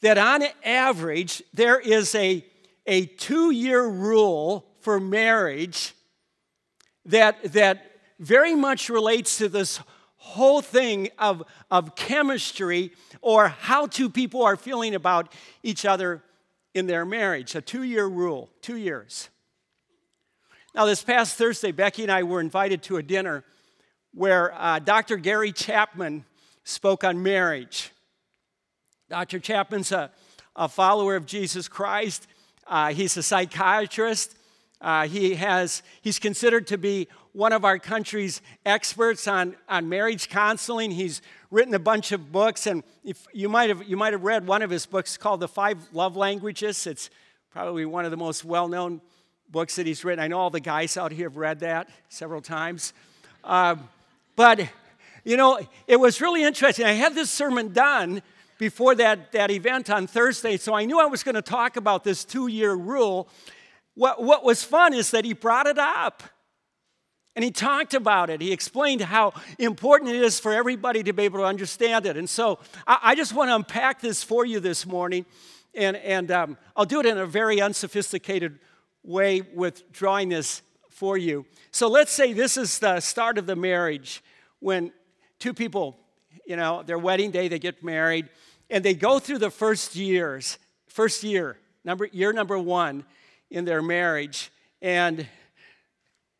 that 0.01 0.17
on 0.17 0.43
average, 0.65 1.43
there 1.53 1.79
is 1.79 2.15
a, 2.15 2.43
a 2.87 3.05
two 3.05 3.51
year 3.51 3.85
rule 3.85 4.65
for 4.79 4.99
marriage 4.99 5.93
that, 7.05 7.53
that 7.53 7.91
very 8.19 8.55
much 8.55 8.89
relates 8.89 9.37
to 9.37 9.47
this 9.47 9.79
whole 10.15 10.61
thing 10.61 11.09
of, 11.19 11.43
of 11.69 11.95
chemistry 11.95 12.91
or 13.21 13.49
how 13.49 13.85
two 13.85 14.09
people 14.09 14.41
are 14.43 14.55
feeling 14.55 14.95
about 14.95 15.31
each 15.61 15.85
other 15.85 16.23
in 16.73 16.87
their 16.87 17.05
marriage. 17.05 17.53
A 17.53 17.61
two 17.61 17.83
year 17.83 18.07
rule, 18.07 18.49
two 18.61 18.77
years. 18.77 19.29
Now, 20.73 20.85
this 20.85 21.03
past 21.03 21.37
Thursday, 21.37 21.71
Becky 21.71 22.03
and 22.03 22.11
I 22.11 22.23
were 22.23 22.39
invited 22.39 22.83
to 22.83 22.97
a 22.97 23.03
dinner 23.03 23.43
where 24.17 24.51
uh, 24.59 24.79
Dr. 24.79 25.15
Gary 25.17 25.51
Chapman 25.51 26.25
spoke 26.63 27.03
on 27.03 27.21
marriage. 27.21 27.91
Dr. 29.11 29.39
Chapman's 29.39 29.91
a, 29.91 30.09
a 30.55 30.67
follower 30.67 31.15
of 31.15 31.27
Jesus 31.27 31.67
Christ. 31.67 32.25
Uh, 32.65 32.93
he's 32.93 33.15
a 33.15 33.21
psychiatrist. 33.21 34.35
Uh, 34.81 35.07
he 35.07 35.35
has, 35.35 35.83
he's 36.01 36.17
considered 36.17 36.65
to 36.65 36.79
be 36.79 37.07
one 37.33 37.53
of 37.53 37.63
our 37.63 37.77
country's 37.77 38.41
experts 38.65 39.27
on, 39.27 39.55
on 39.69 39.87
marriage 39.87 40.29
counseling. 40.29 40.89
He's 40.89 41.21
written 41.51 41.75
a 41.75 41.79
bunch 41.79 42.11
of 42.11 42.31
books, 42.31 42.65
and 42.65 42.83
if 43.03 43.27
you 43.33 43.49
might 43.49 43.69
have 43.69 43.87
you 43.87 43.97
might 43.97 44.13
have 44.13 44.23
read 44.23 44.47
one 44.47 44.63
of 44.63 44.71
his 44.71 44.87
books 44.87 45.15
called 45.15 45.41
The 45.41 45.47
Five 45.47 45.77
Love 45.93 46.15
Languages. 46.17 46.87
It's 46.87 47.11
probably 47.51 47.85
one 47.85 48.03
of 48.03 48.11
the 48.11 48.17
most 48.17 48.43
well-known 48.43 48.99
books 49.47 49.75
that 49.75 49.85
he's 49.85 50.03
written. 50.03 50.23
I 50.23 50.27
know 50.27 50.39
all 50.39 50.49
the 50.49 50.59
guys 50.59 50.97
out 50.97 51.11
here 51.11 51.29
have 51.29 51.37
read 51.37 51.59
that 51.59 51.87
several 52.09 52.41
times. 52.41 52.93
Um, 53.43 53.87
but, 54.37 54.69
you 55.25 55.35
know, 55.35 55.59
it 55.87 55.97
was 55.97 56.21
really 56.21 56.43
interesting. 56.43 56.85
I 56.85 56.93
had 56.93 57.15
this 57.15 57.29
sermon 57.29 57.73
done 57.73 58.21
before 58.59 58.95
that, 58.95 59.31
that 59.33 59.51
event 59.51 59.89
on 59.89 60.05
Thursday, 60.07 60.57
so 60.57 60.73
I 60.75 60.85
knew 60.85 60.99
I 61.01 61.07
was 61.07 61.23
going 61.23 61.35
to 61.35 61.41
talk 61.41 61.75
about 61.75 62.03
this 62.03 62.23
two 62.23 62.47
year 62.47 62.73
rule. 62.73 63.27
What, 63.95 64.23
what 64.23 64.45
was 64.45 64.63
fun 64.63 64.93
is 64.93 65.11
that 65.11 65.25
he 65.25 65.33
brought 65.33 65.65
it 65.65 65.79
up. 65.79 66.23
And 67.35 67.43
he 67.43 67.51
talked 67.51 67.93
about 67.93 68.31
it. 68.31 68.41
He 68.41 68.51
explained 68.51 69.01
how 69.01 69.33
important 69.59 70.11
it 70.11 70.23
is 70.23 70.39
for 70.39 70.53
everybody 70.53 71.03
to 71.03 71.13
be 71.13 71.23
able 71.23 71.39
to 71.39 71.45
understand 71.45 72.07
it. 72.07 72.17
And 72.17 72.27
so 72.27 72.57
I, 72.87 72.99
I 73.03 73.15
just 73.15 73.33
want 73.33 73.49
to 73.49 73.55
unpack 73.55 74.01
this 74.01 74.23
for 74.23 74.43
you 74.43 74.59
this 74.59 74.87
morning. 74.87 75.25
And, 75.75 75.97
and 75.97 76.31
um, 76.31 76.57
I'll 76.75 76.85
do 76.85 76.99
it 76.99 77.05
in 77.05 77.17
a 77.17 77.27
very 77.27 77.61
unsophisticated 77.61 78.57
way 79.03 79.41
with 79.53 79.91
drawing 79.91 80.29
this 80.29 80.63
for 80.97 81.15
you. 81.15 81.45
So 81.69 81.87
let's 81.87 82.11
say 82.11 82.33
this 82.33 82.57
is 82.57 82.79
the 82.79 82.99
start 83.01 83.37
of 83.37 83.45
the 83.45 83.55
marriage 83.55 84.23
when 84.61 84.91
two 85.37 85.53
people, 85.53 85.95
you 86.47 86.55
know, 86.55 86.81
their 86.81 86.97
wedding 86.97 87.29
day, 87.29 87.47
they 87.47 87.59
get 87.59 87.83
married, 87.83 88.29
and 88.71 88.83
they 88.83 88.95
go 88.95 89.19
through 89.19 89.37
the 89.37 89.51
first 89.51 89.95
years, 89.95 90.57
first 90.87 91.23
year, 91.23 91.59
number, 91.85 92.05
year 92.11 92.33
number 92.33 92.57
one 92.57 93.05
in 93.51 93.63
their 93.63 93.83
marriage. 93.83 94.51
And 94.81 95.27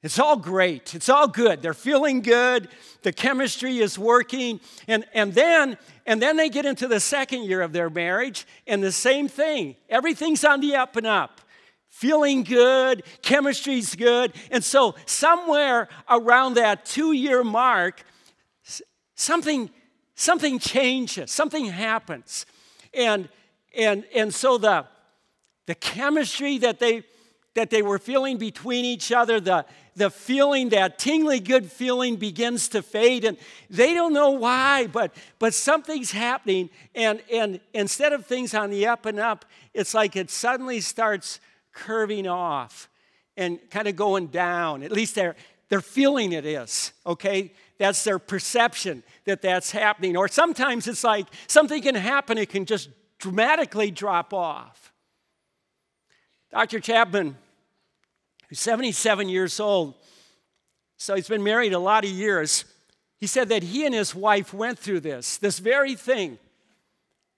it's 0.02 0.18
all 0.18 0.38
great. 0.38 0.96
It's 0.96 1.08
all 1.08 1.28
good. 1.28 1.62
They're 1.62 1.76
feeling 1.76 2.22
good. 2.22 2.68
The 3.04 3.14
chemistry 3.14 3.78
is 3.78 4.00
working. 4.00 4.60
And, 4.88 5.06
and, 5.14 5.36
then, 5.36 5.78
and 6.08 6.20
then 6.20 6.36
they 6.36 6.50
get 6.50 6.66
into 6.66 6.88
the 6.88 7.00
second 7.00 7.44
year 7.44 7.62
of 7.62 7.74
their 7.74 7.92
marriage, 7.92 8.48
and 8.66 8.82
the 8.82 8.92
same 8.92 9.28
thing. 9.28 9.76
Everything's 9.88 10.44
on 10.44 10.62
the 10.62 10.76
up 10.78 10.96
and 10.96 11.06
up. 11.06 11.42
Feeling 11.90 12.44
good, 12.44 13.04
chemistry's 13.22 13.96
good. 13.96 14.34
And 14.52 14.64
so, 14.64 14.96
somewhere 15.06 15.88
around 16.10 16.56
that 16.56 16.86
two 16.86 17.12
year 17.12 17.44
mark, 17.44 18.04
something, 19.16 19.70
something 20.16 20.60
changes, 20.60 21.32
something 21.32 21.66
happens. 21.66 22.46
And, 22.94 23.30
and, 23.76 24.06
and 24.14 24.34
so, 24.34 24.58
the, 24.58 24.86
the 25.66 25.76
chemistry 25.76 26.58
that 26.60 26.80
they, 26.80 27.04
that 27.56 27.72
they 27.72 27.82
were 27.82 27.98
feeling 27.98 28.38
between 28.38 28.86
each 28.86 29.12
other, 29.12 29.40
the, 29.40 29.66
the 29.96 30.12
feeling, 30.12 30.70
that 30.70 31.00
tingly 31.00 31.40
good 31.40 31.72
feeling 31.72 32.16
begins 32.16 32.70
to 32.70 32.84
fade. 32.84 33.26
And 33.26 33.36
they 33.68 33.96
don't 33.96 34.14
know 34.14 34.30
why, 34.30 34.86
but, 34.86 35.16
but 35.40 35.56
something's 35.56 36.12
happening. 36.12 36.70
And, 36.94 37.22
and 37.34 37.60
instead 37.74 38.14
of 38.14 38.28
things 38.28 38.54
on 38.54 38.70
the 38.70 38.86
up 38.86 39.08
and 39.08 39.20
up, 39.20 39.44
it's 39.74 39.96
like 39.96 40.16
it 40.16 40.30
suddenly 40.30 40.80
starts 40.82 41.40
curving 41.78 42.28
off 42.28 42.90
and 43.38 43.60
kind 43.70 43.88
of 43.88 43.96
going 43.96 44.28
down. 44.28 44.84
At 44.84 44.92
least 44.92 45.16
they're, 45.16 45.36
they're 45.70 45.82
feeling 45.82 46.34
it 46.34 46.46
is, 46.46 46.92
okay? 47.06 47.52
That's 47.78 48.04
their 48.04 48.20
perception 48.20 49.04
that 49.26 49.42
that's 49.42 49.72
happening. 49.72 50.18
Or 50.18 50.28
sometimes 50.28 50.88
it's 50.88 51.04
like 51.04 51.28
something 51.46 51.82
can 51.82 51.96
happen, 51.96 52.38
it 52.38 52.50
can 52.50 52.66
just 52.66 52.90
dramatically 53.20 53.92
drop 53.92 54.34
off. 54.34 54.92
Dr. 56.52 56.80
Chapman 56.80 57.36
who's 58.50 58.60
77 58.60 59.30
years 59.30 59.60
old. 59.60 59.94
So 60.98 61.16
he's 61.16 61.28
been 61.28 61.44
married 61.44 61.74
a 61.74 61.80
lot 61.80 62.06
of 62.06 62.10
years. 62.10 62.66
He 63.18 63.28
said 63.28 63.50
that 63.50 63.64
he 63.64 63.86
and 63.86 63.94
his 63.94 64.16
wife 64.16 64.54
went 64.54 64.80
through 64.80 65.02
this, 65.02 65.38
this 65.38 65.60
very 65.60 65.96
thing, 65.96 66.40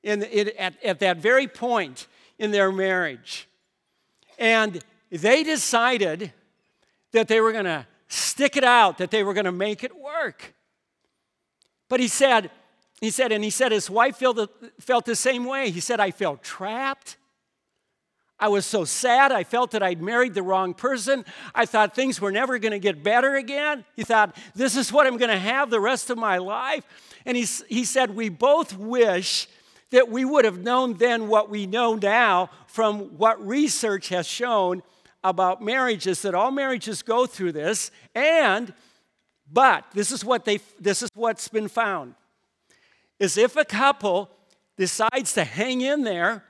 in, 0.04 0.24
in, 0.24 0.52
at, 0.58 0.82
at 0.84 1.00
that 1.00 1.18
very 1.18 1.48
point 1.48 2.08
in 2.38 2.52
their 2.52 2.72
marriage. 2.72 3.49
And 4.40 4.82
they 5.12 5.44
decided 5.44 6.34
that 7.12 7.28
they 7.28 7.42
were 7.42 7.52
going 7.52 7.66
to 7.66 7.86
stick 8.08 8.58
it 8.58 8.64
out, 8.64 8.98
that 8.98 9.12
they 9.12 9.24
were 9.24 9.34
going 9.34 9.46
to 9.46 9.52
make 9.52 9.84
it 9.84 9.96
work. 9.96 10.56
But 11.90 12.00
he 12.00 12.08
said, 12.08 12.50
he 13.02 13.12
said, 13.12 13.32
and 13.32 13.44
he 13.44 13.50
said 13.50 13.72
his 13.72 13.90
wife 13.90 14.18
felt 14.18 14.38
the, 14.38 14.48
felt 14.80 15.06
the 15.06 15.16
same 15.16 15.46
way. 15.46 15.70
He 15.70 15.80
said, 15.80 16.00
I 16.00 16.12
felt 16.12 16.42
trapped. 16.42 17.18
I 18.40 18.48
was 18.48 18.66
so 18.66 18.86
sad. 18.86 19.32
I 19.32 19.44
felt 19.44 19.72
that 19.72 19.84
I'd 19.84 20.02
married 20.02 20.34
the 20.34 20.42
wrong 20.42 20.74
person. 20.74 21.26
I 21.54 21.66
thought 21.66 21.94
things 21.94 22.22
were 22.22 22.32
never 22.32 22.58
going 22.58 22.72
to 22.72 22.80
get 22.80 23.04
better 23.04 23.36
again. 23.36 23.84
He 23.96 24.04
thought, 24.04 24.36
this 24.56 24.78
is 24.78 24.94
what 24.94 25.06
I'm 25.06 25.18
going 25.18 25.32
to 25.32 25.40
have 25.40 25.70
the 25.70 25.82
rest 25.82 26.10
of 26.10 26.18
my 26.18 26.38
life. 26.38 26.86
And 27.26 27.36
he, 27.36 27.46
he 27.68 27.84
said, 27.84 28.16
We 28.16 28.30
both 28.30 28.78
wish 28.78 29.48
that 29.92 30.10
we 30.10 30.24
would 30.26 30.46
have 30.46 30.60
known 30.60 30.96
then 30.96 31.28
what 31.28 31.50
we 31.50 31.66
know 31.66 31.96
now 31.96 32.50
from 32.68 33.18
what 33.18 33.46
research 33.46 34.10
has 34.10 34.28
shown 34.28 34.84
about 35.24 35.62
marriages, 35.62 36.22
that 36.22 36.36
all 36.36 36.52
marriages 36.52 37.02
go 37.02 37.26
through 37.26 37.52
this. 37.52 37.92
And, 38.16 38.74
but 39.52 39.86
this 39.94 40.12
is 40.12 40.24
what 40.24 40.46
they, 40.46 40.60
this 40.80 41.02
is 41.02 41.10
what's 41.14 41.48
been 41.48 41.68
found, 41.68 42.16
is 43.20 43.38
if 43.38 43.56
a 43.58 43.66
couple 43.66 44.30
decides 44.78 45.34
to 45.34 45.44
hang 45.44 45.82
in 45.82 46.04
there 46.04 46.44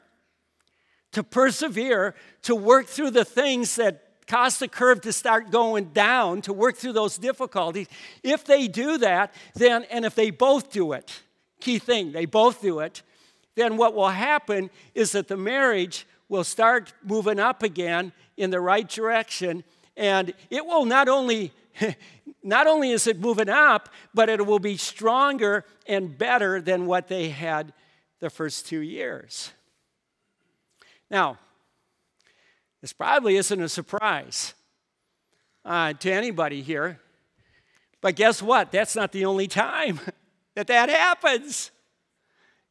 to 1.13 1.23
persevere, 1.23 2.13
to 2.43 2.55
work 2.55 2.85
through 2.85 3.11
the 3.11 3.25
things 3.25 3.75
that 3.77 4.05
cause 4.27 4.59
the 4.59 4.67
curve 4.67 5.01
to 5.01 5.11
start 5.11 5.49
going 5.49 5.85
down, 5.85 6.41
to 6.41 6.53
work 6.53 6.75
through 6.75 6.93
those 6.93 7.17
difficulties. 7.17 7.87
If 8.21 8.45
they 8.45 8.67
do 8.67 8.99
that, 8.99 9.33
then, 9.55 9.85
and 9.89 10.05
if 10.05 10.13
they 10.13 10.29
both 10.29 10.71
do 10.71 10.91
it, 10.91 11.23
key 11.59 11.79
thing, 11.79 12.11
they 12.11 12.25
both 12.25 12.61
do 12.61 12.79
it, 12.79 13.01
then 13.55 13.77
what 13.77 13.93
will 13.93 14.09
happen 14.09 14.69
is 14.95 15.11
that 15.13 15.27
the 15.27 15.37
marriage 15.37 16.05
will 16.29 16.43
start 16.43 16.93
moving 17.03 17.39
up 17.39 17.63
again 17.63 18.13
in 18.37 18.51
the 18.51 18.61
right 18.61 18.87
direction. 18.87 19.63
And 19.97 20.33
it 20.49 20.65
will 20.65 20.85
not 20.85 21.09
only, 21.09 21.51
not 22.43 22.67
only 22.67 22.91
is 22.91 23.07
it 23.07 23.19
moving 23.19 23.49
up, 23.49 23.89
but 24.13 24.29
it 24.29 24.45
will 24.45 24.59
be 24.59 24.77
stronger 24.77 25.65
and 25.87 26.17
better 26.17 26.61
than 26.61 26.85
what 26.85 27.07
they 27.07 27.29
had 27.29 27.73
the 28.19 28.29
first 28.29 28.67
two 28.67 28.79
years. 28.79 29.51
Now, 31.09 31.39
this 32.81 32.93
probably 32.93 33.35
isn't 33.35 33.61
a 33.61 33.67
surprise 33.67 34.53
uh, 35.65 35.93
to 35.93 36.11
anybody 36.11 36.61
here, 36.61 36.99
but 37.99 38.15
guess 38.15 38.41
what? 38.41 38.71
That's 38.71 38.95
not 38.95 39.11
the 39.11 39.25
only 39.25 39.47
time 39.47 39.99
that 40.55 40.67
that 40.67 40.89
happens. 40.89 41.71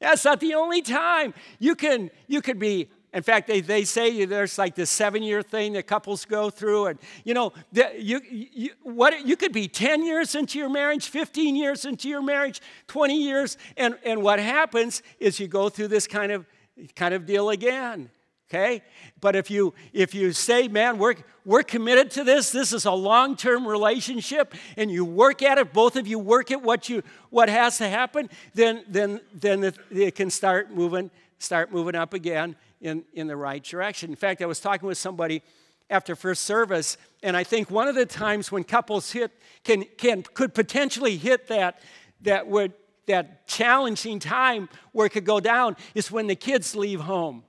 That's 0.00 0.24
not 0.24 0.40
the 0.40 0.54
only 0.54 0.82
time. 0.82 1.34
You 1.58 1.74
can, 1.74 2.10
you 2.26 2.40
could 2.40 2.58
be, 2.58 2.90
in 3.12 3.22
fact, 3.22 3.48
they, 3.48 3.60
they 3.60 3.84
say 3.84 4.24
there's 4.24 4.58
like 4.58 4.74
this 4.74 4.90
seven 4.90 5.22
year 5.22 5.42
thing 5.42 5.72
that 5.72 5.86
couples 5.86 6.24
go 6.24 6.50
through. 6.50 6.86
And, 6.86 6.98
you 7.24 7.34
know, 7.34 7.52
the, 7.72 7.90
you, 7.98 8.20
you, 8.30 8.70
what, 8.82 9.26
you 9.26 9.36
could 9.36 9.52
be 9.52 9.66
10 9.66 10.04
years 10.04 10.34
into 10.34 10.58
your 10.58 10.68
marriage, 10.68 11.08
15 11.08 11.56
years 11.56 11.84
into 11.84 12.08
your 12.08 12.22
marriage, 12.22 12.60
20 12.86 13.20
years. 13.20 13.56
And, 13.76 13.98
and 14.04 14.22
what 14.22 14.38
happens 14.38 15.02
is 15.18 15.40
you 15.40 15.48
go 15.48 15.68
through 15.68 15.88
this 15.88 16.06
kind 16.06 16.30
of, 16.30 16.46
kind 16.94 17.14
of 17.14 17.26
deal 17.26 17.50
again 17.50 18.10
okay? 18.48 18.82
But 19.20 19.36
if 19.36 19.50
you 19.50 19.74
if 19.92 20.14
you 20.14 20.32
say 20.32 20.68
man 20.68 20.98
we're 20.98 21.16
we're 21.44 21.62
committed 21.62 22.10
to 22.12 22.24
this 22.24 22.50
this 22.50 22.72
is 22.72 22.84
a 22.84 22.92
long-term 22.92 23.66
relationship 23.66 24.54
and 24.76 24.90
you 24.90 25.04
work 25.04 25.42
at 25.42 25.58
it 25.58 25.72
both 25.72 25.96
of 25.96 26.06
you 26.06 26.18
work 26.18 26.50
at 26.50 26.62
what 26.62 26.88
you 26.88 27.02
what 27.30 27.48
has 27.48 27.78
to 27.78 27.88
happen 27.88 28.28
then 28.54 28.84
then 28.88 29.20
then 29.34 29.64
it, 29.64 29.76
it 29.90 30.14
can 30.14 30.30
start 30.30 30.70
moving 30.70 31.10
start 31.38 31.72
moving 31.72 31.94
up 31.94 32.14
again 32.14 32.56
in 32.80 33.04
in 33.12 33.26
the 33.26 33.36
right 33.36 33.62
direction. 33.62 34.10
In 34.10 34.16
fact 34.16 34.40
i 34.42 34.46
was 34.46 34.60
talking 34.60 34.86
with 34.86 34.98
somebody 34.98 35.42
after 35.90 36.14
first 36.16 36.42
service 36.42 36.96
and 37.22 37.36
i 37.36 37.44
think 37.44 37.70
one 37.70 37.88
of 37.88 37.94
the 37.94 38.06
times 38.06 38.50
when 38.50 38.64
couples 38.64 39.12
hit 39.12 39.30
can 39.64 39.84
can 39.96 40.22
could 40.22 40.54
potentially 40.54 41.16
hit 41.16 41.48
that 41.48 41.80
that 42.22 42.46
would 42.46 42.72
that 43.06 43.46
challenging 43.46 44.18
time 44.18 44.68
where 44.92 45.06
it 45.06 45.10
could 45.10 45.24
go 45.24 45.40
down 45.40 45.76
is 45.94 46.10
when 46.10 46.26
the 46.26 46.36
kids 46.36 46.76
leave 46.76 47.00
home 47.00 47.42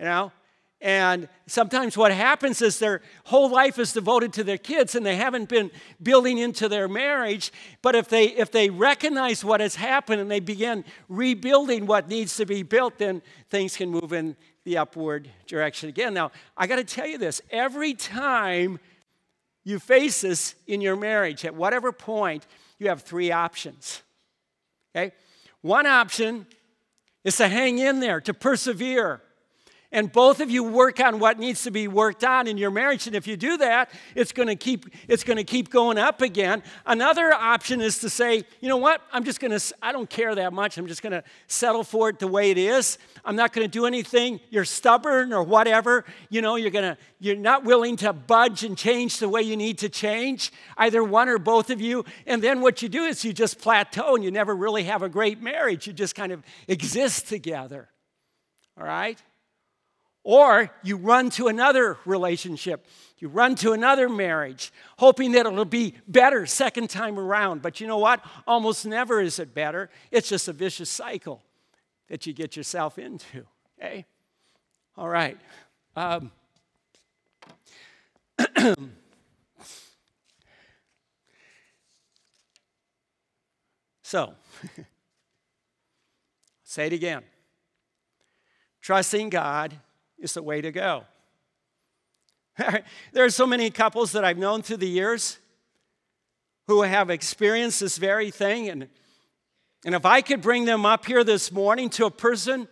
you 0.00 0.06
know? 0.06 0.32
And 0.82 1.28
sometimes 1.46 1.94
what 1.94 2.10
happens 2.10 2.62
is 2.62 2.78
their 2.78 3.02
whole 3.24 3.50
life 3.50 3.78
is 3.78 3.92
devoted 3.92 4.32
to 4.34 4.44
their 4.44 4.56
kids 4.56 4.94
and 4.94 5.04
they 5.04 5.16
haven't 5.16 5.50
been 5.50 5.70
building 6.02 6.38
into 6.38 6.70
their 6.70 6.88
marriage. 6.88 7.52
But 7.82 7.94
if 7.94 8.08
they, 8.08 8.28
if 8.28 8.50
they 8.50 8.70
recognize 8.70 9.44
what 9.44 9.60
has 9.60 9.74
happened 9.74 10.22
and 10.22 10.30
they 10.30 10.40
begin 10.40 10.86
rebuilding 11.10 11.84
what 11.84 12.08
needs 12.08 12.34
to 12.38 12.46
be 12.46 12.62
built, 12.62 12.96
then 12.96 13.20
things 13.50 13.76
can 13.76 13.90
move 13.90 14.14
in 14.14 14.36
the 14.64 14.78
upward 14.78 15.28
direction 15.46 15.90
again. 15.90 16.14
Now, 16.14 16.32
I 16.56 16.66
got 16.66 16.76
to 16.76 16.84
tell 16.84 17.06
you 17.06 17.18
this 17.18 17.42
every 17.50 17.92
time 17.92 18.80
you 19.64 19.78
face 19.78 20.22
this 20.22 20.54
in 20.66 20.80
your 20.80 20.96
marriage, 20.96 21.44
at 21.44 21.54
whatever 21.54 21.92
point, 21.92 22.46
you 22.78 22.88
have 22.88 23.02
three 23.02 23.30
options. 23.30 24.02
Okay? 24.96 25.12
One 25.60 25.84
option 25.84 26.46
is 27.22 27.36
to 27.36 27.48
hang 27.48 27.78
in 27.78 28.00
there, 28.00 28.22
to 28.22 28.32
persevere 28.32 29.20
and 29.92 30.12
both 30.12 30.40
of 30.40 30.50
you 30.50 30.62
work 30.62 31.00
on 31.00 31.18
what 31.18 31.38
needs 31.38 31.64
to 31.64 31.70
be 31.70 31.88
worked 31.88 32.22
on 32.22 32.46
in 32.46 32.56
your 32.56 32.70
marriage. 32.70 33.06
And 33.06 33.16
if 33.16 33.26
you 33.26 33.36
do 33.36 33.56
that 33.58 33.90
it's 34.14 34.32
going 34.32 34.48
to 34.48 34.56
keep 34.56 34.86
it's 35.08 35.24
going 35.24 35.36
to 35.36 35.44
keep 35.44 35.70
going 35.70 35.98
up 35.98 36.20
again. 36.22 36.62
Another 36.86 37.32
option 37.32 37.80
is 37.80 37.98
to 37.98 38.10
say 38.10 38.44
you 38.60 38.68
know 38.68 38.76
what? 38.76 39.02
I'm 39.12 39.24
just 39.24 39.40
going 39.40 39.58
to 39.58 39.74
i 39.82 39.92
don't 39.92 40.08
care 40.08 40.34
that 40.34 40.52
much. 40.52 40.78
I'm 40.78 40.86
just 40.86 41.02
going 41.02 41.12
to 41.12 41.22
settle 41.46 41.84
for 41.84 42.08
it 42.08 42.18
the 42.18 42.28
way 42.28 42.50
it 42.50 42.58
is. 42.58 42.98
I'm 43.24 43.36
not 43.36 43.52
going 43.52 43.64
to 43.64 43.70
do 43.70 43.86
anything. 43.86 44.40
You're 44.50 44.64
stubborn 44.64 45.32
or 45.32 45.42
whatever. 45.42 46.04
You 46.28 46.42
know 46.42 46.56
you're 46.56 46.70
going 46.70 46.94
to 46.94 46.98
you're 47.18 47.36
not 47.36 47.64
willing 47.64 47.96
to 47.96 48.12
budge 48.12 48.64
and 48.64 48.76
change 48.76 49.18
the 49.18 49.28
way 49.28 49.42
you 49.42 49.56
need 49.56 49.78
to 49.78 49.88
change 49.88 50.52
either 50.78 51.02
one 51.02 51.28
or 51.28 51.38
both 51.38 51.70
of 51.70 51.80
you. 51.80 52.04
And 52.26 52.42
then 52.42 52.60
what 52.60 52.82
you 52.82 52.88
do 52.88 53.04
is 53.04 53.24
you 53.24 53.32
just 53.32 53.60
plateau 53.60 54.14
and 54.14 54.24
you 54.24 54.30
never 54.30 54.54
really 54.54 54.84
have 54.84 55.02
a 55.02 55.08
great 55.08 55.42
marriage. 55.42 55.86
You 55.86 55.92
just 55.92 56.14
kind 56.14 56.32
of 56.32 56.42
exist 56.68 57.28
together. 57.28 57.88
All 58.78 58.86
right 58.86 59.20
or 60.22 60.70
you 60.82 60.96
run 60.96 61.30
to 61.30 61.48
another 61.48 61.96
relationship, 62.04 62.86
you 63.18 63.28
run 63.28 63.54
to 63.56 63.72
another 63.72 64.08
marriage, 64.08 64.72
hoping 64.98 65.32
that 65.32 65.46
it'll 65.46 65.64
be 65.64 65.94
better 66.06 66.46
second 66.46 66.90
time 66.90 67.18
around. 67.18 67.62
But 67.62 67.80
you 67.80 67.86
know 67.86 67.98
what? 67.98 68.24
Almost 68.46 68.86
never 68.86 69.20
is 69.20 69.38
it 69.38 69.54
better. 69.54 69.88
It's 70.10 70.28
just 70.28 70.48
a 70.48 70.52
vicious 70.52 70.90
cycle 70.90 71.42
that 72.08 72.26
you 72.26 72.32
get 72.32 72.56
yourself 72.56 72.98
into. 72.98 73.46
Okay? 73.78 74.04
All 74.96 75.08
right. 75.08 75.38
Um, 75.96 76.30
so, 84.02 84.34
say 86.64 86.86
it 86.86 86.92
again. 86.92 87.22
Trusting 88.82 89.30
God 89.30 89.78
is 90.20 90.34
the 90.34 90.42
way 90.42 90.60
to 90.60 90.70
go. 90.70 91.04
there 93.12 93.24
are 93.24 93.30
so 93.30 93.46
many 93.46 93.70
couples 93.70 94.12
that 94.12 94.24
I've 94.24 94.38
known 94.38 94.62
through 94.62 94.78
the 94.78 94.88
years 94.88 95.38
who 96.66 96.82
have 96.82 97.10
experienced 97.10 97.80
this 97.80 97.98
very 97.98 98.30
thing. 98.30 98.68
And, 98.68 98.88
and 99.84 99.94
if 99.94 100.04
I 100.04 100.20
could 100.20 100.40
bring 100.40 100.66
them 100.66 100.86
up 100.86 101.06
here 101.06 101.24
this 101.24 101.50
morning 101.50 101.90
to 101.90 102.06
a 102.06 102.10
person 102.10 102.68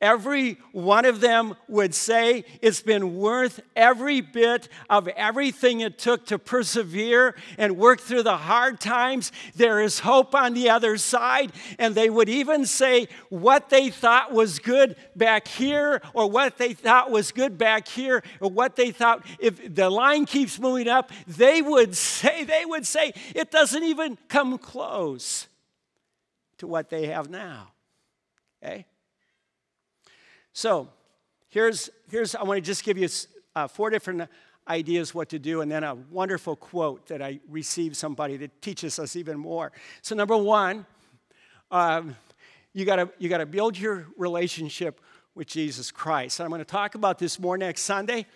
Every 0.00 0.58
one 0.70 1.04
of 1.06 1.20
them 1.20 1.56
would 1.66 1.92
say 1.92 2.44
it's 2.62 2.80
been 2.80 3.16
worth 3.16 3.58
every 3.74 4.20
bit 4.20 4.68
of 4.88 5.08
everything 5.08 5.80
it 5.80 5.98
took 5.98 6.24
to 6.26 6.38
persevere 6.38 7.34
and 7.58 7.76
work 7.76 8.00
through 8.00 8.22
the 8.22 8.36
hard 8.36 8.78
times. 8.78 9.32
There 9.56 9.80
is 9.80 9.98
hope 9.98 10.36
on 10.36 10.54
the 10.54 10.70
other 10.70 10.98
side. 10.98 11.50
And 11.80 11.96
they 11.96 12.10
would 12.10 12.28
even 12.28 12.64
say 12.64 13.08
what 13.28 13.70
they 13.70 13.90
thought 13.90 14.32
was 14.32 14.60
good 14.60 14.94
back 15.16 15.48
here, 15.48 16.00
or 16.14 16.30
what 16.30 16.58
they 16.58 16.74
thought 16.74 17.10
was 17.10 17.32
good 17.32 17.58
back 17.58 17.88
here, 17.88 18.22
or 18.40 18.50
what 18.50 18.76
they 18.76 18.92
thought, 18.92 19.26
if 19.40 19.74
the 19.74 19.90
line 19.90 20.26
keeps 20.26 20.60
moving 20.60 20.86
up, 20.86 21.10
they 21.26 21.60
would 21.60 21.96
say, 21.96 22.44
they 22.44 22.64
would 22.64 22.86
say, 22.86 23.12
it 23.34 23.50
doesn't 23.50 23.82
even 23.82 24.16
come 24.28 24.58
close 24.58 25.48
to 26.58 26.68
what 26.68 26.88
they 26.88 27.06
have 27.06 27.28
now. 27.28 27.72
Okay? 28.62 28.86
So 30.58 30.88
here's, 31.50 31.88
here's 32.10 32.34
I 32.34 32.42
want 32.42 32.58
to 32.58 32.60
just 32.60 32.82
give 32.82 32.98
you 32.98 33.08
uh, 33.54 33.68
four 33.68 33.90
different 33.90 34.28
ideas 34.66 35.14
what 35.14 35.28
to 35.28 35.38
do 35.38 35.60
and 35.60 35.70
then 35.70 35.84
a 35.84 35.94
wonderful 35.94 36.56
quote 36.56 37.06
that 37.06 37.22
I 37.22 37.38
received 37.48 37.94
somebody 37.94 38.36
that 38.38 38.60
teaches 38.60 38.98
us 38.98 39.14
even 39.14 39.38
more. 39.38 39.70
So 40.02 40.16
number 40.16 40.36
one, 40.36 40.84
um, 41.70 42.16
you 42.72 42.84
gotta, 42.84 43.08
you 43.20 43.28
gotta 43.28 43.46
build 43.46 43.78
your 43.78 44.08
relationship 44.16 45.00
with 45.36 45.46
Jesus 45.46 45.92
Christ. 45.92 46.40
And 46.40 46.44
I'm 46.44 46.50
going 46.50 46.58
to 46.58 46.64
talk 46.64 46.96
about 46.96 47.20
this 47.20 47.38
more 47.38 47.56
next 47.56 47.82
Sunday, 47.82 48.26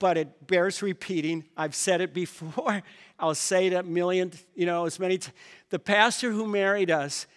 but 0.00 0.16
it 0.16 0.48
bears 0.48 0.82
repeating. 0.82 1.44
I've 1.56 1.76
said 1.76 2.00
it 2.00 2.12
before. 2.12 2.82
I'll 3.20 3.36
say 3.36 3.68
it 3.68 3.72
a 3.72 3.84
million, 3.84 4.32
you 4.56 4.66
know, 4.66 4.84
as 4.84 4.98
many. 4.98 5.18
T- 5.18 5.30
the 5.70 5.78
pastor 5.78 6.32
who 6.32 6.44
married 6.48 6.90
us 6.90 7.28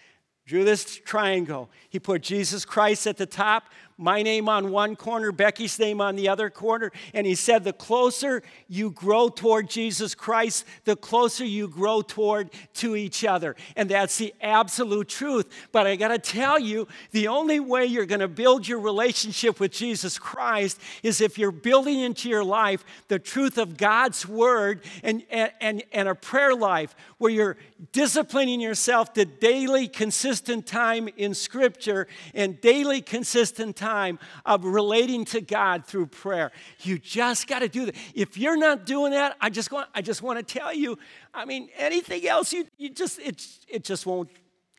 drew 0.46 0.64
this 0.64 1.00
triangle. 1.06 1.70
He 1.90 2.00
put 2.00 2.22
Jesus 2.22 2.66
Christ 2.66 3.08
at 3.08 3.18
the 3.18 3.26
top, 3.26 3.70
my 4.02 4.24
name 4.24 4.50
on 4.50 4.72
one 4.72 4.96
corner, 4.96 5.32
Becky's 5.32 5.78
name 5.78 6.02
on 6.02 6.16
the 6.16 6.28
other 6.28 6.50
corner. 6.50 6.92
And 7.14 7.28
he 7.28 7.36
said, 7.36 7.64
The 7.64 7.72
closer 7.72 8.42
you 8.68 8.90
grow 8.90 9.30
toward 9.30 9.70
Jesus 9.70 10.16
Christ, 10.16 10.66
the 10.86 10.96
closer 10.96 11.46
you 11.46 11.68
grow 11.68 12.02
toward 12.02 12.50
to 12.76 12.96
each 12.96 13.24
other. 13.24 13.56
And 13.76 13.90
that's 13.90 14.18
the 14.18 14.34
absolute 14.42 15.08
truth. 15.08 15.48
But 15.72 15.86
I 15.86 15.96
got 15.96 16.08
to 16.08 16.18
tell 16.18 16.58
you, 16.58 16.88
the 17.12 17.28
only 17.28 17.60
way 17.60 17.86
you're 17.86 18.08
going 18.08 18.22
to 18.22 18.28
build 18.28 18.68
your 18.68 18.80
relationship 18.80 19.60
with 19.60 19.72
Jesus 19.72 20.18
Christ 20.18 20.82
is 21.04 21.22
if 21.22 21.38
you're 21.38 21.52
building 21.52 22.00
into 22.00 22.28
your 22.28 22.44
life 22.44 22.84
the 23.08 23.20
truth 23.20 23.60
of 23.60 23.78
God's 23.78 24.28
word 24.28 24.82
and, 25.04 25.24
and, 25.30 25.84
and 25.92 26.10
a 26.10 26.16
prayer 26.16 26.56
life 26.56 26.96
where 27.20 27.32
you're 27.32 27.58
disciplining 27.92 28.62
yourself 28.62 29.14
to 29.14 29.26
daily, 29.26 29.88
consistent 29.88 30.66
time 30.66 31.08
in 31.18 31.36
Scripture 31.36 32.08
and 32.34 32.60
daily, 32.62 33.02
consistent 33.02 33.76
time 33.76 33.91
time 33.92 34.20
of 34.46 34.64
relating 34.64 35.26
to 35.26 35.42
God 35.42 35.86
through 35.86 36.08
prayer. 36.08 36.52
You 36.82 36.98
just 36.98 37.48
got 37.48 37.60
to 37.60 37.68
do 37.68 37.86
that. 37.88 37.96
If 38.14 38.38
you're 38.38 38.58
not 38.58 38.86
doing 38.86 39.12
that, 39.12 39.36
I 39.42 39.50
just 39.50 39.72
want, 39.72 39.90
I 39.94 40.02
just 40.02 40.22
want 40.22 40.38
to 40.40 40.60
tell 40.60 40.74
you, 40.74 40.98
I 41.34 41.46
mean, 41.46 41.70
anything 41.78 42.28
else, 42.28 42.54
you, 42.54 42.66
you 42.78 42.90
just, 42.90 43.20
it, 43.20 43.46
it 43.68 43.84
just 43.84 44.06
won't, 44.06 44.30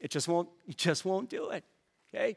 it 0.00 0.10
just 0.10 0.28
won't, 0.28 0.48
you 0.66 0.74
just 0.74 1.04
won't 1.04 1.28
do 1.28 1.50
it. 1.50 1.64
Okay? 2.08 2.36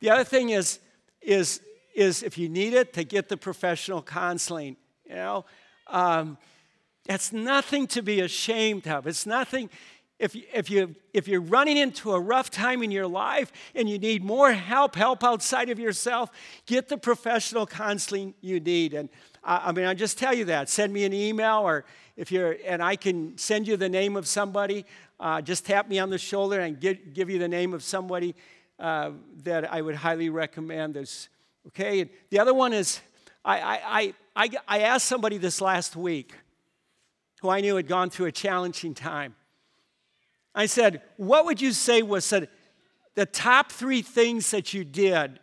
The 0.00 0.10
other 0.10 0.24
thing 0.24 0.50
is, 0.50 0.78
is, 1.20 1.60
is 1.94 2.22
if 2.22 2.38
you 2.38 2.48
need 2.48 2.74
it, 2.74 2.92
to 2.94 3.04
get 3.04 3.28
the 3.28 3.36
professional 3.36 4.02
counseling. 4.02 4.76
You 5.08 5.14
know, 5.16 5.44
um, 5.88 6.38
that's 7.04 7.32
nothing 7.32 7.86
to 7.88 8.02
be 8.02 8.20
ashamed 8.20 8.86
of. 8.86 9.06
It's 9.06 9.26
nothing, 9.26 9.68
if, 10.18 10.36
if, 10.52 10.70
you, 10.70 10.94
if 11.12 11.26
you're 11.26 11.40
running 11.40 11.76
into 11.76 12.12
a 12.12 12.20
rough 12.20 12.50
time 12.50 12.82
in 12.82 12.90
your 12.90 13.08
life 13.08 13.50
and 13.74 13.88
you 13.88 13.98
need 13.98 14.22
more 14.22 14.52
help, 14.52 14.94
help 14.94 15.24
outside 15.24 15.68
of 15.68 15.78
yourself, 15.78 16.30
get 16.66 16.88
the 16.88 16.96
professional 16.96 17.66
counseling 17.66 18.34
you 18.40 18.60
need. 18.60 18.94
And 18.94 19.08
I, 19.42 19.68
I 19.68 19.72
mean, 19.72 19.86
I 19.86 19.94
just 19.94 20.18
tell 20.18 20.32
you 20.32 20.44
that. 20.44 20.68
Send 20.68 20.92
me 20.92 21.04
an 21.04 21.12
email, 21.12 21.58
or 21.58 21.84
if 22.16 22.30
you're, 22.30 22.56
and 22.64 22.82
I 22.82 22.96
can 22.96 23.36
send 23.36 23.66
you 23.66 23.76
the 23.76 23.88
name 23.88 24.16
of 24.16 24.28
somebody. 24.28 24.84
Uh, 25.18 25.40
just 25.40 25.66
tap 25.66 25.88
me 25.88 25.98
on 25.98 26.10
the 26.10 26.18
shoulder 26.18 26.60
and 26.60 26.78
give, 26.78 27.14
give 27.14 27.28
you 27.28 27.38
the 27.38 27.48
name 27.48 27.74
of 27.74 27.82
somebody 27.82 28.34
uh, 28.78 29.10
that 29.42 29.72
I 29.72 29.82
would 29.82 29.96
highly 29.96 30.30
recommend. 30.30 30.94
This, 30.94 31.28
okay. 31.68 32.00
And 32.00 32.10
the 32.30 32.38
other 32.38 32.54
one 32.54 32.72
is, 32.72 33.00
I, 33.44 33.58
I, 33.84 34.14
I, 34.36 34.50
I 34.68 34.78
asked 34.80 35.06
somebody 35.06 35.38
this 35.38 35.60
last 35.60 35.96
week 35.96 36.32
who 37.40 37.48
I 37.48 37.60
knew 37.60 37.74
had 37.74 37.88
gone 37.88 38.08
through 38.08 38.26
a 38.26 38.32
challenging 38.32 38.94
time. 38.94 39.34
I 40.54 40.66
said, 40.66 41.02
What 41.16 41.44
would 41.44 41.60
you 41.60 41.72
say 41.72 42.02
was 42.02 42.32
the 43.14 43.26
top 43.26 43.72
three 43.72 44.02
things 44.02 44.50
that 44.50 44.74
you 44.74 44.84
did 44.84 45.38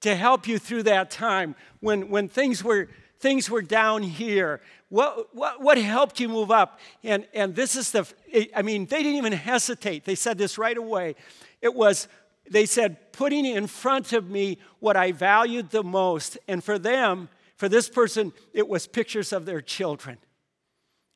to 0.00 0.14
help 0.14 0.46
you 0.46 0.58
through 0.58 0.84
that 0.84 1.10
time 1.10 1.54
when, 1.80 2.08
when 2.08 2.28
things, 2.28 2.62
were, 2.62 2.88
things 3.18 3.50
were 3.50 3.62
down 3.62 4.02
here? 4.02 4.60
What, 4.88 5.34
what, 5.34 5.60
what 5.60 5.78
helped 5.78 6.20
you 6.20 6.28
move 6.28 6.50
up? 6.50 6.78
And, 7.02 7.26
and 7.34 7.54
this 7.54 7.76
is 7.76 7.90
the, 7.90 8.06
I 8.54 8.62
mean, 8.62 8.86
they 8.86 9.02
didn't 9.02 9.16
even 9.16 9.32
hesitate. 9.32 10.04
They 10.04 10.14
said 10.14 10.38
this 10.38 10.58
right 10.58 10.76
away. 10.76 11.16
It 11.60 11.74
was, 11.74 12.08
they 12.48 12.66
said, 12.66 13.12
putting 13.12 13.44
in 13.44 13.66
front 13.66 14.12
of 14.12 14.30
me 14.30 14.58
what 14.78 14.96
I 14.96 15.12
valued 15.12 15.70
the 15.70 15.82
most. 15.82 16.38
And 16.46 16.62
for 16.62 16.78
them, 16.78 17.28
for 17.56 17.68
this 17.68 17.88
person, 17.88 18.32
it 18.52 18.68
was 18.68 18.86
pictures 18.86 19.32
of 19.32 19.46
their 19.46 19.60
children. 19.60 20.18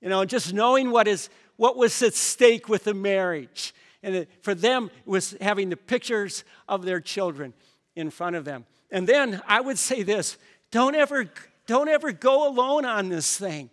You 0.01 0.09
know, 0.09 0.25
just 0.25 0.53
knowing 0.55 0.91
what 0.91 1.07
is 1.07 1.29
what 1.61 1.77
was 1.77 2.01
at 2.01 2.15
stake 2.15 2.71
with 2.71 2.85
the 2.85 2.95
marriage. 2.95 3.75
And 4.03 4.27
for 4.41 4.55
them, 4.55 4.91
it 5.05 5.11
was 5.11 5.37
having 5.43 5.69
the 5.69 5.77
pictures 5.77 6.43
of 6.67 6.87
their 6.87 7.01
children 7.01 7.53
in 7.95 8.09
front 8.09 8.35
of 8.35 8.47
them. 8.47 8.65
And 8.91 9.07
then 9.07 9.43
I 9.47 9.61
would 9.61 9.77
say 9.77 10.03
this 10.03 10.39
don't 10.71 10.95
ever, 10.95 11.31
don't 11.67 11.91
ever 11.91 12.13
go 12.13 12.49
alone 12.49 12.87
on 12.87 13.11
this 13.11 13.37
thing. 13.37 13.69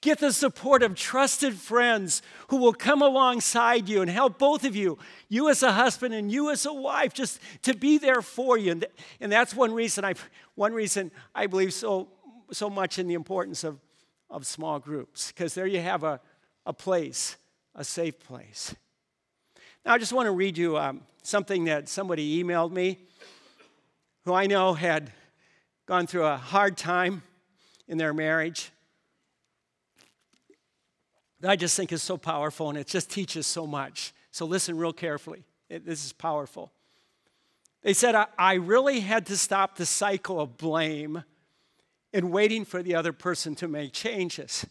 Get 0.00 0.18
the 0.18 0.32
support 0.32 0.82
of 0.82 0.96
trusted 0.96 1.54
friends 1.54 2.22
who 2.48 2.56
will 2.56 2.72
come 2.72 3.02
alongside 3.02 3.88
you 3.88 4.02
and 4.02 4.10
help 4.10 4.40
both 4.40 4.64
of 4.64 4.74
you, 4.74 4.98
you 5.28 5.48
as 5.48 5.62
a 5.62 5.70
husband 5.70 6.12
and 6.12 6.32
you 6.32 6.50
as 6.50 6.66
a 6.66 6.72
wife, 6.72 7.14
just 7.14 7.38
to 7.62 7.72
be 7.72 7.98
there 7.98 8.20
for 8.20 8.58
you. 8.58 8.72
And, 8.72 8.86
and 9.20 9.30
that's 9.30 9.54
one 9.54 9.72
reason 9.72 10.04
I, 10.04 10.14
one 10.56 10.72
reason 10.72 11.12
I 11.36 11.46
believe 11.46 11.72
so, 11.72 12.08
so 12.50 12.68
much 12.68 12.98
in 12.98 13.06
the 13.06 13.14
importance 13.14 13.62
of, 13.62 13.78
of 14.28 14.44
small 14.44 14.80
groups, 14.80 15.28
because 15.30 15.54
there 15.54 15.68
you 15.68 15.80
have 15.80 16.02
a, 16.02 16.18
a 16.70 16.72
place, 16.72 17.36
a 17.74 17.82
safe 17.82 18.20
place. 18.20 18.76
Now, 19.84 19.94
I 19.94 19.98
just 19.98 20.12
want 20.12 20.26
to 20.26 20.30
read 20.30 20.56
you 20.56 20.78
um, 20.78 21.00
something 21.20 21.64
that 21.64 21.88
somebody 21.88 22.40
emailed 22.40 22.70
me 22.70 22.98
who 24.24 24.32
I 24.32 24.46
know 24.46 24.74
had 24.74 25.12
gone 25.86 26.06
through 26.06 26.26
a 26.26 26.36
hard 26.36 26.76
time 26.76 27.24
in 27.88 27.98
their 27.98 28.14
marriage. 28.14 28.70
That 31.40 31.50
I 31.50 31.56
just 31.56 31.76
think 31.76 31.90
is 31.90 32.04
so 32.04 32.16
powerful 32.16 32.68
and 32.68 32.78
it 32.78 32.86
just 32.86 33.10
teaches 33.10 33.48
so 33.48 33.66
much. 33.66 34.12
So, 34.30 34.46
listen 34.46 34.78
real 34.78 34.92
carefully. 34.92 35.42
It, 35.68 35.84
this 35.84 36.04
is 36.04 36.12
powerful. 36.12 36.70
They 37.82 37.94
said, 37.94 38.14
I, 38.14 38.26
I 38.38 38.54
really 38.54 39.00
had 39.00 39.26
to 39.26 39.36
stop 39.36 39.74
the 39.74 39.86
cycle 39.86 40.40
of 40.40 40.56
blame 40.56 41.24
and 42.12 42.30
waiting 42.30 42.64
for 42.64 42.80
the 42.80 42.94
other 42.94 43.12
person 43.12 43.56
to 43.56 43.66
make 43.66 43.92
changes. 43.92 44.64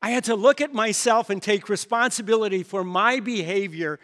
I 0.00 0.10
had 0.10 0.24
to 0.24 0.36
look 0.36 0.60
at 0.60 0.72
myself 0.72 1.30
and 1.30 1.42
take 1.42 1.68
responsibility 1.68 2.62
for 2.62 2.84
my 2.84 3.20
behavior 3.20 3.98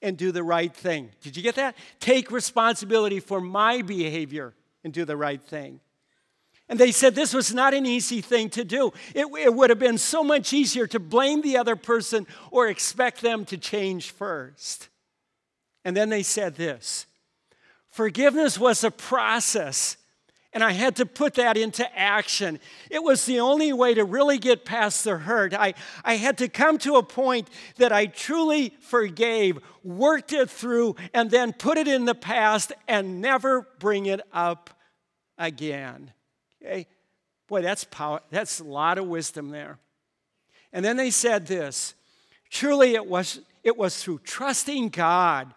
and 0.00 0.16
do 0.16 0.32
the 0.32 0.42
right 0.42 0.74
thing. 0.74 1.10
Did 1.20 1.36
you 1.36 1.42
get 1.42 1.56
that? 1.56 1.76
Take 2.00 2.30
responsibility 2.30 3.20
for 3.20 3.40
my 3.40 3.82
behavior 3.82 4.54
and 4.84 4.92
do 4.92 5.04
the 5.04 5.16
right 5.16 5.42
thing. 5.42 5.80
And 6.68 6.78
they 6.78 6.92
said 6.92 7.14
this 7.14 7.34
was 7.34 7.52
not 7.52 7.74
an 7.74 7.86
easy 7.86 8.20
thing 8.20 8.48
to 8.50 8.64
do. 8.64 8.92
It, 9.14 9.26
it, 9.38 9.52
would 9.52 9.70
have 9.70 9.78
been 9.78 9.98
so 9.98 10.24
much 10.24 10.52
easier 10.52 10.86
to 10.88 10.98
blame 10.98 11.42
the 11.42 11.56
other 11.56 11.76
person 11.76 12.26
or 12.50 12.68
expect 12.68 13.20
them 13.20 13.44
to 13.46 13.58
change 13.58 14.10
first. 14.10 14.88
And 15.84 15.96
then 15.96 16.08
they 16.08 16.22
said 16.22 16.54
this 16.54 17.06
forgiveness 17.90 18.58
was 18.58 18.84
a 18.84 18.90
process 18.90 19.96
and 20.52 20.62
I 20.62 20.72
had 20.72 20.96
to 20.96 21.06
put 21.06 21.34
that 21.34 21.56
into 21.56 21.98
action. 21.98 22.60
It 22.90 23.02
was 23.02 23.24
the 23.24 23.40
only 23.40 23.72
way 23.72 23.94
to 23.94 24.04
really 24.04 24.38
get 24.38 24.64
past 24.64 25.04
the 25.04 25.16
hurt. 25.16 25.54
I, 25.54 25.74
I 26.04 26.16
had 26.16 26.38
to 26.38 26.48
come 26.48 26.78
to 26.78 26.96
a 26.96 27.02
point 27.02 27.48
that 27.76 27.92
I 27.92 28.06
truly 28.06 28.74
forgave, 28.80 29.58
worked 29.82 30.32
it 30.32 30.50
through, 30.50 30.96
and 31.14 31.30
then 31.30 31.52
put 31.52 31.78
it 31.78 31.88
in 31.88 32.04
the 32.04 32.14
past 32.14 32.72
and 32.86 33.20
never 33.20 33.66
bring 33.78 34.06
it 34.06 34.20
up 34.32 34.70
again. 35.38 36.12
Okay? 36.62 36.86
Boy, 37.48 37.62
that's 37.62 37.84
power. 37.84 38.20
That's 38.30 38.60
a 38.60 38.64
lot 38.64 38.98
of 38.98 39.06
wisdom 39.06 39.50
there. 39.50 39.78
And 40.72 40.84
then 40.84 40.96
they 40.96 41.10
said 41.10 41.46
this 41.46 41.94
truly 42.50 42.94
it 42.94 43.06
was, 43.06 43.40
it 43.64 43.76
was 43.76 44.02
through 44.02 44.18
trusting 44.18 44.90
God 44.90 45.54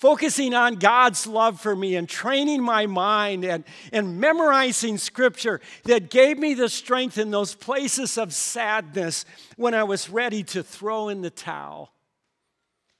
focusing 0.00 0.54
on 0.54 0.76
God's 0.76 1.26
love 1.26 1.60
for 1.60 1.76
me 1.76 1.94
and 1.94 2.08
training 2.08 2.62
my 2.62 2.86
mind 2.86 3.44
and, 3.44 3.64
and 3.92 4.18
memorizing 4.18 4.96
scripture 4.96 5.60
that 5.84 6.08
gave 6.08 6.38
me 6.38 6.54
the 6.54 6.70
strength 6.70 7.18
in 7.18 7.30
those 7.30 7.54
places 7.54 8.16
of 8.16 8.32
sadness 8.32 9.26
when 9.56 9.74
I 9.74 9.84
was 9.84 10.08
ready 10.08 10.42
to 10.44 10.62
throw 10.62 11.10
in 11.10 11.20
the 11.20 11.28
towel. 11.28 11.92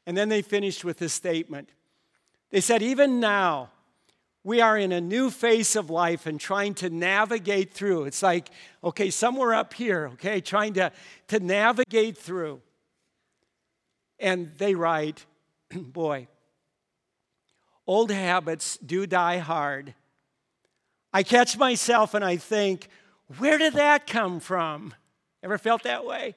And 0.06 0.14
then 0.14 0.28
they 0.28 0.42
finished 0.42 0.84
with 0.84 0.98
this 0.98 1.14
statement. 1.14 1.70
They 2.50 2.60
said, 2.60 2.82
Even 2.82 3.18
now, 3.18 3.70
we 4.44 4.60
are 4.60 4.76
in 4.76 4.92
a 4.92 5.00
new 5.00 5.30
phase 5.30 5.76
of 5.76 5.88
life 5.88 6.26
and 6.26 6.38
trying 6.38 6.74
to 6.74 6.90
navigate 6.90 7.72
through. 7.72 8.04
It's 8.04 8.22
like, 8.22 8.50
okay, 8.84 9.08
somewhere 9.08 9.54
up 9.54 9.72
here, 9.72 10.10
okay, 10.14 10.42
trying 10.42 10.74
to, 10.74 10.92
to 11.28 11.40
navigate 11.40 12.18
through. 12.18 12.60
And 14.18 14.52
they 14.58 14.74
write, 14.74 15.24
boy, 15.74 16.28
Old 17.86 18.10
habits 18.10 18.78
do 18.78 19.06
die 19.06 19.38
hard. 19.38 19.94
I 21.12 21.22
catch 21.22 21.56
myself 21.56 22.14
and 22.14 22.24
I 22.24 22.36
think, 22.36 22.88
where 23.38 23.58
did 23.58 23.74
that 23.74 24.06
come 24.06 24.40
from? 24.40 24.94
Ever 25.42 25.58
felt 25.58 25.82
that 25.84 26.04
way? 26.04 26.34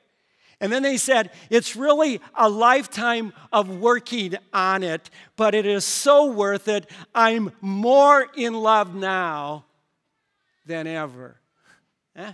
And 0.59 0.71
then 0.71 0.83
they 0.83 0.97
said, 0.97 1.31
it's 1.49 1.75
really 1.75 2.21
a 2.35 2.49
lifetime 2.49 3.33
of 3.51 3.69
working 3.69 4.35
on 4.53 4.81
it, 4.81 5.09
but 5.35 5.53
it 5.53 5.65
is 5.65 5.83
so 5.83 6.31
worth 6.31 6.67
it. 6.67 6.89
I'm 7.13 7.51
more 7.59 8.27
in 8.35 8.53
love 8.53 8.95
now 8.95 9.65
than 10.65 10.87
ever. 10.87 11.35
Eh? 12.15 12.33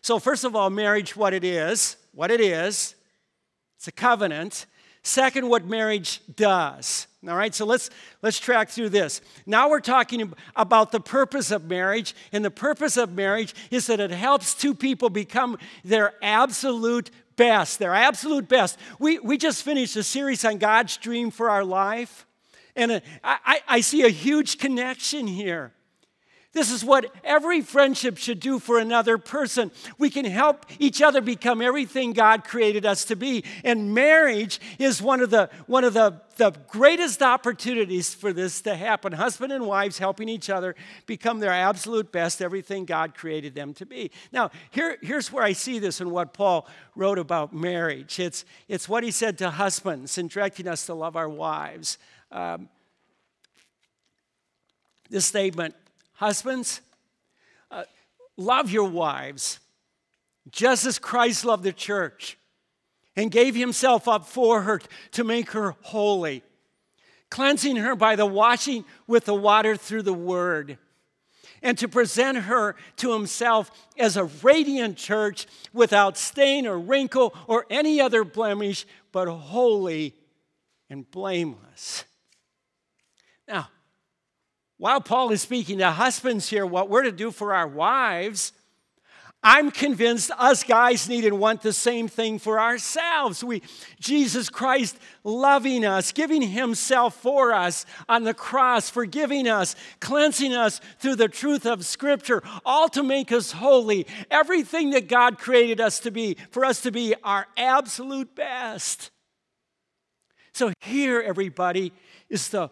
So, 0.00 0.18
first 0.18 0.44
of 0.44 0.56
all, 0.56 0.70
marriage, 0.70 1.14
what 1.14 1.34
it 1.34 1.44
is, 1.44 1.96
what 2.12 2.30
it 2.30 2.40
is, 2.40 2.94
it's 3.76 3.86
a 3.86 3.92
covenant. 3.92 4.66
Second, 5.02 5.48
what 5.48 5.64
marriage 5.64 6.20
does. 6.36 7.06
All 7.26 7.36
right, 7.36 7.54
so 7.54 7.64
let's 7.64 7.90
let's 8.22 8.38
track 8.38 8.68
through 8.68 8.90
this. 8.90 9.20
Now 9.46 9.68
we're 9.70 9.80
talking 9.80 10.32
about 10.56 10.92
the 10.92 11.00
purpose 11.00 11.50
of 11.50 11.64
marriage, 11.64 12.14
and 12.32 12.44
the 12.44 12.50
purpose 12.50 12.96
of 12.96 13.12
marriage 13.12 13.54
is 13.70 13.86
that 13.86 14.00
it 14.00 14.10
helps 14.10 14.54
two 14.54 14.74
people 14.74 15.10
become 15.10 15.58
their 15.84 16.14
absolute 16.22 17.10
best, 17.36 17.78
their 17.78 17.94
absolute 17.94 18.48
best. 18.48 18.78
We 18.98 19.18
we 19.18 19.38
just 19.38 19.62
finished 19.62 19.96
a 19.96 20.02
series 20.02 20.44
on 20.44 20.58
God's 20.58 20.96
dream 20.98 21.30
for 21.30 21.50
our 21.50 21.64
life, 21.64 22.26
and 22.76 22.92
uh, 22.92 23.00
I, 23.22 23.60
I 23.68 23.80
see 23.80 24.02
a 24.02 24.08
huge 24.08 24.58
connection 24.58 25.26
here. 25.26 25.72
This 26.52 26.72
is 26.72 26.84
what 26.84 27.14
every 27.22 27.60
friendship 27.60 28.18
should 28.18 28.40
do 28.40 28.58
for 28.58 28.80
another 28.80 29.18
person. 29.18 29.70
We 29.98 30.10
can 30.10 30.24
help 30.24 30.66
each 30.80 31.00
other 31.00 31.20
become 31.20 31.62
everything 31.62 32.12
God 32.12 32.42
created 32.42 32.84
us 32.84 33.04
to 33.04 33.14
be. 33.14 33.44
And 33.62 33.94
marriage 33.94 34.60
is 34.76 35.00
one 35.00 35.20
of 35.20 35.30
the, 35.30 35.48
one 35.68 35.84
of 35.84 35.94
the, 35.94 36.20
the 36.38 36.50
greatest 36.66 37.22
opportunities 37.22 38.12
for 38.12 38.32
this 38.32 38.62
to 38.62 38.74
happen. 38.74 39.12
Husband 39.12 39.52
and 39.52 39.64
wives 39.64 39.98
helping 39.98 40.28
each 40.28 40.50
other 40.50 40.74
become 41.06 41.38
their 41.38 41.52
absolute 41.52 42.10
best, 42.10 42.42
everything 42.42 42.84
God 42.84 43.14
created 43.14 43.54
them 43.54 43.72
to 43.74 43.86
be. 43.86 44.10
Now, 44.32 44.50
here, 44.70 44.98
here's 45.02 45.30
where 45.30 45.44
I 45.44 45.52
see 45.52 45.78
this 45.78 46.00
in 46.00 46.10
what 46.10 46.34
Paul 46.34 46.66
wrote 46.96 47.20
about 47.20 47.54
marriage 47.54 48.18
it's, 48.18 48.44
it's 48.66 48.88
what 48.88 49.04
he 49.04 49.12
said 49.12 49.38
to 49.38 49.50
husbands 49.50 50.18
in 50.18 50.26
directing 50.26 50.66
us 50.66 50.86
to 50.86 50.94
love 50.94 51.14
our 51.14 51.28
wives. 51.28 51.96
Um, 52.32 52.68
this 55.10 55.26
statement 55.26 55.74
Husbands, 56.20 56.82
uh, 57.70 57.84
love 58.36 58.70
your 58.70 58.90
wives 58.90 59.58
just 60.50 60.84
as 60.84 60.98
Christ 60.98 61.46
loved 61.46 61.64
the 61.64 61.72
church 61.72 62.36
and 63.16 63.30
gave 63.30 63.54
himself 63.54 64.06
up 64.06 64.26
for 64.26 64.60
her 64.60 64.82
to 65.12 65.24
make 65.24 65.52
her 65.52 65.76
holy, 65.80 66.42
cleansing 67.30 67.76
her 67.76 67.96
by 67.96 68.16
the 68.16 68.26
washing 68.26 68.84
with 69.06 69.24
the 69.24 69.34
water 69.34 69.76
through 69.76 70.02
the 70.02 70.12
word, 70.12 70.76
and 71.62 71.78
to 71.78 71.88
present 71.88 72.36
her 72.36 72.76
to 72.96 73.14
himself 73.14 73.70
as 73.98 74.18
a 74.18 74.24
radiant 74.24 74.98
church 74.98 75.46
without 75.72 76.18
stain 76.18 76.66
or 76.66 76.78
wrinkle 76.78 77.34
or 77.46 77.64
any 77.70 77.98
other 77.98 78.24
blemish, 78.24 78.84
but 79.10 79.26
holy 79.26 80.14
and 80.90 81.10
blameless. 81.10 82.04
Now, 83.48 83.70
while 84.80 85.02
Paul 85.02 85.30
is 85.30 85.42
speaking 85.42 85.76
to 85.78 85.90
husbands 85.90 86.48
here, 86.48 86.64
what 86.64 86.88
we're 86.88 87.02
to 87.02 87.12
do 87.12 87.30
for 87.30 87.54
our 87.54 87.68
wives, 87.68 88.54
I'm 89.42 89.70
convinced 89.70 90.30
us 90.38 90.64
guys 90.64 91.06
need 91.06 91.26
and 91.26 91.38
want 91.38 91.60
the 91.60 91.74
same 91.74 92.08
thing 92.08 92.38
for 92.38 92.58
ourselves. 92.58 93.44
We, 93.44 93.60
Jesus 94.00 94.48
Christ 94.48 94.98
loving 95.22 95.84
us, 95.84 96.12
giving 96.12 96.40
Himself 96.40 97.14
for 97.14 97.52
us 97.52 97.84
on 98.08 98.24
the 98.24 98.32
cross, 98.32 98.88
forgiving 98.88 99.46
us, 99.46 99.76
cleansing 100.00 100.54
us 100.54 100.80
through 100.98 101.16
the 101.16 101.28
truth 101.28 101.66
of 101.66 101.84
Scripture, 101.84 102.42
all 102.64 102.88
to 102.88 103.02
make 103.02 103.32
us 103.32 103.52
holy. 103.52 104.06
Everything 104.30 104.92
that 104.92 105.08
God 105.08 105.36
created 105.36 105.78
us 105.78 106.00
to 106.00 106.10
be, 106.10 106.38
for 106.52 106.64
us 106.64 106.80
to 106.80 106.90
be 106.90 107.14
our 107.22 107.46
absolute 107.58 108.34
best. 108.34 109.10
So, 110.54 110.72
here, 110.80 111.20
everybody, 111.20 111.92
is 112.30 112.48
the 112.48 112.70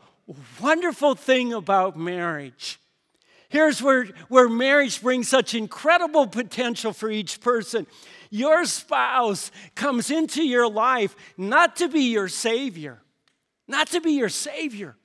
wonderful 0.60 1.14
thing 1.14 1.52
about 1.52 1.96
marriage. 1.96 2.78
Here's 3.48 3.82
where, 3.82 4.04
where 4.28 4.48
marriage 4.48 5.00
brings 5.00 5.28
such 5.28 5.54
incredible 5.54 6.26
potential 6.26 6.92
for 6.92 7.10
each 7.10 7.40
person. 7.40 7.86
Your 8.30 8.66
spouse 8.66 9.50
comes 9.74 10.10
into 10.10 10.42
your 10.42 10.68
life 10.68 11.16
not 11.38 11.76
to 11.76 11.88
be 11.88 12.12
your 12.12 12.28
savior, 12.28 13.00
not 13.66 13.88
to 13.88 14.02
be 14.02 14.12
your 14.12 14.28
savior, 14.28 14.96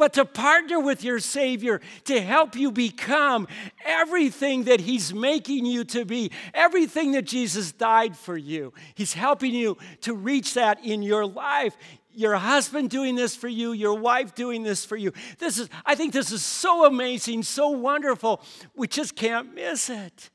but 0.00 0.14
to 0.14 0.24
partner 0.24 0.80
with 0.80 1.04
your 1.04 1.18
Savior 1.18 1.78
to 2.04 2.22
help 2.22 2.56
you 2.56 2.72
become 2.72 3.46
everything 3.84 4.64
that 4.64 4.80
He's 4.80 5.12
making 5.12 5.66
you 5.66 5.84
to 5.84 6.06
be, 6.06 6.32
everything 6.54 7.12
that 7.12 7.26
Jesus 7.26 7.70
died 7.70 8.16
for 8.16 8.34
you. 8.34 8.72
He's 8.94 9.12
helping 9.12 9.52
you 9.52 9.76
to 10.00 10.14
reach 10.14 10.54
that 10.54 10.82
in 10.82 11.02
your 11.02 11.26
life 11.26 11.76
your 12.12 12.36
husband 12.36 12.90
doing 12.90 13.14
this 13.14 13.36
for 13.36 13.48
you, 13.48 13.72
your 13.72 13.94
wife 13.94 14.34
doing 14.34 14.62
this 14.62 14.84
for 14.84 14.96
you. 14.96 15.12
This 15.38 15.58
is, 15.58 15.68
I 15.86 15.94
think 15.94 16.12
this 16.12 16.32
is 16.32 16.44
so 16.44 16.84
amazing, 16.84 17.42
so 17.42 17.70
wonderful. 17.70 18.42
We 18.74 18.88
just 18.88 19.16
can't 19.16 19.54
miss 19.54 19.88
it. 19.88 20.30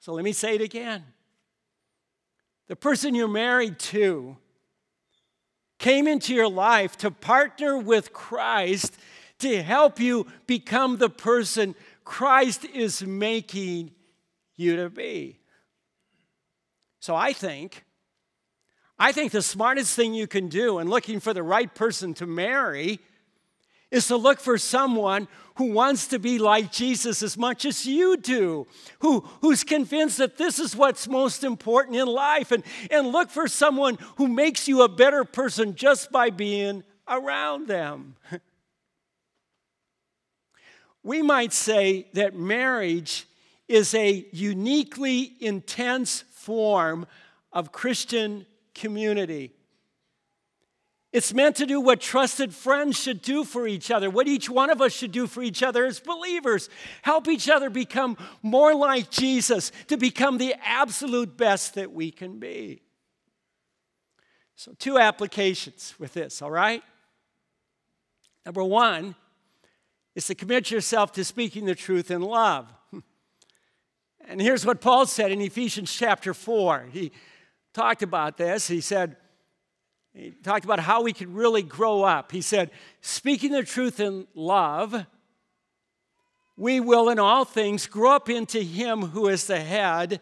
So 0.00 0.12
let 0.12 0.24
me 0.24 0.32
say 0.32 0.54
it 0.54 0.60
again. 0.60 1.04
The 2.68 2.76
person 2.76 3.14
you're 3.14 3.28
married 3.28 3.78
to 3.78 4.36
came 5.78 6.08
into 6.08 6.34
your 6.34 6.48
life 6.48 6.96
to 6.98 7.10
partner 7.10 7.78
with 7.78 8.12
Christ 8.12 8.96
to 9.38 9.62
help 9.62 10.00
you 10.00 10.26
become 10.46 10.96
the 10.96 11.10
person 11.10 11.74
Christ 12.04 12.64
is 12.64 13.02
making 13.02 13.92
you 14.56 14.76
to 14.76 14.90
be. 14.90 15.38
So 17.00 17.14
I 17.14 17.32
think 17.32 17.84
I 18.98 19.12
think 19.12 19.32
the 19.32 19.42
smartest 19.42 19.94
thing 19.94 20.14
you 20.14 20.26
can 20.26 20.48
do 20.48 20.78
in 20.78 20.88
looking 20.88 21.20
for 21.20 21.34
the 21.34 21.42
right 21.42 21.72
person 21.74 22.14
to 22.14 22.26
marry 22.26 22.98
is 23.90 24.08
to 24.08 24.16
look 24.16 24.40
for 24.40 24.58
someone 24.58 25.28
who 25.56 25.72
wants 25.72 26.08
to 26.08 26.18
be 26.18 26.38
like 26.38 26.72
Jesus 26.72 27.22
as 27.22 27.38
much 27.38 27.64
as 27.64 27.86
you 27.86 28.16
do, 28.16 28.66
who, 29.00 29.20
who's 29.40 29.64
convinced 29.64 30.18
that 30.18 30.38
this 30.38 30.58
is 30.58 30.74
what's 30.74 31.06
most 31.06 31.44
important 31.44 31.96
in 31.96 32.06
life, 32.06 32.52
and, 32.52 32.64
and 32.90 33.08
look 33.08 33.30
for 33.30 33.46
someone 33.46 33.96
who 34.16 34.28
makes 34.28 34.66
you 34.66 34.82
a 34.82 34.88
better 34.88 35.24
person 35.24 35.74
just 35.74 36.10
by 36.10 36.30
being 36.30 36.82
around 37.06 37.68
them. 37.68 38.16
we 41.02 41.22
might 41.22 41.52
say 41.52 42.08
that 42.14 42.34
marriage 42.34 43.26
is 43.68 43.94
a 43.94 44.26
uniquely 44.32 45.32
intense 45.40 46.24
form 46.32 47.06
of 47.52 47.72
Christian 47.72 48.44
community. 48.76 49.52
It's 51.12 51.32
meant 51.32 51.56
to 51.56 51.66
do 51.66 51.80
what 51.80 52.00
trusted 52.00 52.54
friends 52.54 53.00
should 53.00 53.22
do 53.22 53.42
for 53.42 53.66
each 53.66 53.90
other, 53.90 54.10
what 54.10 54.28
each 54.28 54.50
one 54.50 54.68
of 54.68 54.82
us 54.82 54.92
should 54.92 55.12
do 55.12 55.26
for 55.26 55.42
each 55.42 55.62
other 55.62 55.86
as 55.86 55.98
believers. 55.98 56.68
Help 57.02 57.26
each 57.26 57.48
other 57.48 57.70
become 57.70 58.18
more 58.42 58.74
like 58.74 59.10
Jesus, 59.10 59.72
to 59.86 59.96
become 59.96 60.36
the 60.36 60.54
absolute 60.62 61.36
best 61.36 61.74
that 61.74 61.92
we 61.92 62.10
can 62.10 62.38
be. 62.38 62.82
So, 64.56 64.72
two 64.78 64.98
applications 64.98 65.94
with 65.98 66.12
this, 66.12 66.42
all 66.42 66.50
right? 66.50 66.82
Number 68.44 68.62
one 68.62 69.14
is 70.14 70.26
to 70.26 70.34
commit 70.34 70.70
yourself 70.70 71.12
to 71.12 71.24
speaking 71.24 71.64
the 71.64 71.74
truth 71.74 72.10
in 72.10 72.20
love. 72.20 72.72
And 74.28 74.42
here's 74.42 74.66
what 74.66 74.80
Paul 74.80 75.06
said 75.06 75.30
in 75.30 75.40
Ephesians 75.40 75.92
chapter 75.92 76.34
4. 76.34 76.88
He 76.90 77.12
talked 77.76 78.02
about 78.02 78.38
this. 78.38 78.66
He 78.66 78.80
said, 78.80 79.16
he 80.14 80.30
talked 80.30 80.64
about 80.64 80.80
how 80.80 81.02
we 81.02 81.12
could 81.12 81.28
really 81.28 81.62
grow 81.62 82.02
up. 82.02 82.32
He 82.32 82.40
said, 82.40 82.70
speaking 83.02 83.52
the 83.52 83.62
truth 83.62 84.00
in 84.00 84.26
love, 84.34 85.04
we 86.56 86.80
will 86.80 87.10
in 87.10 87.18
all 87.18 87.44
things 87.44 87.86
grow 87.86 88.16
up 88.16 88.30
into 88.30 88.62
Him 88.62 89.02
who 89.02 89.28
is 89.28 89.46
the 89.46 89.60
head, 89.60 90.20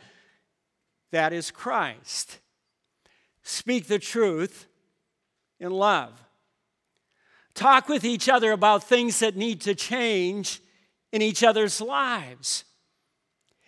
that 1.13 1.33
is 1.33 1.53
Christ. 1.53 2.41
Speak 3.45 3.87
the 3.87 4.01
truth 4.01 4.67
in 5.61 5.71
love. 5.71 6.13
Talk 7.55 7.89
with 7.89 8.05
each 8.05 8.29
other 8.29 8.51
about 8.51 8.83
things 8.83 9.21
that 9.21 9.37
need 9.37 9.61
to 9.61 9.77
change 9.77 10.61
in 11.13 11.23
each 11.23 11.45
other's 11.45 11.81
lives. 11.81 12.65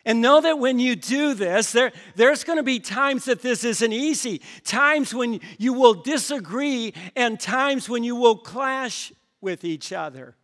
And 0.06 0.22
know 0.22 0.40
that 0.40 0.60
when 0.60 0.78
you 0.78 0.94
do 0.94 1.34
this, 1.34 1.72
there, 1.72 1.92
there's 2.14 2.44
going 2.44 2.58
to 2.58 2.62
be 2.62 2.78
times 2.78 3.24
that 3.24 3.42
this 3.42 3.64
isn't 3.64 3.92
easy, 3.92 4.40
times 4.64 5.12
when 5.12 5.40
you 5.58 5.72
will 5.72 5.94
disagree, 5.94 6.94
and 7.16 7.38
times 7.38 7.88
when 7.88 8.04
you 8.04 8.14
will 8.14 8.38
clash 8.38 9.12
with 9.40 9.64
each 9.64 9.92
other. 9.92 10.36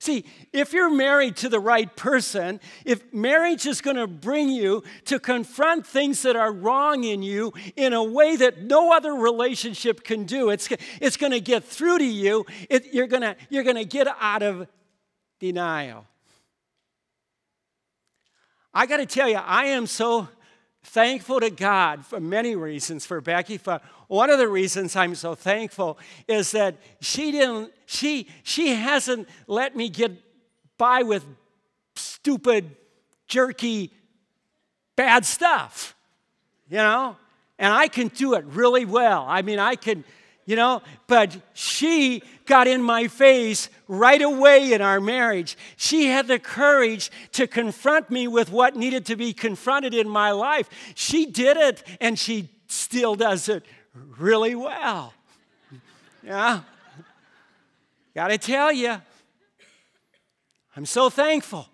See, 0.00 0.24
if 0.52 0.72
you're 0.72 0.90
married 0.90 1.36
to 1.36 1.48
the 1.48 1.60
right 1.60 1.94
person, 1.94 2.58
if 2.84 3.12
marriage 3.12 3.66
is 3.66 3.80
going 3.80 3.98
to 3.98 4.06
bring 4.06 4.48
you 4.48 4.82
to 5.04 5.20
confront 5.20 5.86
things 5.86 6.22
that 6.22 6.36
are 6.36 6.50
wrong 6.50 7.04
in 7.04 7.22
you 7.22 7.52
in 7.76 7.92
a 7.92 8.02
way 8.02 8.34
that 8.34 8.62
no 8.62 8.92
other 8.92 9.12
relationship 9.12 10.02
can 10.02 10.24
do, 10.24 10.50
it's, 10.50 10.68
it's 11.00 11.18
going 11.18 11.32
to 11.32 11.40
get 11.40 11.64
through 11.64 11.98
to 11.98 12.04
you, 12.04 12.46
it, 12.68 12.94
you're 12.94 13.06
going 13.06 13.22
to, 13.22 13.36
you're 13.50 13.62
going 13.62 13.76
to 13.76 13.84
get 13.84 14.08
out 14.18 14.42
of 14.42 14.66
denial. 15.38 16.06
I 18.72 18.86
got 18.86 18.98
to 18.98 19.06
tell 19.06 19.28
you, 19.28 19.36
I 19.36 19.66
am 19.66 19.86
so 19.86 20.28
thankful 20.82 21.40
to 21.40 21.50
God 21.50 22.06
for 22.06 22.20
many 22.20 22.56
reasons 22.56 23.04
for 23.04 23.20
Becky. 23.20 23.58
For 23.58 23.80
one 24.08 24.30
of 24.30 24.38
the 24.38 24.48
reasons 24.48 24.96
I'm 24.96 25.14
so 25.14 25.34
thankful 25.34 25.98
is 26.26 26.52
that 26.52 26.76
she 27.00 27.32
didn't, 27.32 27.72
she, 27.86 28.28
she 28.42 28.74
hasn't 28.74 29.28
let 29.46 29.76
me 29.76 29.88
get 29.88 30.12
by 30.78 31.02
with 31.02 31.24
stupid, 31.96 32.76
jerky, 33.26 33.92
bad 34.96 35.24
stuff, 35.24 35.94
you 36.68 36.78
know? 36.78 37.16
And 37.58 37.72
I 37.74 37.88
can 37.88 38.08
do 38.08 38.34
it 38.34 38.44
really 38.46 38.86
well. 38.86 39.26
I 39.28 39.42
mean, 39.42 39.58
I 39.58 39.74
can 39.74 40.04
you 40.50 40.56
know, 40.56 40.82
but 41.06 41.36
she 41.54 42.24
got 42.44 42.66
in 42.66 42.82
my 42.82 43.06
face 43.06 43.68
right 43.86 44.20
away 44.20 44.72
in 44.72 44.82
our 44.82 45.00
marriage. 45.00 45.56
She 45.76 46.06
had 46.06 46.26
the 46.26 46.40
courage 46.40 47.12
to 47.34 47.46
confront 47.46 48.10
me 48.10 48.26
with 48.26 48.50
what 48.50 48.74
needed 48.74 49.06
to 49.06 49.16
be 49.16 49.32
confronted 49.32 49.94
in 49.94 50.08
my 50.08 50.32
life. 50.32 50.68
She 50.96 51.24
did 51.24 51.56
it, 51.56 51.84
and 52.00 52.18
she 52.18 52.48
still 52.66 53.14
does 53.14 53.48
it 53.48 53.64
really 54.18 54.56
well. 54.56 55.14
Yeah. 56.22 56.60
Got 58.14 58.28
to 58.28 58.36
tell 58.36 58.70
you, 58.70 59.00
I'm 60.76 60.84
so 60.84 61.08
thankful. 61.08 61.66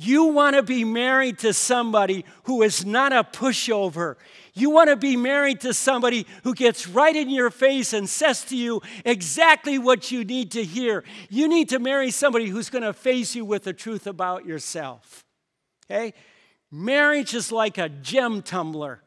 You 0.00 0.26
want 0.26 0.54
to 0.54 0.62
be 0.62 0.84
married 0.84 1.40
to 1.40 1.52
somebody 1.52 2.24
who 2.44 2.62
is 2.62 2.86
not 2.86 3.12
a 3.12 3.24
pushover. 3.24 4.14
You 4.54 4.70
want 4.70 4.90
to 4.90 4.96
be 4.96 5.16
married 5.16 5.60
to 5.62 5.74
somebody 5.74 6.24
who 6.44 6.54
gets 6.54 6.86
right 6.86 7.14
in 7.14 7.28
your 7.28 7.50
face 7.50 7.92
and 7.92 8.08
says 8.08 8.44
to 8.44 8.56
you 8.56 8.80
exactly 9.04 9.76
what 9.76 10.12
you 10.12 10.22
need 10.24 10.52
to 10.52 10.62
hear. 10.62 11.02
You 11.28 11.48
need 11.48 11.68
to 11.70 11.80
marry 11.80 12.12
somebody 12.12 12.46
who's 12.46 12.70
going 12.70 12.84
to 12.84 12.92
face 12.92 13.34
you 13.34 13.44
with 13.44 13.64
the 13.64 13.72
truth 13.72 14.06
about 14.06 14.46
yourself. 14.46 15.24
Okay? 15.90 16.14
Marriage 16.70 17.34
is 17.34 17.50
like 17.50 17.76
a 17.76 17.88
gem 17.88 18.42
tumbler. 18.42 19.02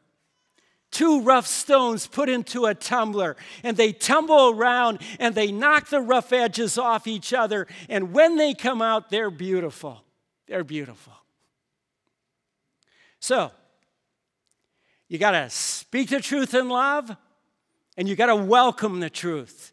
Two 0.90 1.22
rough 1.22 1.46
stones 1.46 2.06
put 2.06 2.28
into 2.28 2.66
a 2.66 2.74
tumbler, 2.74 3.38
and 3.62 3.78
they 3.78 3.94
tumble 3.94 4.50
around 4.50 5.00
and 5.18 5.34
they 5.34 5.50
knock 5.50 5.88
the 5.88 6.02
rough 6.02 6.34
edges 6.34 6.76
off 6.76 7.06
each 7.06 7.32
other. 7.32 7.66
And 7.88 8.12
when 8.12 8.36
they 8.36 8.52
come 8.52 8.82
out, 8.82 9.08
they're 9.08 9.30
beautiful. 9.30 10.01
They're 10.52 10.64
beautiful. 10.64 11.14
So, 13.20 13.50
you 15.08 15.16
got 15.16 15.30
to 15.30 15.48
speak 15.48 16.10
the 16.10 16.20
truth 16.20 16.52
in 16.52 16.68
love, 16.68 17.16
and 17.96 18.06
you 18.06 18.14
got 18.16 18.26
to 18.26 18.36
welcome 18.36 19.00
the 19.00 19.08
truth. 19.08 19.71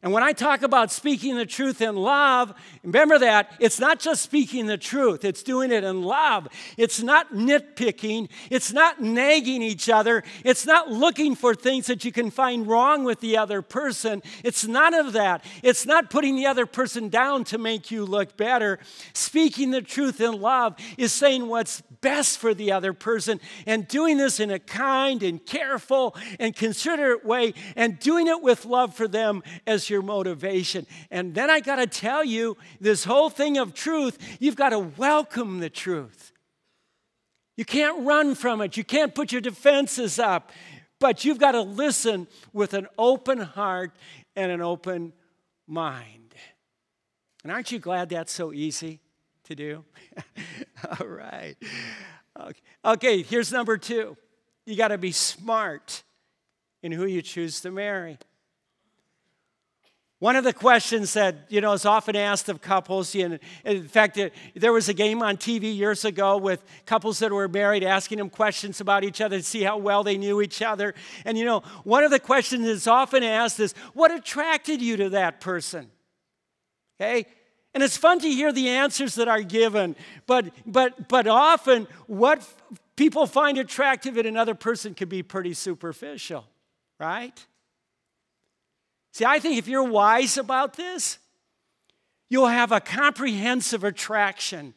And 0.00 0.12
when 0.12 0.22
I 0.22 0.32
talk 0.32 0.62
about 0.62 0.92
speaking 0.92 1.34
the 1.36 1.44
truth 1.44 1.80
in 1.80 1.96
love, 1.96 2.54
remember 2.84 3.18
that 3.18 3.52
it's 3.58 3.80
not 3.80 3.98
just 3.98 4.22
speaking 4.22 4.66
the 4.66 4.78
truth, 4.78 5.24
it's 5.24 5.42
doing 5.42 5.72
it 5.72 5.82
in 5.82 6.02
love. 6.02 6.46
It's 6.76 7.02
not 7.02 7.32
nitpicking, 7.32 8.28
it's 8.48 8.72
not 8.72 9.02
nagging 9.02 9.60
each 9.60 9.88
other, 9.88 10.22
it's 10.44 10.64
not 10.64 10.88
looking 10.88 11.34
for 11.34 11.52
things 11.52 11.86
that 11.88 12.04
you 12.04 12.12
can 12.12 12.30
find 12.30 12.68
wrong 12.68 13.02
with 13.02 13.18
the 13.18 13.38
other 13.38 13.60
person. 13.60 14.22
It's 14.44 14.64
none 14.68 14.94
of 14.94 15.14
that. 15.14 15.44
It's 15.64 15.84
not 15.84 16.10
putting 16.10 16.36
the 16.36 16.46
other 16.46 16.66
person 16.66 17.08
down 17.08 17.42
to 17.44 17.58
make 17.58 17.90
you 17.90 18.04
look 18.04 18.36
better. 18.36 18.78
Speaking 19.14 19.72
the 19.72 19.82
truth 19.82 20.20
in 20.20 20.40
love 20.40 20.76
is 20.96 21.12
saying 21.12 21.48
what's 21.48 21.82
best 22.00 22.38
for 22.38 22.54
the 22.54 22.70
other 22.70 22.92
person 22.92 23.40
and 23.66 23.88
doing 23.88 24.16
this 24.16 24.38
in 24.38 24.52
a 24.52 24.60
kind 24.60 25.24
and 25.24 25.44
careful 25.44 26.14
and 26.38 26.54
considerate 26.54 27.24
way 27.24 27.52
and 27.74 27.98
doing 27.98 28.28
it 28.28 28.40
with 28.40 28.64
love 28.64 28.94
for 28.94 29.08
them 29.08 29.42
as 29.66 29.87
your 29.88 30.02
motivation. 30.02 30.86
And 31.10 31.34
then 31.34 31.50
I 31.50 31.60
got 31.60 31.76
to 31.76 31.86
tell 31.86 32.24
you 32.24 32.56
this 32.80 33.04
whole 33.04 33.30
thing 33.30 33.58
of 33.58 33.74
truth, 33.74 34.18
you've 34.40 34.56
got 34.56 34.70
to 34.70 34.78
welcome 34.78 35.60
the 35.60 35.70
truth. 35.70 36.32
You 37.56 37.64
can't 37.64 38.06
run 38.06 38.34
from 38.34 38.60
it, 38.60 38.76
you 38.76 38.84
can't 38.84 39.14
put 39.14 39.32
your 39.32 39.40
defenses 39.40 40.18
up, 40.18 40.52
but 41.00 41.24
you've 41.24 41.38
got 41.38 41.52
to 41.52 41.62
listen 41.62 42.28
with 42.52 42.74
an 42.74 42.86
open 42.96 43.38
heart 43.38 43.92
and 44.36 44.52
an 44.52 44.60
open 44.60 45.12
mind. 45.66 46.34
And 47.42 47.52
aren't 47.52 47.72
you 47.72 47.78
glad 47.78 48.10
that's 48.10 48.32
so 48.32 48.52
easy 48.52 49.00
to 49.44 49.54
do? 49.54 49.84
All 51.00 51.06
right. 51.06 51.56
Okay. 52.84 53.22
here's 53.22 53.52
number 53.52 53.76
two. 53.76 54.16
You 54.66 54.76
got 54.76 54.88
to 54.88 54.98
be 54.98 55.12
smart 55.12 56.02
in 56.82 56.92
who 56.92 57.06
you 57.06 57.22
choose 57.22 57.60
to 57.62 57.70
marry. 57.70 58.18
One 60.20 60.34
of 60.34 60.42
the 60.42 60.52
questions 60.52 61.14
that 61.14 61.46
you 61.48 61.60
know 61.60 61.72
is 61.72 61.84
often 61.84 62.16
asked 62.16 62.48
of 62.48 62.60
couples, 62.60 63.14
and 63.14 63.38
in 63.64 63.86
fact, 63.86 64.18
there 64.56 64.72
was 64.72 64.88
a 64.88 64.94
game 64.94 65.22
on 65.22 65.36
TV 65.36 65.76
years 65.76 66.04
ago 66.04 66.36
with 66.36 66.64
couples 66.86 67.20
that 67.20 67.30
were 67.30 67.46
married 67.46 67.84
asking 67.84 68.18
them 68.18 68.28
questions 68.28 68.80
about 68.80 69.04
each 69.04 69.20
other 69.20 69.36
to 69.36 69.42
see 69.44 69.62
how 69.62 69.76
well 69.76 70.02
they 70.02 70.18
knew 70.18 70.40
each 70.40 70.60
other. 70.60 70.94
And 71.24 71.38
you 71.38 71.44
know, 71.44 71.60
one 71.84 72.02
of 72.02 72.10
the 72.10 72.18
questions 72.18 72.66
that's 72.66 72.88
often 72.88 73.22
asked 73.22 73.60
is, 73.60 73.74
"What 73.94 74.10
attracted 74.10 74.82
you 74.82 74.96
to 74.96 75.10
that 75.10 75.40
person?" 75.40 75.88
Okay, 77.00 77.24
and 77.72 77.80
it's 77.84 77.96
fun 77.96 78.18
to 78.18 78.28
hear 78.28 78.52
the 78.52 78.70
answers 78.70 79.14
that 79.14 79.28
are 79.28 79.42
given, 79.42 79.94
but 80.26 80.46
but 80.66 81.08
but 81.08 81.28
often 81.28 81.86
what 82.08 82.44
people 82.96 83.28
find 83.28 83.56
attractive 83.56 84.18
in 84.18 84.26
another 84.26 84.56
person 84.56 84.94
can 84.94 85.08
be 85.08 85.22
pretty 85.22 85.54
superficial, 85.54 86.44
right? 86.98 87.46
See, 89.18 89.24
I 89.24 89.40
think 89.40 89.58
if 89.58 89.66
you're 89.66 89.82
wise 89.82 90.38
about 90.38 90.74
this, 90.74 91.18
you'll 92.30 92.46
have 92.46 92.70
a 92.70 92.78
comprehensive 92.78 93.82
attraction. 93.82 94.74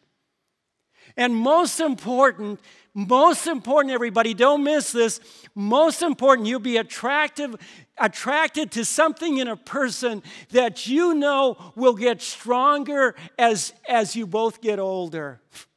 And 1.16 1.36
most 1.36 1.80
important, 1.80 2.60
most 2.96 3.46
important, 3.46 3.94
everybody, 3.94 4.34
don't 4.34 4.64
miss 4.64 4.92
this. 4.92 5.20
Most 5.54 6.02
important, 6.02 6.48
you'll 6.48 6.60
be 6.60 6.78
attractive, 6.78 7.56
attracted 8.00 8.72
to 8.72 8.84
something 8.84 9.38
in 9.38 9.48
a 9.48 9.56
person 9.56 10.24
that 10.50 10.88
you 10.88 11.14
know 11.14 11.74
will 11.76 11.94
get 11.94 12.20
stronger 12.20 13.14
as, 13.38 13.74
as 13.88 14.16
you 14.16 14.26
both 14.26 14.60
get 14.60 14.80
older. 14.80 15.39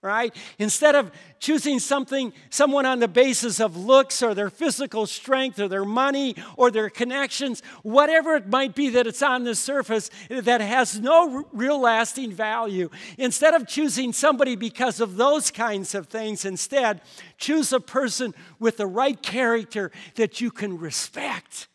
right? 0.00 0.34
Instead 0.58 0.94
of 0.94 1.10
choosing 1.40 1.80
something, 1.80 2.32
someone 2.50 2.86
on 2.86 3.00
the 3.00 3.08
basis 3.08 3.60
of 3.60 3.76
looks 3.76 4.22
or 4.22 4.32
their 4.32 4.50
physical 4.50 5.06
strength 5.06 5.58
or 5.58 5.66
their 5.66 5.84
money 5.84 6.36
or 6.56 6.70
their 6.70 6.88
connections, 6.88 7.62
whatever 7.82 8.36
it 8.36 8.46
might 8.46 8.76
be 8.76 8.90
that 8.90 9.08
it's 9.08 9.22
on 9.22 9.42
the 9.42 9.56
surface 9.56 10.08
that 10.30 10.60
has 10.60 11.00
no 11.00 11.44
real 11.52 11.80
lasting 11.80 12.30
value, 12.30 12.88
instead 13.16 13.54
of 13.54 13.66
choosing 13.66 14.12
somebody 14.12 14.54
because 14.54 15.00
of 15.00 15.16
those 15.16 15.50
kinds 15.50 15.96
of 15.96 16.06
things, 16.06 16.44
instead, 16.44 17.00
choose 17.36 17.72
a 17.72 17.80
person 17.80 18.34
with 18.60 18.76
the 18.76 18.86
right 18.86 19.20
character 19.20 19.90
that 20.14 20.40
you 20.40 20.52
can 20.52 20.78
respect 20.78 21.66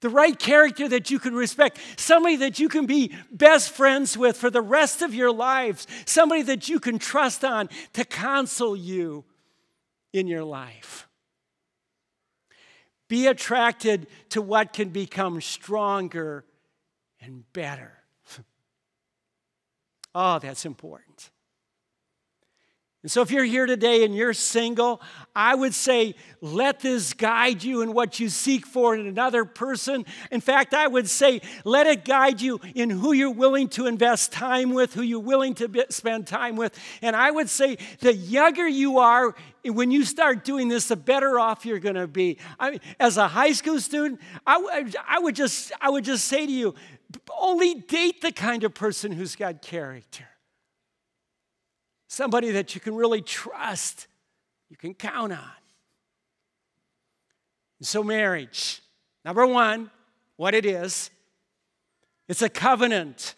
the 0.00 0.08
right 0.08 0.38
character 0.38 0.88
that 0.88 1.10
you 1.10 1.18
can 1.18 1.34
respect, 1.34 1.78
somebody 1.96 2.36
that 2.36 2.58
you 2.58 2.68
can 2.68 2.86
be 2.86 3.14
best 3.30 3.70
friends 3.70 4.16
with 4.16 4.36
for 4.36 4.50
the 4.50 4.60
rest 4.60 5.02
of 5.02 5.14
your 5.14 5.32
lives, 5.32 5.86
somebody 6.04 6.42
that 6.42 6.68
you 6.68 6.78
can 6.78 6.98
trust 6.98 7.44
on 7.44 7.68
to 7.94 8.04
counsel 8.04 8.76
you 8.76 9.24
in 10.12 10.26
your 10.26 10.44
life. 10.44 11.08
Be 13.08 13.26
attracted 13.26 14.08
to 14.30 14.42
what 14.42 14.72
can 14.72 14.88
become 14.90 15.40
stronger 15.40 16.44
and 17.20 17.44
better. 17.52 17.92
oh, 20.14 20.38
that's 20.38 20.66
important. 20.66 21.30
And 23.06 23.10
so, 23.12 23.22
if 23.22 23.30
you're 23.30 23.44
here 23.44 23.66
today 23.66 24.04
and 24.04 24.16
you're 24.16 24.34
single, 24.34 25.00
I 25.32 25.54
would 25.54 25.74
say 25.74 26.16
let 26.40 26.80
this 26.80 27.12
guide 27.12 27.62
you 27.62 27.82
in 27.82 27.92
what 27.92 28.18
you 28.18 28.28
seek 28.28 28.66
for 28.66 28.96
in 28.96 29.06
another 29.06 29.44
person. 29.44 30.04
In 30.32 30.40
fact, 30.40 30.74
I 30.74 30.88
would 30.88 31.08
say 31.08 31.40
let 31.62 31.86
it 31.86 32.04
guide 32.04 32.40
you 32.40 32.60
in 32.74 32.90
who 32.90 33.12
you're 33.12 33.30
willing 33.30 33.68
to 33.68 33.86
invest 33.86 34.32
time 34.32 34.74
with, 34.74 34.92
who 34.92 35.02
you're 35.02 35.20
willing 35.20 35.54
to 35.54 35.68
be, 35.68 35.84
spend 35.88 36.26
time 36.26 36.56
with. 36.56 36.76
And 37.00 37.14
I 37.14 37.30
would 37.30 37.48
say 37.48 37.78
the 38.00 38.12
younger 38.12 38.66
you 38.66 38.98
are, 38.98 39.36
when 39.64 39.92
you 39.92 40.04
start 40.04 40.44
doing 40.44 40.66
this, 40.66 40.88
the 40.88 40.96
better 40.96 41.38
off 41.38 41.64
you're 41.64 41.78
going 41.78 41.94
to 41.94 42.08
be. 42.08 42.38
I 42.58 42.72
mean, 42.72 42.80
as 42.98 43.18
a 43.18 43.28
high 43.28 43.52
school 43.52 43.78
student, 43.78 44.20
I, 44.44 44.84
I, 45.08 45.20
would 45.20 45.36
just, 45.36 45.70
I 45.80 45.90
would 45.90 46.02
just 46.02 46.24
say 46.24 46.44
to 46.44 46.52
you 46.52 46.74
only 47.40 47.74
date 47.74 48.20
the 48.20 48.32
kind 48.32 48.64
of 48.64 48.74
person 48.74 49.12
who's 49.12 49.36
got 49.36 49.62
character 49.62 50.26
somebody 52.08 52.52
that 52.52 52.74
you 52.74 52.80
can 52.80 52.94
really 52.94 53.22
trust, 53.22 54.06
you 54.68 54.76
can 54.76 54.94
count 54.94 55.32
on. 55.32 55.50
so, 57.82 58.02
marriage, 58.02 58.82
number 59.24 59.46
one, 59.46 59.90
what 60.36 60.54
it 60.54 60.66
is, 60.66 61.10
it's 62.28 62.42
a 62.42 62.48
covenant. 62.48 63.34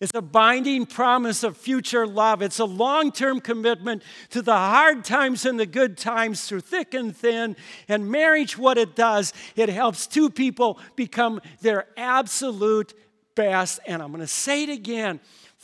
It's 0.00 0.14
a 0.14 0.22
binding 0.22 0.86
promise 0.86 1.42
of 1.42 1.56
future 1.56 2.06
love. 2.06 2.40
It's 2.40 2.60
a 2.60 2.64
long 2.64 3.10
term 3.10 3.40
commitment 3.40 4.04
to 4.30 4.42
the 4.42 4.56
hard 4.56 5.04
times 5.04 5.44
and 5.44 5.58
the 5.58 5.66
good 5.66 5.98
times 5.98 6.46
through 6.46 6.60
thick 6.60 6.94
and 6.94 7.16
thin. 7.16 7.56
And 7.88 8.08
marriage, 8.08 8.56
what 8.56 8.78
it 8.78 8.94
does, 8.94 9.32
it 9.56 9.68
helps 9.68 10.06
two 10.06 10.30
people 10.30 10.78
become 10.94 11.40
their 11.62 11.86
absolute 11.96 12.94
best. 13.34 13.80
And 13.86 14.00
I'm 14.00 14.10
going 14.10 14.20
to 14.20 14.28
say 14.28 14.62
it 14.62 14.68
again 14.68 15.18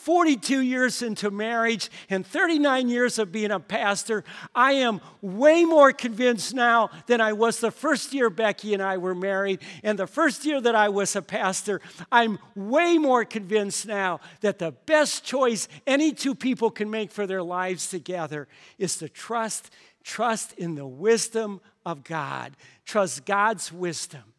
42 0.05 0.61
years 0.61 1.01
into 1.01 1.31
marriage 1.31 1.91
and 2.11 2.27
39 2.27 2.91
years 2.91 3.19
of 3.19 3.33
being 3.33 3.51
a 3.51 3.59
pastor, 3.59 4.23
I 4.55 4.73
am 4.73 5.01
way 5.23 5.65
more 5.65 5.93
convinced 5.93 6.53
now 6.53 6.91
than 7.07 7.23
I 7.23 7.33
was 7.33 7.59
the 7.61 7.71
first 7.71 8.13
year 8.13 8.29
Becky 8.29 8.75
and 8.75 8.83
I 8.83 8.99
were 8.99 9.15
married 9.15 9.61
and 9.83 9.99
the 9.99 10.07
first 10.07 10.45
year 10.45 10.61
that 10.61 10.75
I 10.75 10.91
was 10.91 11.17
a 11.17 11.23
pastor. 11.23 11.81
I'm 12.13 12.39
way 12.55 12.99
more 12.99 13.25
convinced 13.25 13.87
now 13.87 14.21
that 14.43 14.59
the 14.59 14.73
best 14.73 15.25
choice 15.25 15.69
any 15.87 16.13
two 16.13 16.35
people 16.35 16.71
can 16.71 16.91
make 16.91 17.11
for 17.11 17.27
their 17.27 17.43
lives 17.43 17.89
together 17.89 18.47
is 18.77 18.99
to 18.99 19.09
trust, 19.09 19.71
trust 20.03 20.53
in 20.59 20.75
the 20.75 20.87
wisdom 20.87 21.63
of 21.87 22.05
God. 22.05 22.59
Trust 22.85 23.25
God's 23.25 23.73
wisdom 23.73 24.35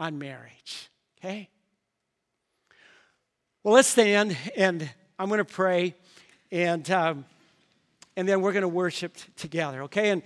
on 0.00 0.18
marriage. 0.18 0.90
Okay? 1.20 1.48
Well, 3.64 3.72
let's 3.72 3.88
stand 3.88 4.36
and 4.56 4.86
I'm 5.18 5.28
going 5.28 5.38
to 5.38 5.44
pray 5.46 5.94
and, 6.52 6.88
um, 6.90 7.24
and 8.14 8.28
then 8.28 8.42
we're 8.42 8.52
going 8.52 8.60
to 8.60 8.68
worship 8.68 9.16
t- 9.16 9.22
together, 9.38 9.84
okay? 9.84 10.10
And 10.10 10.22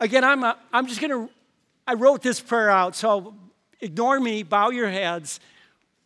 again, 0.00 0.24
I'm, 0.24 0.42
a, 0.42 0.58
I'm 0.72 0.86
just 0.86 1.02
going 1.02 1.10
to, 1.10 1.30
I 1.86 1.92
wrote 1.92 2.22
this 2.22 2.40
prayer 2.40 2.70
out, 2.70 2.96
so 2.96 3.34
ignore 3.82 4.18
me, 4.18 4.42
bow 4.42 4.70
your 4.70 4.88
heads, 4.88 5.38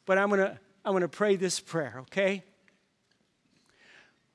but 0.07 0.19
I'm 0.19 0.29
going 0.29 0.41
to, 0.41 0.59
I'm 0.85 0.91
going 0.91 1.03
to 1.03 1.09
pray 1.09 1.37
this 1.37 1.61
prayer, 1.61 1.99
okay? 2.01 2.43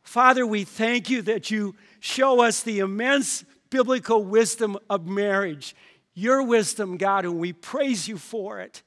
Father, 0.01 0.47
we 0.47 0.63
thank 0.63 1.09
you 1.09 1.21
that 1.23 1.51
you 1.51 1.75
show 1.99 2.41
us 2.41 2.63
the 2.63 2.79
immense 2.79 3.43
biblical 3.69 4.23
wisdom 4.23 4.77
of 4.89 5.05
marriage, 5.05 5.75
your 6.13 6.43
wisdom, 6.43 6.95
God, 6.95 7.25
and 7.25 7.39
we 7.39 7.51
praise 7.51 8.07
you 8.07 8.17
for 8.17 8.61
it. 8.61 8.83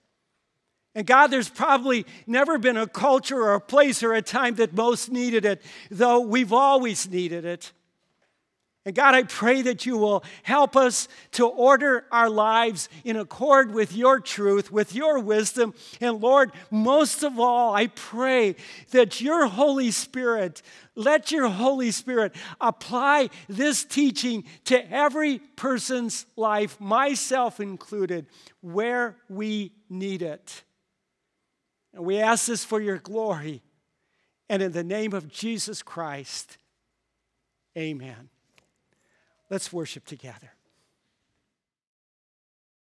And 0.98 1.06
God, 1.06 1.28
there's 1.28 1.48
probably 1.48 2.06
never 2.26 2.58
been 2.58 2.76
a 2.76 2.88
culture 2.88 3.40
or 3.40 3.54
a 3.54 3.60
place 3.60 4.02
or 4.02 4.14
a 4.14 4.20
time 4.20 4.56
that 4.56 4.74
most 4.74 5.12
needed 5.12 5.44
it, 5.44 5.62
though 5.92 6.18
we've 6.18 6.52
always 6.52 7.08
needed 7.08 7.44
it. 7.44 7.70
And 8.84 8.96
God, 8.96 9.14
I 9.14 9.22
pray 9.22 9.62
that 9.62 9.86
you 9.86 9.96
will 9.96 10.24
help 10.42 10.74
us 10.74 11.06
to 11.32 11.46
order 11.46 12.04
our 12.10 12.28
lives 12.28 12.88
in 13.04 13.14
accord 13.14 13.72
with 13.72 13.94
your 13.94 14.18
truth, 14.18 14.72
with 14.72 14.92
your 14.92 15.20
wisdom. 15.20 15.72
And 16.00 16.20
Lord, 16.20 16.50
most 16.68 17.22
of 17.22 17.38
all, 17.38 17.72
I 17.72 17.86
pray 17.86 18.56
that 18.90 19.20
your 19.20 19.46
Holy 19.46 19.92
Spirit, 19.92 20.62
let 20.96 21.30
your 21.30 21.46
Holy 21.46 21.92
Spirit 21.92 22.34
apply 22.60 23.30
this 23.48 23.84
teaching 23.84 24.42
to 24.64 24.92
every 24.92 25.38
person's 25.54 26.26
life, 26.34 26.80
myself 26.80 27.60
included, 27.60 28.26
where 28.62 29.14
we 29.28 29.70
need 29.88 30.22
it. 30.22 30.64
And 31.98 32.06
we 32.06 32.18
ask 32.20 32.46
this 32.46 32.64
for 32.64 32.80
your 32.80 32.98
glory. 32.98 33.60
And 34.48 34.62
in 34.62 34.70
the 34.70 34.84
name 34.84 35.12
of 35.14 35.28
Jesus 35.28 35.82
Christ, 35.82 36.56
amen. 37.76 38.28
Let's 39.50 39.72
worship 39.72 40.04
together. 40.04 40.52